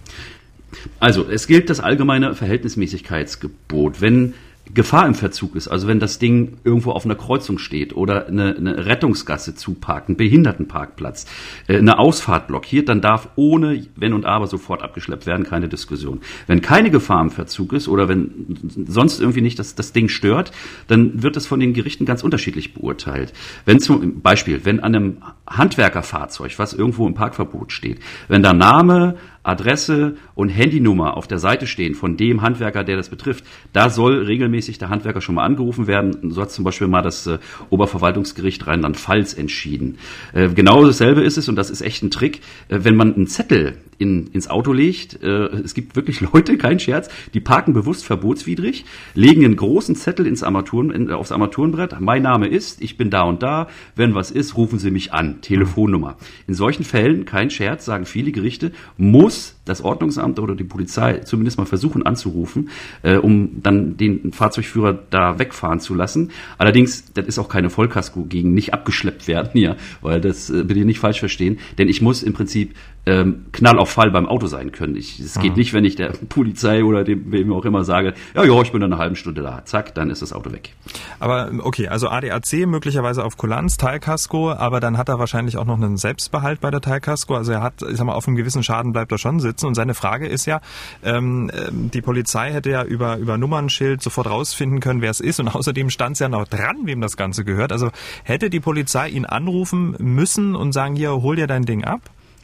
Also, 1.00 1.28
es 1.28 1.46
gilt 1.46 1.68
das 1.68 1.80
allgemeine 1.80 2.34
Verhältnismäßigkeitsgebot. 2.34 4.00
Wenn 4.00 4.34
Gefahr 4.72 5.06
im 5.06 5.14
Verzug 5.14 5.56
ist, 5.56 5.66
also 5.66 5.88
wenn 5.88 5.98
das 5.98 6.18
Ding 6.18 6.58
irgendwo 6.62 6.92
auf 6.92 7.04
einer 7.04 7.16
Kreuzung 7.16 7.58
steht 7.58 7.96
oder 7.96 8.28
eine, 8.28 8.56
eine 8.56 8.86
Rettungsgasse 8.86 9.56
zuparkt, 9.56 10.08
ein 10.08 10.16
Behindertenparkplatz, 10.16 11.26
äh, 11.66 11.78
eine 11.78 11.98
Ausfahrt 11.98 12.46
blockiert, 12.46 12.88
dann 12.88 13.00
darf 13.00 13.30
ohne 13.34 13.84
Wenn 13.96 14.12
und 14.12 14.26
Aber 14.26 14.46
sofort 14.46 14.82
abgeschleppt 14.82 15.26
werden, 15.26 15.44
keine 15.44 15.68
Diskussion. 15.68 16.20
Wenn 16.46 16.60
keine 16.60 16.90
Gefahr 16.90 17.20
im 17.20 17.30
Verzug 17.30 17.72
ist 17.72 17.88
oder 17.88 18.08
wenn 18.08 18.86
sonst 18.86 19.20
irgendwie 19.20 19.40
nicht 19.40 19.58
das, 19.58 19.74
das 19.74 19.92
Ding 19.92 20.08
stört, 20.08 20.52
dann 20.86 21.22
wird 21.22 21.36
es 21.36 21.46
von 21.46 21.58
den 21.58 21.72
Gerichten 21.72 22.04
ganz 22.04 22.22
unterschiedlich 22.22 22.74
beurteilt. 22.74 23.32
Wenn 23.64 23.80
zum 23.80 24.20
Beispiel, 24.20 24.64
wenn 24.64 24.80
an 24.80 24.94
einem 24.94 25.16
Handwerkerfahrzeug, 25.48 26.58
was 26.58 26.74
irgendwo 26.74 27.08
im 27.08 27.14
Parkverbot 27.14 27.72
steht, 27.72 27.98
wenn 28.28 28.42
der 28.42 28.54
Name, 28.54 29.16
Adresse 29.42 30.16
und 30.34 30.50
Handynummer 30.50 31.16
auf 31.16 31.26
der 31.26 31.38
Seite 31.38 31.66
stehen 31.66 31.94
von 31.94 32.16
dem 32.16 32.42
Handwerker, 32.42 32.84
der 32.84 32.96
das 32.96 33.08
betrifft, 33.08 33.44
da 33.72 33.88
soll 33.88 34.22
regelmäßig 34.24 34.78
der 34.78 34.90
Handwerker 34.90 35.20
schon 35.20 35.34
mal 35.34 35.44
angerufen 35.44 35.86
werden. 35.86 36.30
So 36.30 36.42
hat 36.42 36.50
zum 36.50 36.64
Beispiel 36.64 36.88
mal 36.88 37.02
das 37.02 37.26
äh, 37.26 37.38
Oberverwaltungsgericht 37.70 38.66
Rheinland-Pfalz 38.66 39.34
entschieden. 39.34 39.98
Äh, 40.32 40.48
genau 40.48 40.84
dasselbe 40.84 41.22
ist 41.22 41.38
es, 41.38 41.48
und 41.48 41.56
das 41.56 41.70
ist 41.70 41.80
echt 41.80 42.02
ein 42.02 42.10
Trick, 42.10 42.40
äh, 42.68 42.80
wenn 42.82 42.96
man 42.96 43.14
einen 43.14 43.26
Zettel 43.26 43.76
in, 44.00 44.28
ins 44.28 44.48
Auto 44.48 44.72
legt. 44.72 45.22
Äh, 45.22 45.46
es 45.62 45.74
gibt 45.74 45.94
wirklich 45.94 46.20
Leute, 46.32 46.56
kein 46.56 46.80
Scherz, 46.80 47.08
die 47.34 47.40
parken 47.40 47.72
bewusst 47.72 48.04
verbotswidrig, 48.04 48.84
legen 49.14 49.44
einen 49.44 49.56
großen 49.56 49.94
Zettel 49.94 50.26
ins 50.26 50.42
Armaturen, 50.42 50.90
in, 50.90 51.10
aufs 51.10 51.32
Armaturenbrett. 51.32 52.00
Mein 52.00 52.22
Name 52.22 52.48
ist, 52.48 52.82
ich 52.82 52.96
bin 52.96 53.10
da 53.10 53.22
und 53.22 53.42
da. 53.42 53.68
Wenn 53.94 54.14
was 54.14 54.30
ist, 54.30 54.56
rufen 54.56 54.78
Sie 54.78 54.90
mich 54.90 55.12
an. 55.12 55.42
Telefonnummer. 55.42 56.16
In 56.46 56.54
solchen 56.54 56.84
Fällen, 56.84 57.26
kein 57.26 57.50
Scherz, 57.50 57.84
sagen 57.84 58.06
viele 58.06 58.32
Gerichte, 58.32 58.72
muss 58.96 59.59
das 59.70 59.82
Ordnungsamt 59.82 60.38
oder 60.38 60.54
die 60.54 60.64
Polizei 60.64 61.18
zumindest 61.20 61.58
mal 61.58 61.64
versuchen 61.64 62.04
anzurufen, 62.04 62.70
äh, 63.02 63.16
um 63.16 63.62
dann 63.62 63.96
den 63.96 64.32
Fahrzeugführer 64.32 64.98
da 65.10 65.38
wegfahren 65.38 65.80
zu 65.80 65.94
lassen. 65.94 66.30
Allerdings, 66.58 67.12
das 67.14 67.26
ist 67.26 67.38
auch 67.38 67.48
keine 67.48 67.70
Vollkasko 67.70 68.24
gegen 68.24 68.52
nicht 68.52 68.74
abgeschleppt 68.74 69.28
werden 69.28 69.50
hier, 69.52 69.76
weil 70.02 70.20
das 70.20 70.50
äh, 70.50 70.64
bitte 70.64 70.84
nicht 70.84 70.98
falsch 70.98 71.20
verstehen, 71.20 71.58
denn 71.78 71.88
ich 71.88 72.02
muss 72.02 72.22
im 72.22 72.32
Prinzip 72.32 72.74
ähm, 73.06 73.46
Knall 73.52 73.78
auf 73.78 73.90
Fall 73.90 74.10
beim 74.10 74.26
Auto 74.26 74.46
sein 74.46 74.72
können. 74.72 74.96
Es 74.96 75.38
geht 75.40 75.52
mhm. 75.52 75.58
nicht, 75.58 75.72
wenn 75.72 75.84
ich 75.84 75.96
der 75.96 76.08
Polizei 76.28 76.84
oder 76.84 77.04
dem 77.04 77.32
wem 77.32 77.52
auch 77.52 77.64
immer 77.64 77.84
sage, 77.84 78.14
ja, 78.34 78.44
ja, 78.44 78.62
ich 78.62 78.72
bin 78.72 78.82
in 78.82 78.92
einer 78.92 79.00
halben 79.00 79.16
Stunde 79.16 79.42
da, 79.42 79.64
zack, 79.64 79.94
dann 79.94 80.10
ist 80.10 80.22
das 80.22 80.32
Auto 80.32 80.52
weg. 80.52 80.74
Aber 81.18 81.50
okay, 81.60 81.88
also 81.88 82.08
ADAC 82.08 82.66
möglicherweise 82.66 83.24
auf 83.24 83.36
Kulanz, 83.36 83.76
Teilkasko, 83.76 84.52
aber 84.52 84.80
dann 84.80 84.98
hat 84.98 85.08
er 85.08 85.18
wahrscheinlich 85.18 85.56
auch 85.56 85.64
noch 85.64 85.76
einen 85.76 85.96
Selbstbehalt 85.96 86.60
bei 86.60 86.70
der 86.70 86.80
Teilkasko. 86.80 87.34
Also 87.34 87.52
er 87.52 87.62
hat, 87.62 87.82
ich 87.82 87.96
sag 87.96 88.04
mal, 88.04 88.14
auf 88.14 88.26
einem 88.26 88.36
gewissen 88.36 88.62
Schaden 88.62 88.92
bleibt 88.92 89.12
er 89.12 89.18
schon 89.18 89.40
sitzen. 89.40 89.59
Und 89.66 89.74
seine 89.74 89.94
Frage 89.94 90.26
ist 90.26 90.46
ja, 90.46 90.60
ähm, 91.02 91.50
ähm, 91.54 91.90
die 91.90 92.02
Polizei 92.02 92.52
hätte 92.52 92.70
ja 92.70 92.84
über, 92.84 93.16
über 93.16 93.38
Nummernschild 93.38 94.02
sofort 94.02 94.28
rausfinden 94.28 94.80
können, 94.80 95.02
wer 95.02 95.10
es 95.10 95.20
ist. 95.20 95.40
Und 95.40 95.48
außerdem 95.48 95.90
stand 95.90 96.14
es 96.14 96.20
ja 96.20 96.28
noch 96.28 96.46
dran, 96.46 96.78
wem 96.84 97.00
das 97.00 97.16
Ganze 97.16 97.44
gehört. 97.44 97.72
Also 97.72 97.90
hätte 98.24 98.50
die 98.50 98.60
Polizei 98.60 99.08
ihn 99.08 99.24
anrufen 99.24 99.96
müssen 99.98 100.54
und 100.54 100.72
sagen, 100.72 100.96
hier, 100.96 101.22
hol 101.22 101.36
dir 101.36 101.46
dein 101.46 101.64
Ding 101.64 101.84
ab? 101.84 102.00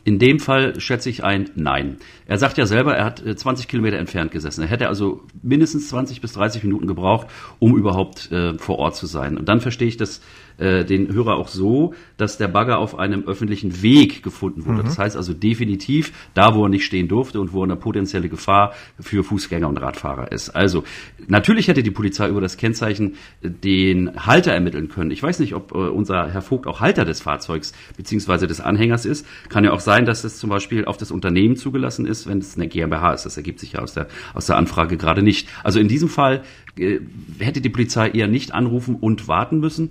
In 0.06 0.20
dem 0.20 0.38
Fall 0.38 0.78
schätze 0.78 1.10
ich 1.10 1.24
ein 1.24 1.50
Nein. 1.56 1.96
Er 2.26 2.38
sagt 2.38 2.58
ja 2.58 2.66
selber, 2.66 2.94
er 2.94 3.04
hat 3.04 3.18
20 3.18 3.66
äh, 3.66 3.68
Kilometer 3.68 3.96
entfernt 3.98 4.30
gesessen. 4.30 4.62
Er 4.62 4.68
hätte 4.68 4.86
also 4.86 5.24
mindestens 5.42 5.88
20 5.88 6.20
bis 6.20 6.32
30 6.34 6.62
Minuten 6.62 6.86
gebraucht, 6.86 7.26
um 7.58 7.76
überhaupt 7.76 8.30
äh, 8.30 8.56
vor 8.56 8.78
Ort 8.78 8.94
zu 8.94 9.06
sein. 9.06 9.36
Und 9.36 9.48
dann 9.48 9.60
verstehe 9.60 9.88
ich 9.88 9.96
das 9.96 10.20
äh, 10.58 10.84
den 10.84 11.12
Hörer 11.12 11.36
auch 11.36 11.48
so, 11.48 11.94
dass 12.16 12.38
der 12.38 12.48
Bagger 12.48 12.78
auf 12.78 12.98
einem 12.98 13.24
öffentlichen 13.24 13.82
Weg 13.82 14.22
gefunden 14.22 14.64
wurde. 14.66 14.82
Mhm. 14.82 14.86
Das 14.86 14.98
heißt 14.98 15.16
also 15.16 15.34
definitiv 15.34 16.12
da, 16.34 16.54
wo 16.54 16.64
er 16.64 16.68
nicht 16.68 16.84
stehen 16.84 17.08
durfte 17.08 17.40
und 17.40 17.52
wo 17.52 17.62
eine 17.62 17.76
potenzielle 17.76 18.28
Gefahr 18.28 18.72
für 18.98 19.22
Fußgänger 19.22 19.68
und 19.68 19.76
Radfahrer 19.78 20.32
ist. 20.32 20.50
Also 20.50 20.84
natürlich 21.28 21.68
hätte 21.68 21.82
die 21.82 21.90
Polizei 21.90 22.28
über 22.28 22.40
das 22.40 22.56
Kennzeichen 22.56 23.16
den 23.42 24.26
Halter 24.26 24.52
ermitteln 24.52 24.88
können. 24.88 25.10
Ich 25.10 25.22
weiß 25.22 25.40
nicht, 25.40 25.54
ob 25.54 25.72
äh, 25.72 25.76
unser 25.76 26.30
Herr 26.30 26.42
Vogt 26.42 26.66
auch 26.66 26.80
Halter 26.80 27.04
des 27.04 27.20
Fahrzeugs 27.20 27.72
beziehungsweise 27.96 28.46
des 28.46 28.60
Anhängers 28.60 29.04
ist. 29.04 29.26
Kann 29.48 29.64
ja 29.64 29.72
auch 29.72 29.80
sein, 29.80 30.06
dass 30.06 30.24
es 30.24 30.38
zum 30.38 30.50
Beispiel 30.50 30.84
auf 30.84 30.96
das 30.96 31.10
Unternehmen 31.10 31.56
zugelassen 31.56 32.06
ist, 32.06 32.26
wenn 32.26 32.38
es 32.38 32.56
eine 32.56 32.68
GmbH 32.68 33.12
ist. 33.12 33.26
Das 33.26 33.36
ergibt 33.36 33.60
sich 33.60 33.72
ja 33.72 33.80
aus 33.80 33.94
der, 33.94 34.08
aus 34.34 34.46
der 34.46 34.56
Anfrage 34.56 34.96
gerade 34.96 35.22
nicht. 35.22 35.48
Also 35.62 35.80
in 35.80 35.88
diesem 35.88 36.08
Fall 36.08 36.42
äh, 36.78 37.00
hätte 37.38 37.60
die 37.60 37.68
Polizei 37.70 38.08
eher 38.10 38.28
nicht 38.28 38.52
anrufen 38.52 38.96
und 38.96 39.28
warten 39.28 39.58
müssen. 39.60 39.90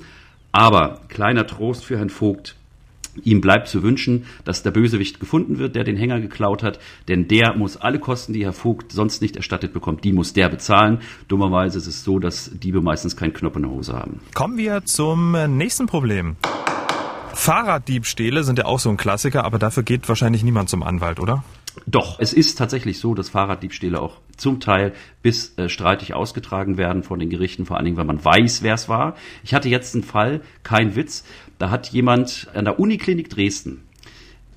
Aber 0.55 1.01
kleiner 1.09 1.45
Trost 1.45 1.83
für 1.83 1.97
Herrn 1.97 2.09
Vogt. 2.09 2.55
Ihm 3.23 3.41
bleibt 3.41 3.67
zu 3.67 3.83
wünschen, 3.83 4.25
dass 4.45 4.63
der 4.63 4.71
Bösewicht 4.71 5.19
gefunden 5.19 5.57
wird, 5.57 5.75
der 5.75 5.83
den 5.83 5.97
Hänger 5.97 6.21
geklaut 6.21 6.63
hat, 6.63 6.79
denn 7.09 7.27
der 7.27 7.55
muss 7.55 7.75
alle 7.75 7.99
Kosten, 7.99 8.31
die 8.31 8.45
Herr 8.45 8.53
Vogt 8.53 8.93
sonst 8.93 9.21
nicht 9.21 9.35
erstattet 9.35 9.73
bekommt, 9.73 10.05
die 10.05 10.13
muss 10.13 10.31
der 10.31 10.47
bezahlen. 10.47 10.99
Dummerweise 11.27 11.77
ist 11.77 11.87
es 11.87 12.05
so, 12.05 12.19
dass 12.19 12.51
Diebe 12.53 12.79
meistens 12.79 13.17
keinen 13.17 13.33
Knopf 13.33 13.57
in 13.57 13.63
der 13.63 13.71
Hose 13.71 13.93
haben. 13.93 14.21
Kommen 14.33 14.57
wir 14.57 14.85
zum 14.85 15.35
nächsten 15.57 15.87
Problem. 15.87 16.37
Fahrraddiebstähle 17.33 18.45
sind 18.45 18.57
ja 18.57 18.65
auch 18.65 18.79
so 18.79 18.89
ein 18.89 18.95
Klassiker, 18.95 19.43
aber 19.43 19.59
dafür 19.59 19.83
geht 19.83 20.07
wahrscheinlich 20.07 20.45
niemand 20.45 20.69
zum 20.69 20.83
Anwalt, 20.83 21.19
oder? 21.19 21.43
Doch, 21.87 22.19
es 22.19 22.33
ist 22.33 22.57
tatsächlich 22.57 22.99
so, 22.99 23.13
dass 23.13 23.29
Fahrraddiebstähle 23.29 24.01
auch 24.01 24.19
zum 24.37 24.59
Teil 24.59 24.93
bis 25.21 25.57
äh, 25.57 25.69
streitig 25.69 26.13
ausgetragen 26.13 26.77
werden 26.77 27.03
von 27.03 27.19
den 27.19 27.29
Gerichten, 27.29 27.65
vor 27.65 27.77
allen 27.77 27.85
Dingen, 27.85 27.97
wenn 27.97 28.07
man 28.07 28.23
weiß, 28.23 28.63
wer 28.63 28.73
es 28.73 28.89
war. 28.89 29.15
Ich 29.43 29.53
hatte 29.53 29.69
jetzt 29.69 29.95
einen 29.95 30.03
Fall, 30.03 30.41
kein 30.63 30.95
Witz, 30.95 31.25
da 31.57 31.69
hat 31.69 31.89
jemand 31.89 32.47
an 32.53 32.65
der 32.65 32.79
Uniklinik 32.79 33.29
Dresden 33.29 33.83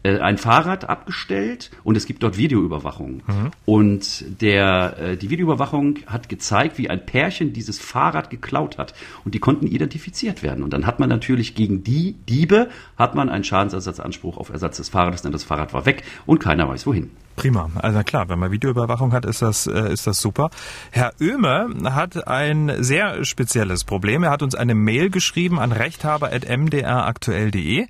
ein 0.04 0.38
Fahrrad 0.38 0.88
abgestellt 0.88 1.70
und 1.82 1.96
es 1.96 2.06
gibt 2.06 2.22
dort 2.22 2.36
Videoüberwachung. 2.36 3.22
Mhm. 3.26 3.50
Und 3.64 4.40
der, 4.40 4.96
äh, 4.98 5.16
die 5.16 5.30
Videoüberwachung 5.30 6.00
hat 6.06 6.28
gezeigt, 6.28 6.78
wie 6.78 6.88
ein 6.88 7.04
Pärchen 7.04 7.52
dieses 7.52 7.78
Fahrrad 7.78 8.30
geklaut 8.30 8.78
hat. 8.78 8.94
Und 9.24 9.34
die 9.34 9.40
konnten 9.40 9.66
identifiziert 9.66 10.42
werden. 10.42 10.62
Und 10.62 10.72
dann 10.72 10.86
hat 10.86 11.00
man 11.00 11.08
natürlich 11.08 11.54
gegen 11.54 11.82
die 11.82 12.14
Diebe 12.28 12.68
hat 12.96 13.14
man 13.14 13.28
einen 13.28 13.44
Schadensersatzanspruch 13.44 14.36
auf 14.36 14.50
Ersatz 14.50 14.78
des 14.78 14.88
Fahrrades, 14.88 15.22
denn 15.22 15.32
das 15.32 15.44
Fahrrad 15.44 15.72
war 15.72 15.86
weg 15.86 16.02
und 16.26 16.38
keiner 16.38 16.68
weiß 16.68 16.86
wohin. 16.86 17.10
Prima. 17.36 17.70
Also 17.76 18.02
klar, 18.02 18.28
wenn 18.28 18.40
man 18.40 18.50
Videoüberwachung 18.50 19.12
hat, 19.12 19.24
ist 19.24 19.42
das, 19.42 19.68
äh, 19.68 19.92
ist 19.92 20.08
das 20.08 20.20
super. 20.20 20.50
Herr 20.90 21.12
Oehme 21.20 21.94
hat 21.94 22.26
ein 22.26 22.82
sehr 22.82 23.24
spezielles 23.24 23.84
Problem. 23.84 24.24
Er 24.24 24.30
hat 24.30 24.42
uns 24.42 24.56
eine 24.56 24.74
Mail 24.74 25.10
geschrieben 25.10 25.60
an 25.60 25.72
rechthaber.mdraktuell.de. 25.72 27.86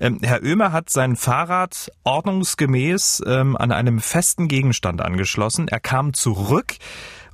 Ähm, 0.00 0.18
Herr 0.22 0.42
Oehmer 0.42 0.72
hat 0.72 0.90
sein 0.90 1.16
Fahrrad 1.16 1.90
ordnungsgemäß 2.04 3.22
ähm, 3.26 3.56
an 3.56 3.72
einem 3.72 4.00
festen 4.00 4.48
Gegenstand 4.48 5.00
angeschlossen. 5.00 5.68
Er 5.68 5.80
kam 5.80 6.12
zurück 6.14 6.76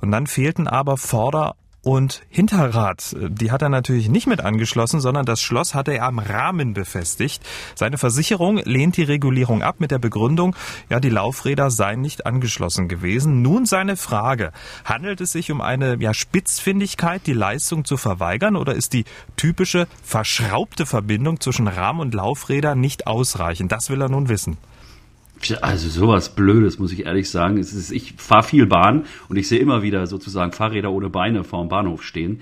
und 0.01 0.11
dann 0.11 0.27
fehlten 0.27 0.67
aber 0.67 0.97
Vorder- 0.97 1.55
und 1.81 2.23
Hinterrad, 2.29 3.15
die 3.17 3.51
hat 3.51 3.61
er 3.61 3.69
natürlich 3.69 4.09
nicht 4.09 4.27
mit 4.27 4.41
angeschlossen, 4.41 4.99
sondern 4.99 5.25
das 5.25 5.41
Schloss 5.41 5.73
hatte 5.73 5.93
er 5.93 6.05
am 6.05 6.19
Rahmen 6.19 6.73
befestigt. 6.73 7.41
Seine 7.75 7.97
Versicherung 7.97 8.57
lehnt 8.57 8.97
die 8.97 9.03
Regulierung 9.03 9.63
ab 9.63 9.77
mit 9.79 9.91
der 9.91 9.99
Begründung, 9.99 10.55
ja, 10.89 10.99
die 10.99 11.09
Laufräder 11.09 11.71
seien 11.71 12.01
nicht 12.01 12.25
angeschlossen 12.25 12.89
gewesen. 12.89 13.41
Nun 13.41 13.65
seine 13.65 13.95
Frage. 13.95 14.51
Handelt 14.83 15.21
es 15.21 15.31
sich 15.31 15.51
um 15.51 15.61
eine 15.61 15.97
ja, 15.99 16.13
Spitzfindigkeit, 16.13 17.25
die 17.25 17.33
Leistung 17.33 17.85
zu 17.85 17.95
verweigern 17.95 18.57
oder 18.57 18.75
ist 18.75 18.91
die 18.91 19.05
typische 19.37 19.87
verschraubte 20.03 20.85
Verbindung 20.85 21.39
zwischen 21.39 21.67
Rahmen 21.67 22.01
und 22.01 22.13
Laufräder 22.13 22.75
nicht 22.75 23.07
ausreichend? 23.07 23.71
Das 23.71 23.89
will 23.89 24.01
er 24.01 24.09
nun 24.09 24.27
wissen. 24.27 24.57
Also 25.61 25.89
sowas 25.89 26.35
Blödes, 26.35 26.79
muss 26.79 26.91
ich 26.91 27.05
ehrlich 27.05 27.29
sagen. 27.29 27.57
Ist, 27.57 27.91
ich 27.91 28.13
fahre 28.17 28.43
viel 28.43 28.65
Bahn 28.65 29.05
und 29.29 29.37
ich 29.37 29.47
sehe 29.47 29.59
immer 29.59 29.81
wieder 29.81 30.07
sozusagen 30.07 30.51
Fahrräder 30.51 30.91
ohne 30.91 31.09
Beine 31.09 31.43
vor 31.43 31.61
dem 31.61 31.69
Bahnhof 31.69 32.03
stehen. 32.03 32.41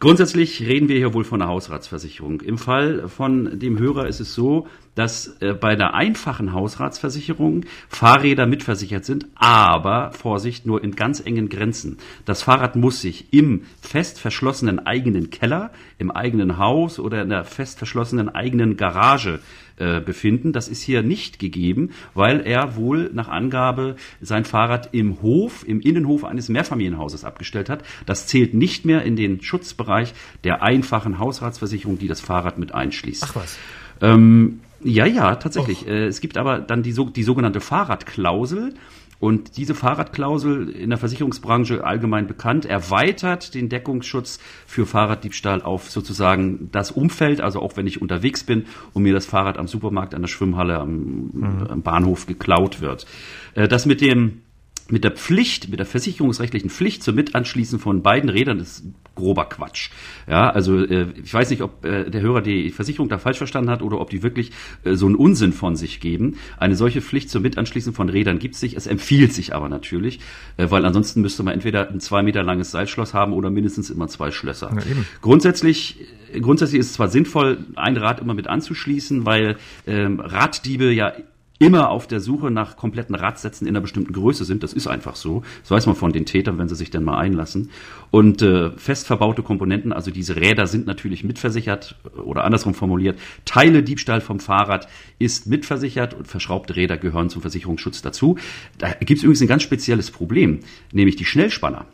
Grundsätzlich 0.00 0.60
reden 0.60 0.88
wir 0.88 0.96
hier 0.96 1.12
wohl 1.12 1.24
von 1.24 1.42
einer 1.42 1.50
Hausratsversicherung. 1.50 2.40
Im 2.40 2.56
Fall 2.56 3.08
von 3.08 3.58
dem 3.58 3.78
Hörer 3.80 4.06
ist 4.06 4.20
es 4.20 4.32
so, 4.32 4.68
dass 4.98 5.36
äh, 5.40 5.54
bei 5.54 5.76
der 5.76 5.94
einfachen 5.94 6.52
Hausratsversicherung 6.52 7.64
Fahrräder 7.88 8.46
mitversichert 8.46 9.04
sind, 9.04 9.26
aber 9.36 10.10
Vorsicht, 10.10 10.66
nur 10.66 10.82
in 10.82 10.96
ganz 10.96 11.20
engen 11.20 11.48
Grenzen. 11.48 11.98
Das 12.24 12.42
Fahrrad 12.42 12.74
muss 12.74 13.00
sich 13.00 13.32
im 13.32 13.62
fest 13.80 14.18
verschlossenen 14.18 14.84
eigenen 14.84 15.30
Keller, 15.30 15.70
im 15.98 16.10
eigenen 16.10 16.58
Haus 16.58 16.98
oder 16.98 17.22
in 17.22 17.28
der 17.28 17.44
fest 17.44 17.78
verschlossenen 17.78 18.28
eigenen 18.28 18.76
Garage 18.76 19.38
äh, 19.76 20.00
befinden. 20.00 20.52
Das 20.52 20.66
ist 20.66 20.82
hier 20.82 21.04
nicht 21.04 21.38
gegeben, 21.38 21.90
weil 22.14 22.40
er 22.40 22.74
wohl 22.74 23.08
nach 23.12 23.28
Angabe 23.28 23.94
sein 24.20 24.44
Fahrrad 24.44 24.88
im 24.92 25.22
Hof, 25.22 25.64
im 25.64 25.80
Innenhof 25.80 26.24
eines 26.24 26.48
Mehrfamilienhauses 26.48 27.24
abgestellt 27.24 27.70
hat. 27.70 27.84
Das 28.04 28.26
zählt 28.26 28.52
nicht 28.52 28.84
mehr 28.84 29.02
in 29.02 29.14
den 29.14 29.40
Schutzbereich 29.42 30.12
der 30.42 30.64
einfachen 30.64 31.20
Hausratsversicherung, 31.20 32.00
die 32.00 32.08
das 32.08 32.20
Fahrrad 32.20 32.58
mit 32.58 32.74
einschließt. 32.74 33.22
Ach 33.28 33.36
was. 33.36 33.58
Ähm, 34.00 34.60
ja, 34.82 35.06
ja, 35.06 35.36
tatsächlich. 35.36 35.86
Oh. 35.86 35.90
Es 35.90 36.20
gibt 36.20 36.36
aber 36.36 36.60
dann 36.60 36.82
die, 36.82 36.94
die 36.94 37.22
sogenannte 37.22 37.60
Fahrradklausel. 37.60 38.74
Und 39.20 39.56
diese 39.56 39.74
Fahrradklausel 39.74 40.68
in 40.68 40.90
der 40.90 40.98
Versicherungsbranche 40.98 41.84
allgemein 41.84 42.28
bekannt 42.28 42.64
erweitert 42.64 43.54
den 43.54 43.68
Deckungsschutz 43.68 44.38
für 44.64 44.86
Fahrraddiebstahl 44.86 45.60
auf 45.62 45.90
sozusagen 45.90 46.68
das 46.70 46.92
Umfeld, 46.92 47.40
also 47.40 47.60
auch 47.60 47.76
wenn 47.76 47.88
ich 47.88 48.00
unterwegs 48.00 48.44
bin 48.44 48.66
und 48.92 49.02
mir 49.02 49.12
das 49.12 49.26
Fahrrad 49.26 49.58
am 49.58 49.66
Supermarkt, 49.66 50.14
an 50.14 50.22
der 50.22 50.28
Schwimmhalle, 50.28 50.78
am, 50.78 51.30
mhm. 51.32 51.66
am 51.68 51.82
Bahnhof 51.82 52.26
geklaut 52.26 52.80
wird. 52.80 53.06
Äh, 53.54 53.66
das 53.66 53.86
mit 53.86 54.00
dem 54.00 54.42
mit 54.90 55.04
der 55.04 55.12
Pflicht, 55.12 55.68
mit 55.68 55.78
der 55.78 55.86
versicherungsrechtlichen 55.86 56.70
Pflicht 56.70 57.02
zum 57.02 57.14
Mitanschließen 57.14 57.78
von 57.78 58.02
beiden 58.02 58.30
Rädern 58.30 58.60
ist 58.60 58.84
grober 59.14 59.46
Quatsch. 59.46 59.90
Ja, 60.28 60.50
also 60.50 60.78
äh, 60.78 61.08
ich 61.22 61.34
weiß 61.34 61.50
nicht, 61.50 61.62
ob 61.62 61.84
äh, 61.84 62.08
der 62.08 62.20
Hörer 62.20 62.40
die 62.40 62.70
Versicherung 62.70 63.08
da 63.08 63.18
falsch 63.18 63.38
verstanden 63.38 63.70
hat 63.70 63.82
oder 63.82 64.00
ob 64.00 64.10
die 64.10 64.22
wirklich 64.22 64.52
äh, 64.84 64.94
so 64.94 65.06
einen 65.06 65.16
Unsinn 65.16 65.52
von 65.52 65.76
sich 65.76 66.00
geben. 66.00 66.36
Eine 66.56 66.76
solche 66.76 67.00
Pflicht 67.00 67.28
zum 67.28 67.42
Mitanschließen 67.42 67.92
von 67.92 68.08
Rädern 68.08 68.38
gibt 68.38 68.54
es 68.54 68.62
nicht. 68.62 68.76
Es 68.76 68.86
empfiehlt 68.86 69.32
sich 69.32 69.54
aber 69.54 69.68
natürlich, 69.68 70.20
äh, 70.56 70.70
weil 70.70 70.84
ansonsten 70.84 71.20
müsste 71.20 71.42
man 71.42 71.54
entweder 71.54 71.90
ein 71.90 72.00
zwei 72.00 72.22
Meter 72.22 72.42
langes 72.42 72.70
Seilschloss 72.70 73.12
haben 73.12 73.32
oder 73.32 73.50
mindestens 73.50 73.90
immer 73.90 74.08
zwei 74.08 74.30
Schlösser. 74.30 74.76
Grundsätzlich 75.20 75.98
grundsätzlich 76.40 76.80
ist 76.80 76.86
es 76.88 76.92
zwar 76.94 77.08
sinnvoll, 77.08 77.58
ein 77.76 77.96
Rad 77.96 78.20
immer 78.20 78.34
mit 78.34 78.46
anzuschließen, 78.46 79.24
weil 79.26 79.56
ähm, 79.86 80.20
Raddiebe 80.20 80.92
ja 80.92 81.12
immer 81.58 81.90
auf 81.90 82.06
der 82.06 82.20
Suche 82.20 82.50
nach 82.50 82.76
kompletten 82.76 83.14
Radsätzen 83.14 83.66
in 83.66 83.74
einer 83.74 83.80
bestimmten 83.80 84.12
Größe 84.12 84.44
sind. 84.44 84.62
Das 84.62 84.72
ist 84.72 84.86
einfach 84.86 85.16
so. 85.16 85.42
Das 85.62 85.70
weiß 85.70 85.86
man 85.86 85.96
von 85.96 86.12
den 86.12 86.24
Tätern, 86.24 86.58
wenn 86.58 86.68
sie 86.68 86.76
sich 86.76 86.90
dann 86.90 87.04
mal 87.04 87.18
einlassen. 87.18 87.70
Und 88.10 88.42
äh, 88.42 88.70
fest 88.70 89.06
verbaute 89.06 89.42
Komponenten, 89.42 89.92
also 89.92 90.10
diese 90.10 90.36
Räder 90.36 90.66
sind 90.66 90.86
natürlich 90.86 91.24
mitversichert 91.24 91.96
oder 92.24 92.44
andersrum 92.44 92.74
formuliert, 92.74 93.18
Teile 93.44 93.82
Diebstahl 93.82 94.20
vom 94.20 94.40
Fahrrad 94.40 94.88
ist 95.18 95.46
mitversichert 95.46 96.14
und 96.14 96.28
verschraubte 96.28 96.76
Räder 96.76 96.96
gehören 96.96 97.28
zum 97.28 97.42
Versicherungsschutz 97.42 98.02
dazu. 98.02 98.36
Da 98.78 98.92
gibt 98.92 99.18
es 99.18 99.24
übrigens 99.24 99.42
ein 99.42 99.48
ganz 99.48 99.62
spezielles 99.62 100.10
Problem, 100.10 100.60
nämlich 100.92 101.16
die 101.16 101.24
Schnellspanner. 101.24 101.86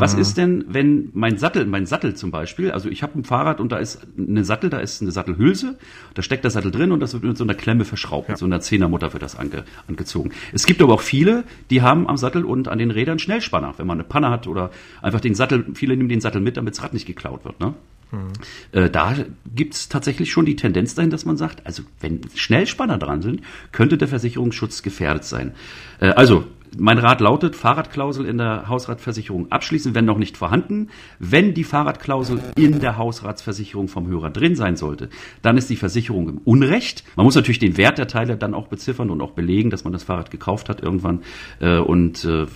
Was 0.00 0.14
mhm. 0.14 0.20
ist 0.20 0.36
denn, 0.36 0.64
wenn 0.68 1.10
mein 1.14 1.38
Sattel, 1.38 1.66
mein 1.66 1.86
Sattel 1.86 2.14
zum 2.14 2.30
Beispiel, 2.30 2.70
also 2.70 2.88
ich 2.88 3.02
habe 3.02 3.18
ein 3.18 3.24
Fahrrad 3.24 3.60
und 3.60 3.72
da 3.72 3.78
ist 3.78 4.06
eine 4.18 4.44
Sattel, 4.44 4.70
da 4.70 4.78
ist 4.78 5.00
eine 5.02 5.10
Sattelhülse, 5.10 5.78
da 6.14 6.22
steckt 6.22 6.44
der 6.44 6.50
Sattel 6.50 6.70
drin 6.70 6.92
und 6.92 7.00
das 7.00 7.14
wird 7.14 7.24
mit 7.24 7.36
so 7.36 7.44
einer 7.44 7.54
Klemme 7.54 7.84
verschraubt, 7.84 8.28
ja. 8.28 8.32
mit 8.32 8.38
so 8.38 8.46
einer 8.46 8.60
Zehnermutter 8.60 9.12
wird 9.12 9.22
das 9.22 9.36
ange, 9.36 9.64
angezogen. 9.88 10.30
Es 10.52 10.66
gibt 10.66 10.82
aber 10.82 10.94
auch 10.94 11.00
viele, 11.00 11.44
die 11.70 11.82
haben 11.82 12.08
am 12.08 12.16
Sattel 12.16 12.44
und 12.44 12.68
an 12.68 12.78
den 12.78 12.90
Rädern 12.90 13.18
Schnellspanner, 13.18 13.74
wenn 13.78 13.86
man 13.86 13.98
eine 13.98 14.04
Panne 14.04 14.30
hat 14.30 14.46
oder 14.46 14.70
einfach 15.02 15.20
den 15.20 15.34
Sattel, 15.34 15.66
viele 15.74 15.96
nehmen 15.96 16.08
den 16.08 16.20
Sattel 16.20 16.40
mit, 16.40 16.56
damit 16.56 16.74
das 16.74 16.82
Rad 16.82 16.92
nicht 16.92 17.06
geklaut 17.06 17.44
wird. 17.44 17.58
Ne? 17.60 17.74
Mhm. 18.12 18.32
Äh, 18.72 18.90
da 18.90 19.14
gibt's 19.54 19.88
tatsächlich 19.88 20.30
schon 20.30 20.46
die 20.46 20.56
Tendenz 20.56 20.94
dahin, 20.94 21.10
dass 21.10 21.24
man 21.24 21.36
sagt, 21.36 21.66
also 21.66 21.82
wenn 22.00 22.20
Schnellspanner 22.34 22.98
dran 22.98 23.22
sind, 23.22 23.42
könnte 23.72 23.98
der 23.98 24.08
Versicherungsschutz 24.08 24.82
gefährdet 24.82 25.24
sein. 25.24 25.54
Äh, 26.00 26.10
also 26.10 26.44
mein 26.78 26.98
Rat 26.98 27.20
lautet, 27.20 27.56
Fahrradklausel 27.56 28.26
in 28.26 28.38
der 28.38 28.68
Hausratversicherung 28.68 29.50
abschließen, 29.50 29.94
wenn 29.94 30.04
noch 30.04 30.18
nicht 30.18 30.36
vorhanden. 30.36 30.88
Wenn 31.18 31.54
die 31.54 31.64
Fahrradklausel 31.64 32.40
in 32.56 32.80
der 32.80 32.96
Hausratsversicherung 32.96 33.88
vom 33.88 34.06
Hörer 34.06 34.30
drin 34.30 34.54
sein 34.54 34.76
sollte, 34.76 35.08
dann 35.42 35.56
ist 35.56 35.70
die 35.70 35.76
Versicherung 35.76 36.28
im 36.28 36.38
Unrecht. 36.38 37.04
Man 37.16 37.24
muss 37.24 37.34
natürlich 37.34 37.58
den 37.58 37.76
Wert 37.76 37.98
der 37.98 38.08
Teile 38.08 38.36
dann 38.36 38.54
auch 38.54 38.68
beziffern 38.68 39.10
und 39.10 39.20
auch 39.20 39.32
belegen, 39.32 39.70
dass 39.70 39.84
man 39.84 39.92
das 39.92 40.04
Fahrrad 40.04 40.30
gekauft 40.30 40.68
hat 40.68 40.82
irgendwann. 40.82 41.22
Äh, 41.60 41.78
und 41.78 42.24
äh, 42.24 42.46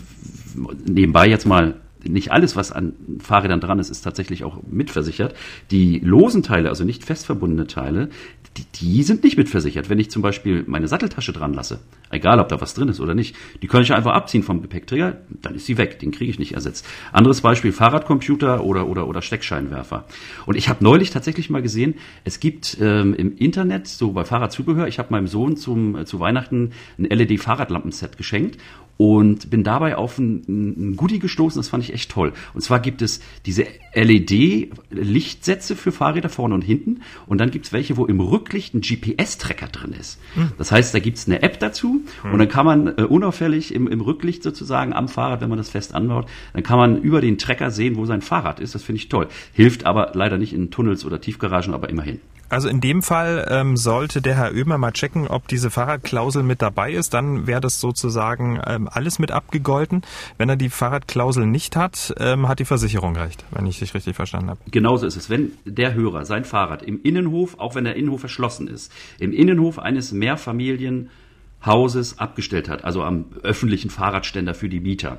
nebenbei 0.86 1.28
jetzt 1.28 1.46
mal 1.46 1.76
nicht 2.04 2.32
alles, 2.32 2.56
was 2.56 2.72
an 2.72 2.94
Fahrrädern 3.18 3.60
dran 3.60 3.78
ist, 3.78 3.90
ist 3.90 4.02
tatsächlich 4.02 4.44
auch 4.44 4.62
mitversichert. 4.68 5.34
Die 5.70 5.98
losen 5.98 6.42
Teile, 6.42 6.68
also 6.68 6.84
nicht 6.84 7.04
fest 7.04 7.26
verbundene 7.26 7.66
Teile, 7.66 8.08
die, 8.56 8.64
die 8.80 9.02
sind 9.02 9.22
nicht 9.22 9.36
mitversichert. 9.36 9.88
Wenn 9.90 9.98
ich 9.98 10.10
zum 10.10 10.22
Beispiel 10.22 10.64
meine 10.66 10.88
Satteltasche 10.88 11.32
dran 11.32 11.54
lasse, 11.54 11.80
egal 12.10 12.40
ob 12.40 12.48
da 12.48 12.60
was 12.60 12.74
drin 12.74 12.88
ist 12.88 13.00
oder 13.00 13.14
nicht, 13.14 13.36
die 13.62 13.68
kann 13.68 13.82
ich 13.82 13.92
einfach 13.92 14.12
abziehen 14.12 14.42
vom 14.42 14.60
Gepäckträger, 14.62 15.18
dann 15.42 15.54
ist 15.54 15.66
sie 15.66 15.78
weg, 15.78 15.98
den 16.00 16.10
kriege 16.10 16.30
ich 16.30 16.38
nicht 16.38 16.52
ersetzt. 16.52 16.86
Anderes 17.12 17.42
Beispiel, 17.42 17.72
Fahrradcomputer 17.72 18.64
oder, 18.64 18.88
oder, 18.88 19.06
oder 19.06 19.22
Steckscheinwerfer. 19.22 20.06
Und 20.46 20.56
ich 20.56 20.68
habe 20.68 20.82
neulich 20.82 21.10
tatsächlich 21.10 21.50
mal 21.50 21.62
gesehen, 21.62 21.94
es 22.24 22.40
gibt 22.40 22.76
ähm, 22.80 23.14
im 23.14 23.36
Internet, 23.36 23.86
so 23.86 24.12
bei 24.12 24.24
Fahrradzubehör, 24.24 24.88
ich 24.88 24.98
habe 24.98 25.12
meinem 25.12 25.28
Sohn 25.28 25.56
zum, 25.56 25.96
äh, 25.96 26.04
zu 26.04 26.18
Weihnachten 26.18 26.72
ein 26.98 27.04
LED-Fahrradlampenset 27.04 28.16
geschenkt 28.16 28.58
und 29.00 29.48
bin 29.48 29.64
dabei 29.64 29.96
auf 29.96 30.18
ein, 30.18 30.44
ein 30.90 30.94
Goodie 30.94 31.20
gestoßen, 31.20 31.58
das 31.58 31.70
fand 31.70 31.82
ich 31.82 31.94
echt 31.94 32.10
toll. 32.10 32.34
Und 32.52 32.60
zwar 32.60 32.80
gibt 32.80 33.00
es 33.00 33.22
diese 33.46 33.64
LED-Lichtsätze 33.94 35.74
für 35.74 35.90
Fahrräder 35.90 36.28
vorne 36.28 36.54
und 36.54 36.60
hinten 36.60 37.00
und 37.26 37.40
dann 37.40 37.50
gibt 37.50 37.64
es 37.64 37.72
welche, 37.72 37.96
wo 37.96 38.04
im 38.04 38.20
Rücklicht 38.20 38.74
ein 38.74 38.82
GPS-Tracker 38.82 39.68
drin 39.68 39.94
ist. 39.98 40.20
Hm. 40.34 40.50
Das 40.58 40.70
heißt, 40.70 40.92
da 40.92 40.98
gibt 40.98 41.16
es 41.16 41.26
eine 41.26 41.40
App 41.42 41.58
dazu 41.60 42.02
hm. 42.20 42.32
und 42.32 42.38
dann 42.40 42.48
kann 42.48 42.66
man 42.66 42.88
äh, 42.88 43.04
unauffällig 43.04 43.74
im, 43.74 43.88
im 43.88 44.02
Rücklicht 44.02 44.42
sozusagen 44.42 44.92
am 44.92 45.08
Fahrrad, 45.08 45.40
wenn 45.40 45.48
man 45.48 45.56
das 45.56 45.70
fest 45.70 45.94
anbaut, 45.94 46.26
dann 46.52 46.62
kann 46.62 46.76
man 46.76 47.00
über 47.00 47.22
den 47.22 47.38
Tracker 47.38 47.70
sehen, 47.70 47.96
wo 47.96 48.04
sein 48.04 48.20
Fahrrad 48.20 48.60
ist. 48.60 48.74
Das 48.74 48.82
finde 48.82 48.98
ich 48.98 49.08
toll. 49.08 49.28
Hilft 49.54 49.86
aber 49.86 50.12
leider 50.12 50.36
nicht 50.36 50.52
in 50.52 50.70
Tunnels 50.70 51.06
oder 51.06 51.22
Tiefgaragen, 51.22 51.72
aber 51.72 51.88
immerhin. 51.88 52.20
Also 52.50 52.68
in 52.68 52.80
dem 52.80 53.02
Fall 53.02 53.46
ähm, 53.48 53.76
sollte 53.76 54.20
der 54.20 54.34
Herr 54.34 54.52
Ömer 54.52 54.76
mal 54.76 54.90
checken, 54.90 55.28
ob 55.28 55.46
diese 55.46 55.70
Fahrradklausel 55.70 56.42
mit 56.42 56.60
dabei 56.60 56.92
ist. 56.92 57.14
Dann 57.14 57.46
wäre 57.46 57.60
das 57.60 57.80
sozusagen 57.80 58.60
ähm, 58.66 58.88
alles 58.90 59.20
mit 59.20 59.30
abgegolten. 59.30 60.02
Wenn 60.36 60.48
er 60.48 60.56
die 60.56 60.68
Fahrradklausel 60.68 61.46
nicht 61.46 61.76
hat, 61.76 62.12
ähm, 62.18 62.48
hat 62.48 62.58
die 62.58 62.64
Versicherung 62.64 63.16
recht, 63.16 63.44
wenn 63.52 63.66
ich 63.66 63.78
dich 63.78 63.94
richtig 63.94 64.16
verstanden 64.16 64.50
habe. 64.50 64.60
Genauso 64.68 65.06
ist 65.06 65.16
es. 65.16 65.30
Wenn 65.30 65.52
der 65.64 65.94
Hörer 65.94 66.24
sein 66.24 66.44
Fahrrad 66.44 66.82
im 66.82 67.00
Innenhof, 67.02 67.56
auch 67.58 67.76
wenn 67.76 67.84
der 67.84 67.94
Innenhof 67.94 68.20
verschlossen 68.20 68.66
ist, 68.66 68.92
im 69.20 69.32
Innenhof 69.32 69.78
eines 69.78 70.10
Mehrfamilienhauses 70.10 72.18
abgestellt 72.18 72.68
hat, 72.68 72.82
also 72.82 73.04
am 73.04 73.26
öffentlichen 73.44 73.90
Fahrradständer 73.90 74.54
für 74.54 74.68
die 74.68 74.80
Mieter, 74.80 75.18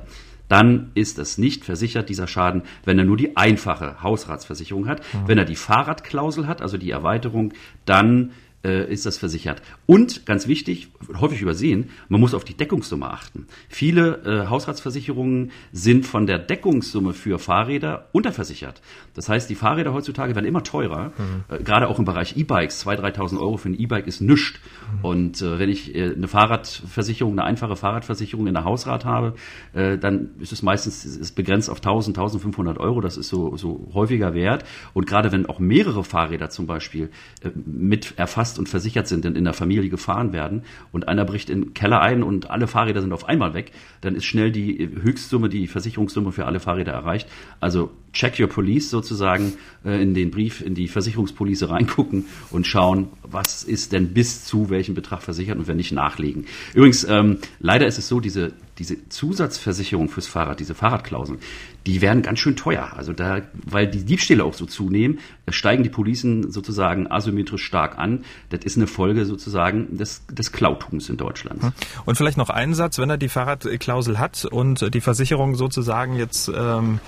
dann 0.52 0.90
ist 0.92 1.18
es 1.18 1.38
nicht 1.38 1.64
versichert, 1.64 2.10
dieser 2.10 2.26
Schaden, 2.26 2.60
wenn 2.84 2.98
er 2.98 3.06
nur 3.06 3.16
die 3.16 3.38
einfache 3.38 4.02
Hausratsversicherung 4.02 4.86
hat. 4.86 5.00
Mhm. 5.14 5.28
Wenn 5.28 5.38
er 5.38 5.46
die 5.46 5.56
Fahrradklausel 5.56 6.46
hat, 6.46 6.60
also 6.60 6.76
die 6.76 6.90
Erweiterung, 6.90 7.54
dann 7.86 8.32
ist 8.62 9.06
das 9.06 9.18
versichert. 9.18 9.60
Und 9.86 10.24
ganz 10.24 10.46
wichtig, 10.46 10.88
häufig 11.20 11.42
übersehen, 11.42 11.90
man 12.08 12.20
muss 12.20 12.34
auf 12.34 12.44
die 12.44 12.54
Deckungssumme 12.54 13.10
achten. 13.10 13.46
Viele 13.68 14.22
äh, 14.24 14.48
Hausratsversicherungen 14.48 15.50
sind 15.72 16.06
von 16.06 16.26
der 16.26 16.38
Deckungssumme 16.38 17.12
für 17.12 17.38
Fahrräder 17.38 18.08
unterversichert. 18.12 18.80
Das 19.14 19.28
heißt, 19.28 19.50
die 19.50 19.54
Fahrräder 19.54 19.92
heutzutage 19.92 20.34
werden 20.34 20.46
immer 20.46 20.62
teurer, 20.62 21.12
mhm. 21.18 21.44
äh, 21.48 21.62
gerade 21.62 21.88
auch 21.88 21.98
im 21.98 22.04
Bereich 22.04 22.36
E-Bikes. 22.36 22.86
2.000, 22.86 23.16
3.000 23.16 23.40
Euro 23.40 23.56
für 23.56 23.68
ein 23.68 23.78
E-Bike 23.78 24.06
ist 24.06 24.20
nichts. 24.20 24.54
Mhm. 24.98 25.04
Und 25.04 25.42
äh, 25.42 25.58
wenn 25.58 25.68
ich 25.68 25.94
äh, 25.94 26.12
eine 26.14 26.28
Fahrradversicherung, 26.28 27.32
eine 27.32 27.44
einfache 27.44 27.76
Fahrradversicherung 27.76 28.46
in 28.46 28.54
der 28.54 28.64
Hausrat 28.64 29.04
habe, 29.04 29.34
äh, 29.72 29.98
dann 29.98 30.30
ist 30.40 30.52
es 30.52 30.62
meistens 30.62 31.04
ist 31.04 31.34
begrenzt 31.34 31.70
auf 31.70 31.80
1.000, 31.80 32.14
1.500 32.14 32.78
Euro. 32.78 33.00
Das 33.00 33.16
ist 33.16 33.28
so, 33.28 33.56
so 33.56 33.90
häufiger 33.94 34.34
wert. 34.34 34.64
Und 34.94 35.06
gerade 35.06 35.32
wenn 35.32 35.46
auch 35.46 35.58
mehrere 35.58 36.04
Fahrräder 36.04 36.50
zum 36.50 36.66
Beispiel 36.66 37.10
äh, 37.42 37.50
mit 37.54 38.14
erfasst 38.18 38.51
erfasst 38.52 38.58
und 38.58 38.68
versichert 38.68 39.08
sind 39.08 39.26
und 39.26 39.36
in 39.36 39.44
der 39.44 39.52
Familie 39.52 39.88
gefahren 39.88 40.32
werden 40.32 40.62
und 40.92 41.08
einer 41.08 41.24
bricht 41.24 41.50
in 41.50 41.62
den 41.62 41.74
Keller 41.74 42.00
ein 42.00 42.22
und 42.22 42.50
alle 42.50 42.66
Fahrräder 42.66 43.00
sind 43.00 43.12
auf 43.12 43.28
einmal 43.28 43.54
weg, 43.54 43.72
dann 44.00 44.14
ist 44.14 44.24
schnell 44.24 44.52
die 44.52 44.88
Höchstsumme, 45.02 45.48
die 45.48 45.66
Versicherungssumme 45.66 46.32
für 46.32 46.46
alle 46.46 46.60
Fahrräder 46.60 46.92
erreicht. 46.92 47.28
Also 47.60 47.90
check 48.12 48.38
your 48.38 48.48
police 48.48 48.90
sozusagen 48.90 49.54
äh, 49.84 50.02
in 50.02 50.14
den 50.14 50.30
Brief, 50.30 50.60
in 50.60 50.74
die 50.74 50.88
Versicherungspolice 50.88 51.70
reingucken 51.70 52.26
und 52.50 52.66
schauen, 52.66 53.08
was 53.22 53.64
ist 53.64 53.92
denn 53.92 54.12
bis 54.12 54.44
zu 54.44 54.68
welchem 54.68 54.94
Betrag 54.94 55.22
versichert 55.22 55.58
und 55.58 55.66
wenn 55.66 55.76
nicht 55.76 55.92
nachlegen. 55.92 56.44
Übrigens, 56.74 57.04
ähm, 57.08 57.38
leider 57.60 57.86
ist 57.86 57.98
es 57.98 58.08
so, 58.08 58.20
diese 58.20 58.52
diese 58.82 59.08
Zusatzversicherung 59.08 60.08
fürs 60.08 60.26
Fahrrad, 60.26 60.58
diese 60.58 60.74
Fahrradklauseln, 60.74 61.38
die 61.86 62.00
werden 62.00 62.22
ganz 62.22 62.40
schön 62.40 62.56
teuer. 62.56 62.92
Also 62.96 63.12
da, 63.12 63.42
weil 63.52 63.86
die 63.86 64.04
Diebstähle 64.04 64.44
auch 64.44 64.54
so 64.54 64.66
zunehmen, 64.66 65.20
steigen 65.48 65.84
die 65.84 65.88
Policen 65.88 66.50
sozusagen 66.50 67.10
asymmetrisch 67.10 67.64
stark 67.64 67.98
an. 67.98 68.24
Das 68.50 68.64
ist 68.64 68.76
eine 68.76 68.88
Folge 68.88 69.24
sozusagen 69.24 69.96
des, 69.96 70.26
des 70.26 70.50
Klautums 70.50 71.08
in 71.08 71.16
Deutschland. 71.16 71.62
Hm. 71.62 71.72
Und 72.04 72.16
vielleicht 72.16 72.38
noch 72.38 72.50
einen 72.50 72.74
Satz, 72.74 72.98
wenn 72.98 73.08
er 73.08 73.18
die 73.18 73.28
Fahrradklausel 73.28 74.18
hat 74.18 74.44
und 74.44 74.92
die 74.92 75.00
Versicherung 75.00 75.54
sozusagen 75.54 76.16
jetzt 76.16 76.50
ähm, 76.54 76.98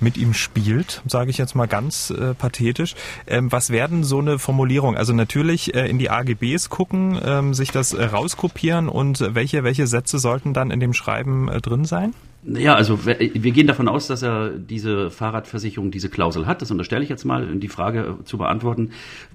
mit 0.00 0.16
ihm 0.16 0.34
spielt, 0.34 1.02
sage 1.06 1.30
ich 1.30 1.38
jetzt 1.38 1.54
mal 1.54 1.66
ganz 1.66 2.10
äh, 2.10 2.34
pathetisch. 2.34 2.94
Ähm, 3.26 3.50
was 3.52 3.70
werden 3.70 4.04
so 4.04 4.18
eine 4.18 4.38
Formulierung? 4.38 4.96
Also 4.96 5.12
natürlich 5.12 5.74
äh, 5.74 5.88
in 5.88 5.98
die 5.98 6.10
AGBs 6.10 6.70
gucken, 6.70 7.18
ähm, 7.24 7.54
sich 7.54 7.70
das 7.70 7.92
äh, 7.92 8.04
rauskopieren 8.04 8.88
und 8.88 9.34
welche, 9.34 9.64
welche 9.64 9.86
Sätze 9.86 10.18
sollten 10.18 10.54
dann 10.54 10.70
in 10.70 10.80
dem 10.80 10.92
Schreiben 10.92 11.48
äh, 11.48 11.60
drin 11.60 11.84
sein? 11.84 12.14
Ja, 12.50 12.74
also 12.74 13.04
wir 13.04 13.52
gehen 13.52 13.66
davon 13.66 13.88
aus, 13.88 14.06
dass 14.06 14.22
er 14.22 14.50
diese 14.50 15.10
Fahrradversicherung 15.10 15.90
diese 15.90 16.08
Klausel 16.08 16.46
hat. 16.46 16.62
Das 16.62 16.70
unterstelle 16.70 17.02
ich 17.02 17.10
jetzt 17.10 17.24
mal, 17.24 17.44
um 17.44 17.60
die 17.60 17.68
Frage 17.68 18.16
zu 18.24 18.38
beantworten. 18.38 18.90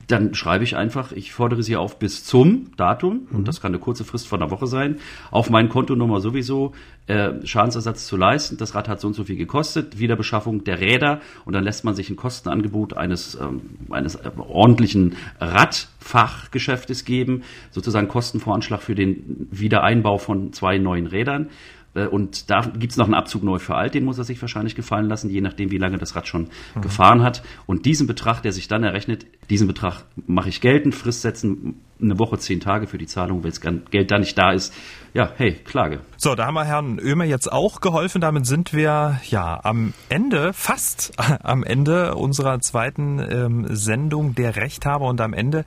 Dann 0.07 0.33
schreibe 0.33 0.63
ich 0.63 0.75
einfach, 0.75 1.11
ich 1.11 1.31
fordere 1.31 1.61
Sie 1.61 1.75
auf 1.75 1.99
bis 1.99 2.23
zum 2.23 2.71
Datum, 2.75 3.27
und 3.31 3.41
mhm. 3.41 3.45
das 3.45 3.61
kann 3.61 3.71
eine 3.71 3.79
kurze 3.79 4.03
Frist 4.03 4.27
von 4.27 4.41
einer 4.41 4.49
Woche 4.49 4.65
sein, 4.65 4.97
auf 5.29 5.49
mein 5.51 5.69
Kontonummer 5.69 6.21
sowieso 6.21 6.73
äh, 7.05 7.45
Schadensersatz 7.45 8.07
zu 8.07 8.17
leisten. 8.17 8.57
Das 8.57 8.73
Rad 8.73 8.87
hat 8.87 8.99
so 8.99 9.07
und 9.07 9.13
so 9.13 9.25
viel 9.25 9.35
gekostet, 9.35 9.99
Wiederbeschaffung 9.99 10.63
der 10.63 10.79
Räder 10.79 11.21
und 11.45 11.53
dann 11.53 11.63
lässt 11.63 11.83
man 11.83 11.93
sich 11.95 12.09
ein 12.09 12.15
Kostenangebot 12.15 12.97
eines, 12.97 13.35
ähm, 13.35 13.61
eines 13.91 14.15
äh, 14.15 14.31
ordentlichen 14.37 15.17
Radfachgeschäftes 15.39 17.05
geben, 17.05 17.43
sozusagen 17.69 18.07
Kostenvoranschlag 18.07 18.81
für 18.81 18.95
den 18.95 19.47
Wiedereinbau 19.51 20.17
von 20.17 20.51
zwei 20.53 20.79
neuen 20.79 21.05
Rädern. 21.05 21.49
Äh, 21.95 22.07
und 22.07 22.49
da 22.49 22.61
gibt's 22.61 22.97
noch 22.97 23.05
einen 23.05 23.13
Abzug 23.13 23.43
neu 23.43 23.59
für 23.59 23.75
alt, 23.75 23.93
den 23.93 24.05
muss 24.05 24.17
er 24.17 24.23
sich 24.23 24.41
wahrscheinlich 24.41 24.75
gefallen 24.75 25.07
lassen, 25.07 25.29
je 25.29 25.41
nachdem, 25.41 25.71
wie 25.71 25.77
lange 25.77 25.97
das 25.97 26.15
Rad 26.15 26.27
schon 26.27 26.49
mhm. 26.75 26.81
gefahren 26.81 27.23
hat. 27.23 27.43
Und 27.65 27.85
diesen 27.85 28.07
Betrag, 28.07 28.41
der 28.41 28.51
sich 28.51 28.67
dann 28.67 28.83
errechnet, 28.83 29.25
diesen 29.49 29.67
Betrag 29.67 30.03
mache 30.27 30.49
ich 30.49 30.61
geltend, 30.61 30.95
Frist 30.95 31.21
setzen, 31.21 31.75
eine 32.01 32.19
Woche, 32.19 32.37
zehn 32.37 32.59
Tage 32.59 32.87
für 32.87 32.97
die 32.97 33.07
Zahlung, 33.07 33.43
wenn 33.43 33.51
das 33.51 33.61
Geld 33.61 34.11
da 34.11 34.17
nicht 34.17 34.37
da 34.37 34.51
ist. 34.51 34.73
Ja, 35.15 35.31
hey, 35.37 35.53
Klage. 35.53 35.99
So, 36.17 36.33
da 36.33 36.47
haben 36.47 36.55
wir 36.55 36.65
Herrn 36.65 36.97
Ömer 36.97 37.25
jetzt 37.25 37.51
auch 37.51 37.81
geholfen. 37.81 38.19
Damit 38.19 38.47
sind 38.47 38.73
wir 38.73 39.19
ja 39.29 39.59
am 39.61 39.93
Ende, 40.09 40.53
fast 40.53 41.13
am 41.43 41.63
Ende 41.63 42.15
unserer 42.15 42.59
zweiten 42.61 43.19
ähm, 43.19 43.67
Sendung 43.69 44.33
der 44.33 44.55
Rechthaber. 44.55 45.05
Und 45.05 45.21
am 45.21 45.33
Ende 45.33 45.65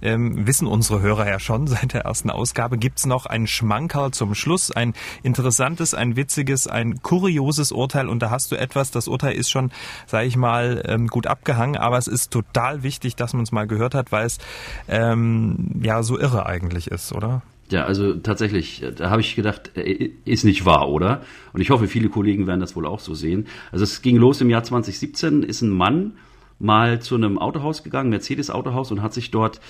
ähm, 0.00 0.46
wissen 0.46 0.68
unsere 0.68 1.00
Hörer 1.00 1.28
ja 1.28 1.40
schon, 1.40 1.66
seit 1.66 1.92
der 1.92 2.02
ersten 2.02 2.30
Ausgabe 2.30 2.78
gibt's 2.78 3.04
noch 3.04 3.26
ein 3.26 3.48
Schmankerl 3.48 4.12
zum 4.12 4.36
Schluss. 4.36 4.70
Ein 4.70 4.94
interessantes, 5.24 5.92
ein 5.92 6.14
witziges, 6.14 6.68
ein 6.68 7.02
kurioses 7.02 7.72
Urteil. 7.72 8.08
Und 8.08 8.22
da 8.22 8.30
hast 8.30 8.52
du 8.52 8.56
etwas, 8.56 8.92
das 8.92 9.08
Urteil 9.08 9.32
ist 9.32 9.50
schon, 9.50 9.72
sage 10.06 10.28
ich 10.28 10.36
mal, 10.36 10.84
ähm, 10.86 11.08
gut 11.08 11.26
abgehangen. 11.26 11.76
Aber 11.76 11.98
es 11.98 12.06
ist 12.06 12.30
total 12.30 12.84
wichtig, 12.84 13.16
dass 13.16 13.32
man 13.32 13.42
es 13.42 13.50
mal 13.50 13.66
gehört 13.66 13.96
hat, 13.96 14.12
weil 14.12 14.26
es 14.26 14.38
ähm, 14.86 15.63
ja 15.82 16.02
so 16.02 16.18
irre 16.18 16.46
eigentlich 16.46 16.88
ist, 16.90 17.12
oder? 17.12 17.42
Ja, 17.70 17.84
also 17.84 18.14
tatsächlich, 18.14 18.84
da 18.96 19.10
habe 19.10 19.22
ich 19.22 19.36
gedacht, 19.36 19.76
äh, 19.76 20.10
ist 20.24 20.44
nicht 20.44 20.66
wahr, 20.66 20.88
oder? 20.88 21.22
Und 21.52 21.60
ich 21.60 21.70
hoffe, 21.70 21.88
viele 21.88 22.08
Kollegen 22.08 22.46
werden 22.46 22.60
das 22.60 22.76
wohl 22.76 22.86
auch 22.86 23.00
so 23.00 23.14
sehen. 23.14 23.46
Also 23.72 23.84
es 23.84 24.02
ging 24.02 24.16
los 24.16 24.40
im 24.40 24.50
Jahr 24.50 24.62
2017, 24.62 25.42
ist 25.42 25.62
ein 25.62 25.70
Mann 25.70 26.12
mal 26.58 27.00
zu 27.00 27.14
einem 27.14 27.38
Autohaus 27.38 27.82
gegangen, 27.82 28.10
Mercedes-Autohaus, 28.10 28.92
und 28.92 29.02
hat 29.02 29.12
sich 29.12 29.30
dort 29.30 29.60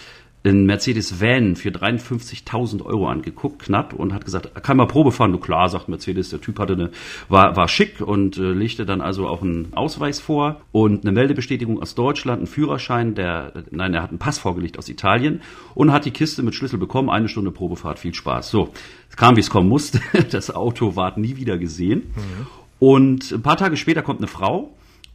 einen 0.44 0.66
Mercedes 0.66 1.20
Van 1.20 1.56
für 1.56 1.70
53.000 1.70 2.84
Euro 2.84 3.08
angeguckt, 3.08 3.62
knapp, 3.62 3.94
und 3.94 4.12
hat 4.12 4.24
gesagt, 4.24 4.62
kann 4.62 4.76
mal 4.76 4.86
Probe 4.86 5.10
fahren. 5.10 5.32
Du 5.32 5.38
klar, 5.38 5.68
sagt 5.70 5.88
Mercedes, 5.88 6.28
der 6.30 6.40
Typ 6.40 6.58
hatte 6.58 6.74
eine, 6.74 6.90
war, 7.28 7.56
war 7.56 7.66
schick 7.66 8.00
und 8.00 8.36
äh, 8.36 8.52
legte 8.52 8.84
dann 8.84 9.00
also 9.00 9.26
auch 9.26 9.42
einen 9.42 9.72
Ausweis 9.74 10.20
vor 10.20 10.60
und 10.70 11.04
eine 11.04 11.12
Meldebestätigung 11.12 11.80
aus 11.80 11.94
Deutschland, 11.94 12.38
einen 12.40 12.46
Führerschein, 12.46 13.14
der, 13.14 13.52
nein, 13.70 13.94
er 13.94 14.02
hat 14.02 14.10
einen 14.10 14.18
Pass 14.18 14.38
vorgelegt 14.38 14.78
aus 14.78 14.88
Italien 14.88 15.40
und 15.74 15.92
hat 15.92 16.04
die 16.04 16.10
Kiste 16.10 16.42
mit 16.42 16.54
Schlüssel 16.54 16.78
bekommen, 16.78 17.08
eine 17.08 17.28
Stunde 17.28 17.50
Probefahrt, 17.50 17.98
viel 17.98 18.14
Spaß. 18.14 18.50
So, 18.50 18.70
es 19.08 19.16
kam, 19.16 19.36
wie 19.36 19.40
es 19.40 19.50
kommen 19.50 19.68
musste. 19.68 20.00
Das 20.30 20.52
Auto 20.52 20.96
ward 20.96 21.16
nie 21.16 21.36
wieder 21.36 21.58
gesehen. 21.58 22.12
Mhm. 22.16 22.46
Und 22.80 23.30
ein 23.30 23.42
paar 23.42 23.56
Tage 23.56 23.76
später 23.76 24.02
kommt 24.02 24.18
eine 24.20 24.26
Frau, 24.26 24.74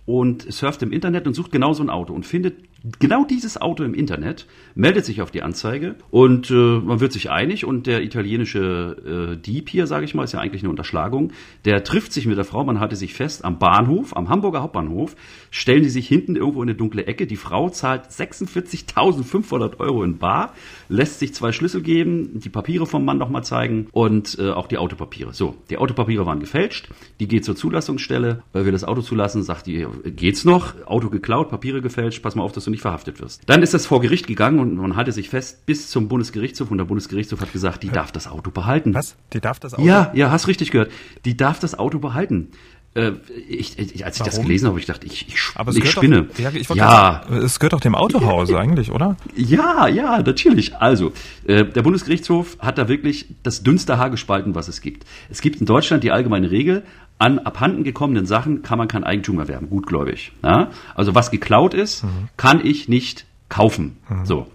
und 0.09 0.51
surft 0.51 0.81
im 0.81 0.91
Internet 0.91 1.27
und 1.27 1.35
sucht 1.35 1.51
genau 1.51 1.73
so 1.73 1.83
ein 1.83 1.91
Auto 1.91 2.13
und 2.13 2.25
findet 2.25 2.55
genau 2.97 3.25
dieses 3.25 3.61
Auto 3.61 3.83
im 3.83 3.93
Internet, 3.93 4.47
meldet 4.73 5.05
sich 5.05 5.21
auf 5.21 5.29
die 5.29 5.43
Anzeige 5.43 5.97
und 6.09 6.49
äh, 6.49 6.53
man 6.53 6.99
wird 6.99 7.11
sich 7.11 7.29
einig 7.29 7.63
und 7.63 7.85
der 7.85 8.01
italienische 8.01 9.35
äh, 9.35 9.37
Dieb 9.37 9.69
hier, 9.69 9.85
sage 9.85 10.05
ich 10.05 10.15
mal, 10.15 10.23
ist 10.23 10.31
ja 10.31 10.39
eigentlich 10.39 10.63
eine 10.63 10.71
Unterschlagung, 10.71 11.31
der 11.65 11.83
trifft 11.83 12.11
sich 12.11 12.25
mit 12.25 12.37
der 12.37 12.45
Frau, 12.45 12.63
man 12.63 12.79
hatte 12.79 12.95
sich 12.95 13.13
fest 13.13 13.45
am 13.45 13.59
Bahnhof, 13.59 14.15
am 14.15 14.29
Hamburger 14.29 14.63
Hauptbahnhof, 14.63 15.15
stellen 15.51 15.83
die 15.83 15.89
sich 15.89 16.07
hinten 16.07 16.35
irgendwo 16.35 16.63
in 16.63 16.69
eine 16.69 16.77
dunkle 16.77 17.05
Ecke, 17.05 17.27
die 17.27 17.35
Frau 17.35 17.69
zahlt 17.69 18.05
46.500 18.05 19.79
Euro 19.79 20.03
in 20.03 20.17
Bar, 20.17 20.53
lässt 20.87 21.19
sich 21.19 21.35
zwei 21.35 21.51
Schlüssel 21.51 21.83
geben, 21.83 22.39
die 22.39 22.49
Papiere 22.49 22.87
vom 22.87 23.05
Mann 23.05 23.19
nochmal 23.19 23.43
zeigen 23.43 23.87
und 23.91 24.39
äh, 24.39 24.49
auch 24.49 24.65
die 24.65 24.79
Autopapiere. 24.79 25.33
So, 25.33 25.55
die 25.69 25.77
Autopapiere 25.77 26.25
waren 26.25 26.39
gefälscht, 26.39 26.89
die 27.19 27.27
geht 27.27 27.45
zur 27.45 27.55
Zulassungsstelle, 27.55 28.41
weil 28.53 28.65
wir 28.65 28.71
das 28.71 28.83
Auto 28.83 29.01
zulassen, 29.01 29.43
sagt 29.43 29.67
die, 29.67 29.85
geht's 30.03 30.45
noch? 30.45 30.73
Auto 30.85 31.09
geklaut, 31.09 31.49
Papiere 31.49 31.81
gefälscht, 31.81 32.21
pass 32.21 32.35
mal 32.35 32.43
auf, 32.43 32.51
dass 32.51 32.65
du 32.65 32.71
nicht 32.71 32.81
verhaftet 32.81 33.21
wirst. 33.21 33.41
Dann 33.47 33.63
ist 33.63 33.73
das 33.73 33.85
vor 33.85 34.01
Gericht 34.01 34.27
gegangen 34.27 34.59
und 34.59 34.75
man 34.75 34.95
hatte 34.95 35.11
sich 35.11 35.29
fest 35.29 35.65
bis 35.65 35.89
zum 35.89 36.07
Bundesgerichtshof 36.07 36.71
und 36.71 36.77
der 36.77 36.85
Bundesgerichtshof 36.85 37.41
hat 37.41 37.53
gesagt, 37.53 37.83
die 37.83 37.89
darf 37.89 38.11
das 38.11 38.27
Auto 38.27 38.51
behalten. 38.51 38.93
Was? 38.93 39.15
Die 39.33 39.39
darf 39.39 39.59
das 39.59 39.73
Auto? 39.73 39.83
Ja, 39.83 40.11
ja, 40.13 40.31
hast 40.31 40.47
richtig 40.47 40.71
gehört. 40.71 40.91
Die 41.25 41.37
darf 41.37 41.59
das 41.59 41.77
Auto 41.77 41.99
behalten. 41.99 42.49
Äh, 42.95 43.11
ich, 43.47 43.77
ich, 43.77 44.03
als 44.03 44.15
ich 44.15 44.21
Warum? 44.21 44.31
das 44.33 44.41
gelesen 44.41 44.67
habe, 44.67 44.79
ich 44.79 44.87
dachte, 44.87 45.05
ich, 45.05 45.27
ich, 45.27 45.37
Aber 45.53 45.71
ich 45.75 45.91
spinne. 45.91 46.23
Doch, 46.23 46.39
ja, 46.39 46.49
ich 46.53 46.67
ja. 46.69 47.21
Sagen, 47.23 47.37
es 47.37 47.59
gehört 47.59 47.73
doch 47.73 47.81
dem 47.81 47.93
Autohaus 47.93 48.51
eigentlich, 48.51 48.91
oder? 48.91 49.15
Ja, 49.35 49.87
ja, 49.87 50.21
natürlich. 50.21 50.75
Also, 50.75 51.13
äh, 51.45 51.65
der 51.65 51.83
Bundesgerichtshof 51.83 52.57
hat 52.59 52.79
da 52.79 52.87
wirklich 52.87 53.27
das 53.43 53.61
dünnste 53.61 53.99
Haar 53.99 54.09
gespalten, 54.09 54.55
was 54.55 54.67
es 54.67 54.81
gibt. 54.81 55.05
Es 55.29 55.41
gibt 55.41 55.59
in 55.59 55.67
Deutschland 55.67 56.03
die 56.03 56.11
allgemeine 56.11 56.49
Regel, 56.49 56.83
an 57.19 57.37
abhanden 57.39 57.83
gekommenen 57.83 58.25
Sachen 58.25 58.63
kann 58.63 58.77
man 58.77 58.87
kein 58.87 59.03
Eigentum 59.03 59.39
erwerben, 59.39 59.69
gutgläubig. 59.69 60.31
Ja? 60.41 60.71
Also 60.95 61.13
was 61.13 61.29
geklaut 61.29 61.73
ist, 61.73 62.03
mhm. 62.03 62.29
kann 62.37 62.65
ich 62.65 62.89
nicht 62.89 63.25
kaufen. 63.49 63.97
Mhm. 64.09 64.25
So. 64.25 64.47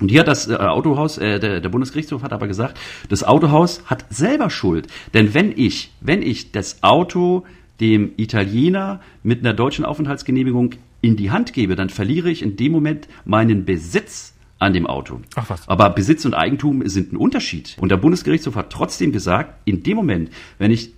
Und 0.00 0.10
hier 0.10 0.20
hat 0.20 0.28
das 0.28 0.48
äh, 0.48 0.54
Autohaus, 0.54 1.18
äh, 1.18 1.40
der, 1.40 1.60
der 1.60 1.68
Bundesgerichtshof 1.68 2.22
hat 2.22 2.32
aber 2.32 2.46
gesagt, 2.46 2.78
das 3.08 3.24
Autohaus 3.24 3.82
hat 3.86 4.04
selber 4.10 4.50
Schuld. 4.50 4.86
Denn 5.14 5.34
wenn 5.34 5.52
ich, 5.56 5.90
wenn 6.00 6.22
ich 6.22 6.52
das 6.52 6.82
Auto 6.82 7.44
dem 7.80 8.12
Italiener 8.16 9.00
mit 9.22 9.40
einer 9.40 9.52
deutschen 9.52 9.84
Aufenthaltsgenehmigung 9.84 10.74
in 11.00 11.16
die 11.16 11.30
Hand 11.30 11.52
gebe, 11.52 11.76
dann 11.76 11.88
verliere 11.88 12.30
ich 12.30 12.42
in 12.42 12.56
dem 12.56 12.72
Moment 12.72 13.08
meinen 13.24 13.64
Besitz 13.64 14.34
an 14.58 14.72
dem 14.72 14.86
Auto. 14.86 15.20
Ach 15.34 15.50
was. 15.50 15.68
Aber 15.68 15.90
Besitz 15.90 16.24
und 16.24 16.34
Eigentum 16.34 16.86
sind 16.88 17.12
ein 17.12 17.16
Unterschied. 17.16 17.76
Und 17.80 17.90
der 17.90 17.98
Bundesgerichtshof 17.98 18.56
hat 18.56 18.70
trotzdem 18.70 19.12
gesagt, 19.12 19.54
in 19.64 19.82
dem 19.82 19.96
Moment, 19.96 20.30
wenn 20.58 20.70
ich 20.70 20.92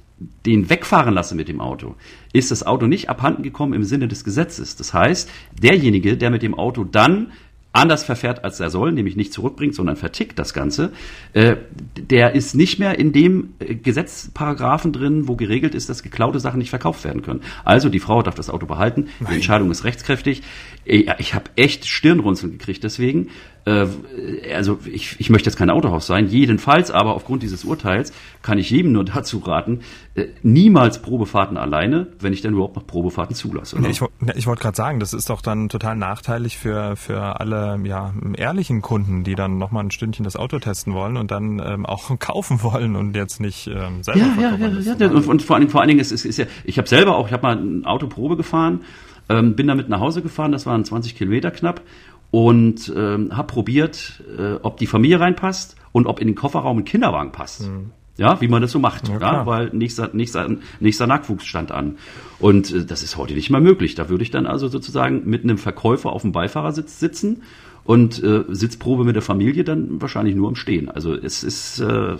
den 0.47 0.69
wegfahren 0.69 1.15
lasse 1.15 1.35
mit 1.35 1.49
dem 1.49 1.61
Auto, 1.61 1.95
ist 2.33 2.51
das 2.51 2.67
Auto 2.67 2.87
nicht 2.87 3.09
abhanden 3.09 3.43
gekommen 3.43 3.75
im 3.75 3.85
Sinne 3.85 4.09
des 4.09 4.25
Gesetzes. 4.25 4.77
Das 4.77 4.93
heißt, 4.93 5.31
derjenige, 5.63 6.17
der 6.17 6.31
mit 6.31 6.43
dem 6.43 6.55
Auto 6.55 6.85
dann 6.85 7.33
anders 7.73 8.03
verfährt, 8.03 8.45
als 8.45 8.59
er 8.61 8.71
soll, 8.71 8.93
nämlich 8.93 9.15
nicht 9.15 9.33
zurückbringt, 9.33 9.75
sondern 9.75 9.97
vertickt 9.97 10.39
das 10.39 10.55
Ganze, 10.55 10.93
äh, 11.35 11.57
der 11.97 12.35
ist 12.35 12.55
nicht 12.55 12.79
mehr 12.79 12.99
in 12.99 13.13
dem 13.13 13.55
äh, 13.59 13.75
Gesetzparagraphen 13.75 14.93
drin, 14.93 15.29
wo 15.29 15.37
geregelt 15.37 15.75
ist, 15.75 15.89
dass 15.89 16.03
geklaute 16.03 16.41
Sachen 16.41 16.59
nicht 16.59 16.71
verkauft 16.71 17.05
werden 17.05 17.23
können. 17.23 17.43
Also 17.65 17.89
die 17.89 18.01
Frau 18.01 18.23
darf 18.23 18.35
das 18.35 18.51
Auto 18.51 18.67
behalten, 18.67 19.09
Nein. 19.21 19.31
die 19.31 19.35
Entscheidung 19.37 19.71
ist 19.71 19.85
rechtskräftig. 19.85 20.43
Ich, 20.85 21.09
ich 21.19 21.35
habe 21.35 21.51
echt 21.57 21.87
Stirnrunzeln 21.87 22.53
gekriegt 22.53 22.83
deswegen. 22.85 23.29
Äh, 23.69 24.55
also 24.55 24.79
ich, 24.87 25.21
ich 25.21 25.29
möchte 25.29 25.51
jetzt 25.51 25.57
kein 25.57 25.69
Autohaus 25.69 26.07
sein, 26.07 26.29
jedenfalls, 26.29 26.91
aber 26.91 27.15
aufgrund 27.15 27.43
dieses 27.43 27.65
Urteils 27.65 28.13
kann 28.43 28.57
ich 28.57 28.71
jedem 28.71 28.93
nur 28.93 29.05
dazu 29.05 29.39
raten, 29.39 29.81
äh, 30.15 30.29
niemals 30.43 31.03
Probefahrten 31.03 31.57
alleine, 31.59 32.07
wenn 32.21 32.33
ich 32.33 32.41
denn 32.41 32.55
überhaupt 32.55 32.77
noch 32.77 32.87
Probefahrten 32.87 33.35
zulasse. 33.37 33.79
Nee, 33.81 33.91
ich, 33.91 34.01
ich 34.37 34.47
wollte 34.47 34.63
gerade 34.63 34.77
sagen, 34.77 35.01
das 35.01 35.13
ist 35.13 35.29
doch 35.29 35.43
dann 35.43 35.69
total 35.69 35.97
nachteilig 35.97 36.57
für, 36.57 36.97
für 36.97 37.41
alle 37.41 37.79
ja, 37.85 38.15
ehrlichen 38.37 38.81
Kunden, 38.81 39.23
die 39.25 39.35
dann 39.35 39.59
nochmal 39.59 39.85
ein 39.85 39.91
Stündchen 39.91 40.25
das 40.25 40.37
Auto 40.37 40.59
testen 40.59 40.95
wollen 40.95 41.19
und 41.19 41.31
dann 41.31 41.61
ähm, 41.65 41.85
auch 41.85 42.19
kaufen 42.19 42.63
wollen 42.63 42.97
und 42.97 43.15
jetzt 43.15 43.41
nicht 43.41 43.67
ähm, 43.67 44.03
selber 44.03 44.21
ja, 44.21 44.57
ja, 44.57 44.69
ja, 44.69 44.95
ja, 44.99 45.11
und, 45.11 45.27
und 45.27 45.43
vor 45.43 45.57
allen 45.57 45.63
Dingen, 45.63 45.71
vor 45.71 45.81
allen 45.83 45.89
Dingen 45.89 46.01
ist, 46.01 46.13
ist, 46.13 46.25
ist 46.25 46.39
ja, 46.39 46.47
ich 46.65 46.79
habe 46.79 46.89
selber 46.89 47.17
auch, 47.17 47.27
ich 47.27 47.33
habe 47.33 47.43
mal 47.43 47.57
ein 47.57 47.85
Auto 47.85 48.07
Probe 48.07 48.37
gefahren, 48.37 48.81
ähm, 49.29 49.57
bin 49.57 49.67
damit 49.67 49.89
nach 49.91 50.01
Hause 50.01 50.23
gefahren, 50.23 50.53
das 50.53 50.65
waren 50.65 50.85
20 50.85 51.15
Kilometer 51.15 51.51
knapp 51.51 51.83
und 52.31 52.93
ähm, 52.95 53.37
habe 53.37 53.53
probiert, 53.53 54.23
äh, 54.39 54.55
ob 54.63 54.77
die 54.77 54.87
Familie 54.87 55.21
reinpasst 55.21 55.77
und 55.93 56.07
ob 56.07 56.21
in 56.21 56.29
den 56.29 56.35
Kofferraum 56.35 56.79
ein 56.79 56.85
Kinderwagen 56.85 57.33
passt. 57.33 57.69
Mhm. 57.69 57.91
Ja, 58.19 58.41
wie 58.41 58.49
man 58.49 58.61
das 58.61 58.73
so 58.73 58.81
macht, 58.81 59.09
ja, 59.09 59.21
ja 59.21 59.47
weil 59.47 59.71
nächster, 59.73 60.11
nächster, 60.13 60.51
nächster 60.81 61.07
Nachwuchs 61.07 61.47
stand 61.47 61.71
an. 61.71 61.99
Und 62.41 62.73
äh, 62.73 62.85
das 62.85 63.05
ist 63.05 63.17
heute 63.17 63.35
nicht 63.35 63.49
mehr 63.49 63.61
möglich. 63.61 63.95
Da 63.95 64.09
würde 64.09 64.25
ich 64.25 64.33
dann 64.33 64.47
also 64.47 64.67
sozusagen 64.67 65.23
mit 65.25 65.45
einem 65.45 65.57
Verkäufer 65.57 66.11
auf 66.11 66.23
dem 66.23 66.33
Beifahrersitz 66.33 66.99
sitzen 66.99 67.43
und 67.85 68.23
äh, 68.23 68.45
Sitzprobe 68.49 69.05
mit 69.05 69.15
der 69.15 69.23
Familie 69.23 69.65
dann 69.65 70.03
wahrscheinlich 70.03 70.35
nur 70.35 70.49
im 70.49 70.57
Stehen. 70.57 70.91
Also 70.91 71.15
es 71.15 71.43
ist 71.43 71.81
äh, 71.81 72.17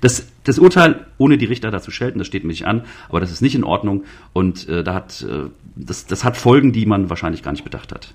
das, 0.00 0.28
das 0.44 0.58
Urteil, 0.60 1.06
ohne 1.18 1.38
die 1.38 1.46
Richter 1.46 1.70
dazu 1.70 1.90
schelten, 1.90 2.18
das 2.18 2.28
steht 2.28 2.44
mir 2.44 2.50
nicht 2.50 2.66
an, 2.66 2.84
aber 3.08 3.18
das 3.18 3.32
ist 3.32 3.40
nicht 3.40 3.56
in 3.56 3.64
Ordnung 3.64 4.04
und 4.32 4.68
äh, 4.68 4.84
da 4.84 4.94
hat 4.94 5.26
äh, 5.28 5.48
das, 5.74 6.06
das 6.06 6.22
hat 6.22 6.36
Folgen, 6.36 6.72
die 6.72 6.86
man 6.86 7.10
wahrscheinlich 7.10 7.42
gar 7.42 7.50
nicht 7.50 7.64
bedacht 7.64 7.90
hat. 7.90 8.14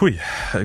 Hui, 0.00 0.18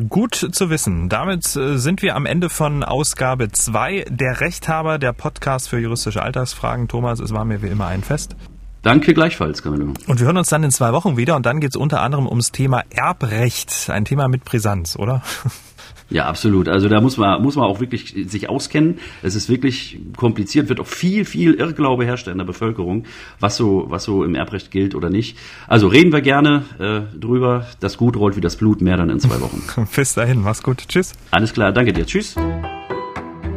gut 0.09 0.33
zu 0.33 0.71
wissen. 0.71 1.07
Damit 1.07 1.55
äh, 1.55 1.77
sind 1.77 2.01
wir 2.01 2.15
am 2.15 2.25
Ende 2.25 2.49
von 2.49 2.83
Ausgabe 2.83 3.51
2. 3.51 4.05
Der 4.09 4.41
Rechthaber, 4.41 4.97
der 4.97 5.13
Podcast 5.13 5.69
für 5.69 5.77
juristische 5.77 6.23
Alltagsfragen. 6.23 6.87
Thomas, 6.87 7.19
es 7.19 7.31
war 7.31 7.45
mir 7.45 7.61
wie 7.61 7.67
immer 7.67 7.85
ein 7.85 8.01
Fest. 8.01 8.35
Danke 8.81 9.13
gleichfalls, 9.13 9.61
Camillo. 9.61 9.93
Und 10.07 10.19
wir 10.19 10.25
hören 10.25 10.37
uns 10.37 10.49
dann 10.49 10.63
in 10.63 10.71
zwei 10.71 10.93
Wochen 10.93 11.15
wieder 11.15 11.35
und 11.35 11.45
dann 11.45 11.59
geht 11.59 11.71
es 11.71 11.75
unter 11.75 12.01
anderem 12.01 12.25
ums 12.25 12.51
Thema 12.51 12.83
Erbrecht. 12.89 13.91
Ein 13.91 14.03
Thema 14.03 14.27
mit 14.29 14.45
Brisanz, 14.45 14.95
oder? 14.95 15.21
Ja, 16.09 16.25
absolut. 16.25 16.67
Also 16.67 16.89
da 16.89 17.01
muss 17.01 17.17
man, 17.17 17.41
muss 17.41 17.55
man 17.55 17.65
auch 17.65 17.79
wirklich 17.79 18.15
sich 18.27 18.49
auskennen. 18.49 18.99
Es 19.21 19.35
ist 19.35 19.49
wirklich 19.49 19.99
kompliziert, 20.17 20.69
wird 20.69 20.79
auch 20.79 20.87
viel, 20.87 21.25
viel 21.25 21.53
Irrglaube 21.53 22.05
herrscht 22.05 22.27
in 22.27 22.37
der 22.37 22.45
Bevölkerung, 22.45 23.05
was 23.39 23.57
so, 23.57 23.85
was 23.89 24.05
so 24.05 24.23
im 24.23 24.35
Erbrecht 24.35 24.71
gilt 24.71 24.95
oder 24.95 25.09
nicht. 25.09 25.37
Also 25.67 25.87
reden 25.87 26.11
wir 26.11 26.21
gerne 26.21 26.63
äh, 26.79 27.01
drüber. 27.17 27.67
Das 27.79 27.97
Gut 27.97 28.17
rollt 28.17 28.35
wie 28.35 28.41
das 28.41 28.55
Blut, 28.55 28.81
mehr 28.81 28.97
dann 28.97 29.09
in 29.09 29.19
zwei 29.19 29.39
Wochen. 29.41 29.61
Bis 29.95 30.15
dahin, 30.15 30.41
mach's 30.41 30.63
gut. 30.63 30.87
Tschüss. 30.87 31.13
Alles 31.31 31.53
klar, 31.53 31.71
danke 31.71 31.93
dir. 31.93 32.05
Tschüss. 32.05 32.35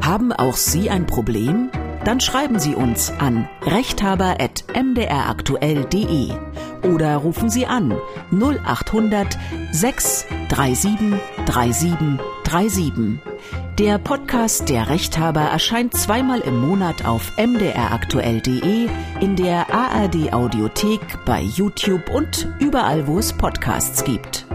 Haben 0.02 0.32
auch 0.32 0.56
Sie 0.56 0.90
ein 0.90 1.06
Problem? 1.06 1.70
Dann 2.04 2.20
schreiben 2.20 2.58
Sie 2.58 2.74
uns 2.74 3.12
an 3.18 3.48
rechthaber.mdraktuell.de 3.62 6.32
oder 6.82 7.16
rufen 7.16 7.50
Sie 7.50 7.66
an 7.66 7.94
0800 8.30 9.38
637 9.72 11.20
37 11.46 12.32
37. 12.52 13.18
Der 13.78 13.96
Podcast 13.96 14.68
Der 14.68 14.90
Rechthaber 14.90 15.40
erscheint 15.40 15.94
zweimal 15.94 16.40
im 16.40 16.60
Monat 16.60 17.06
auf 17.06 17.32
mdraktuell.de, 17.38 18.88
in 19.20 19.36
der 19.36 19.72
ARD 19.72 20.34
Audiothek, 20.34 21.00
bei 21.24 21.40
YouTube 21.40 22.10
und 22.10 22.48
überall, 22.60 23.06
wo 23.06 23.18
es 23.18 23.32
Podcasts 23.32 24.04
gibt. 24.04 24.46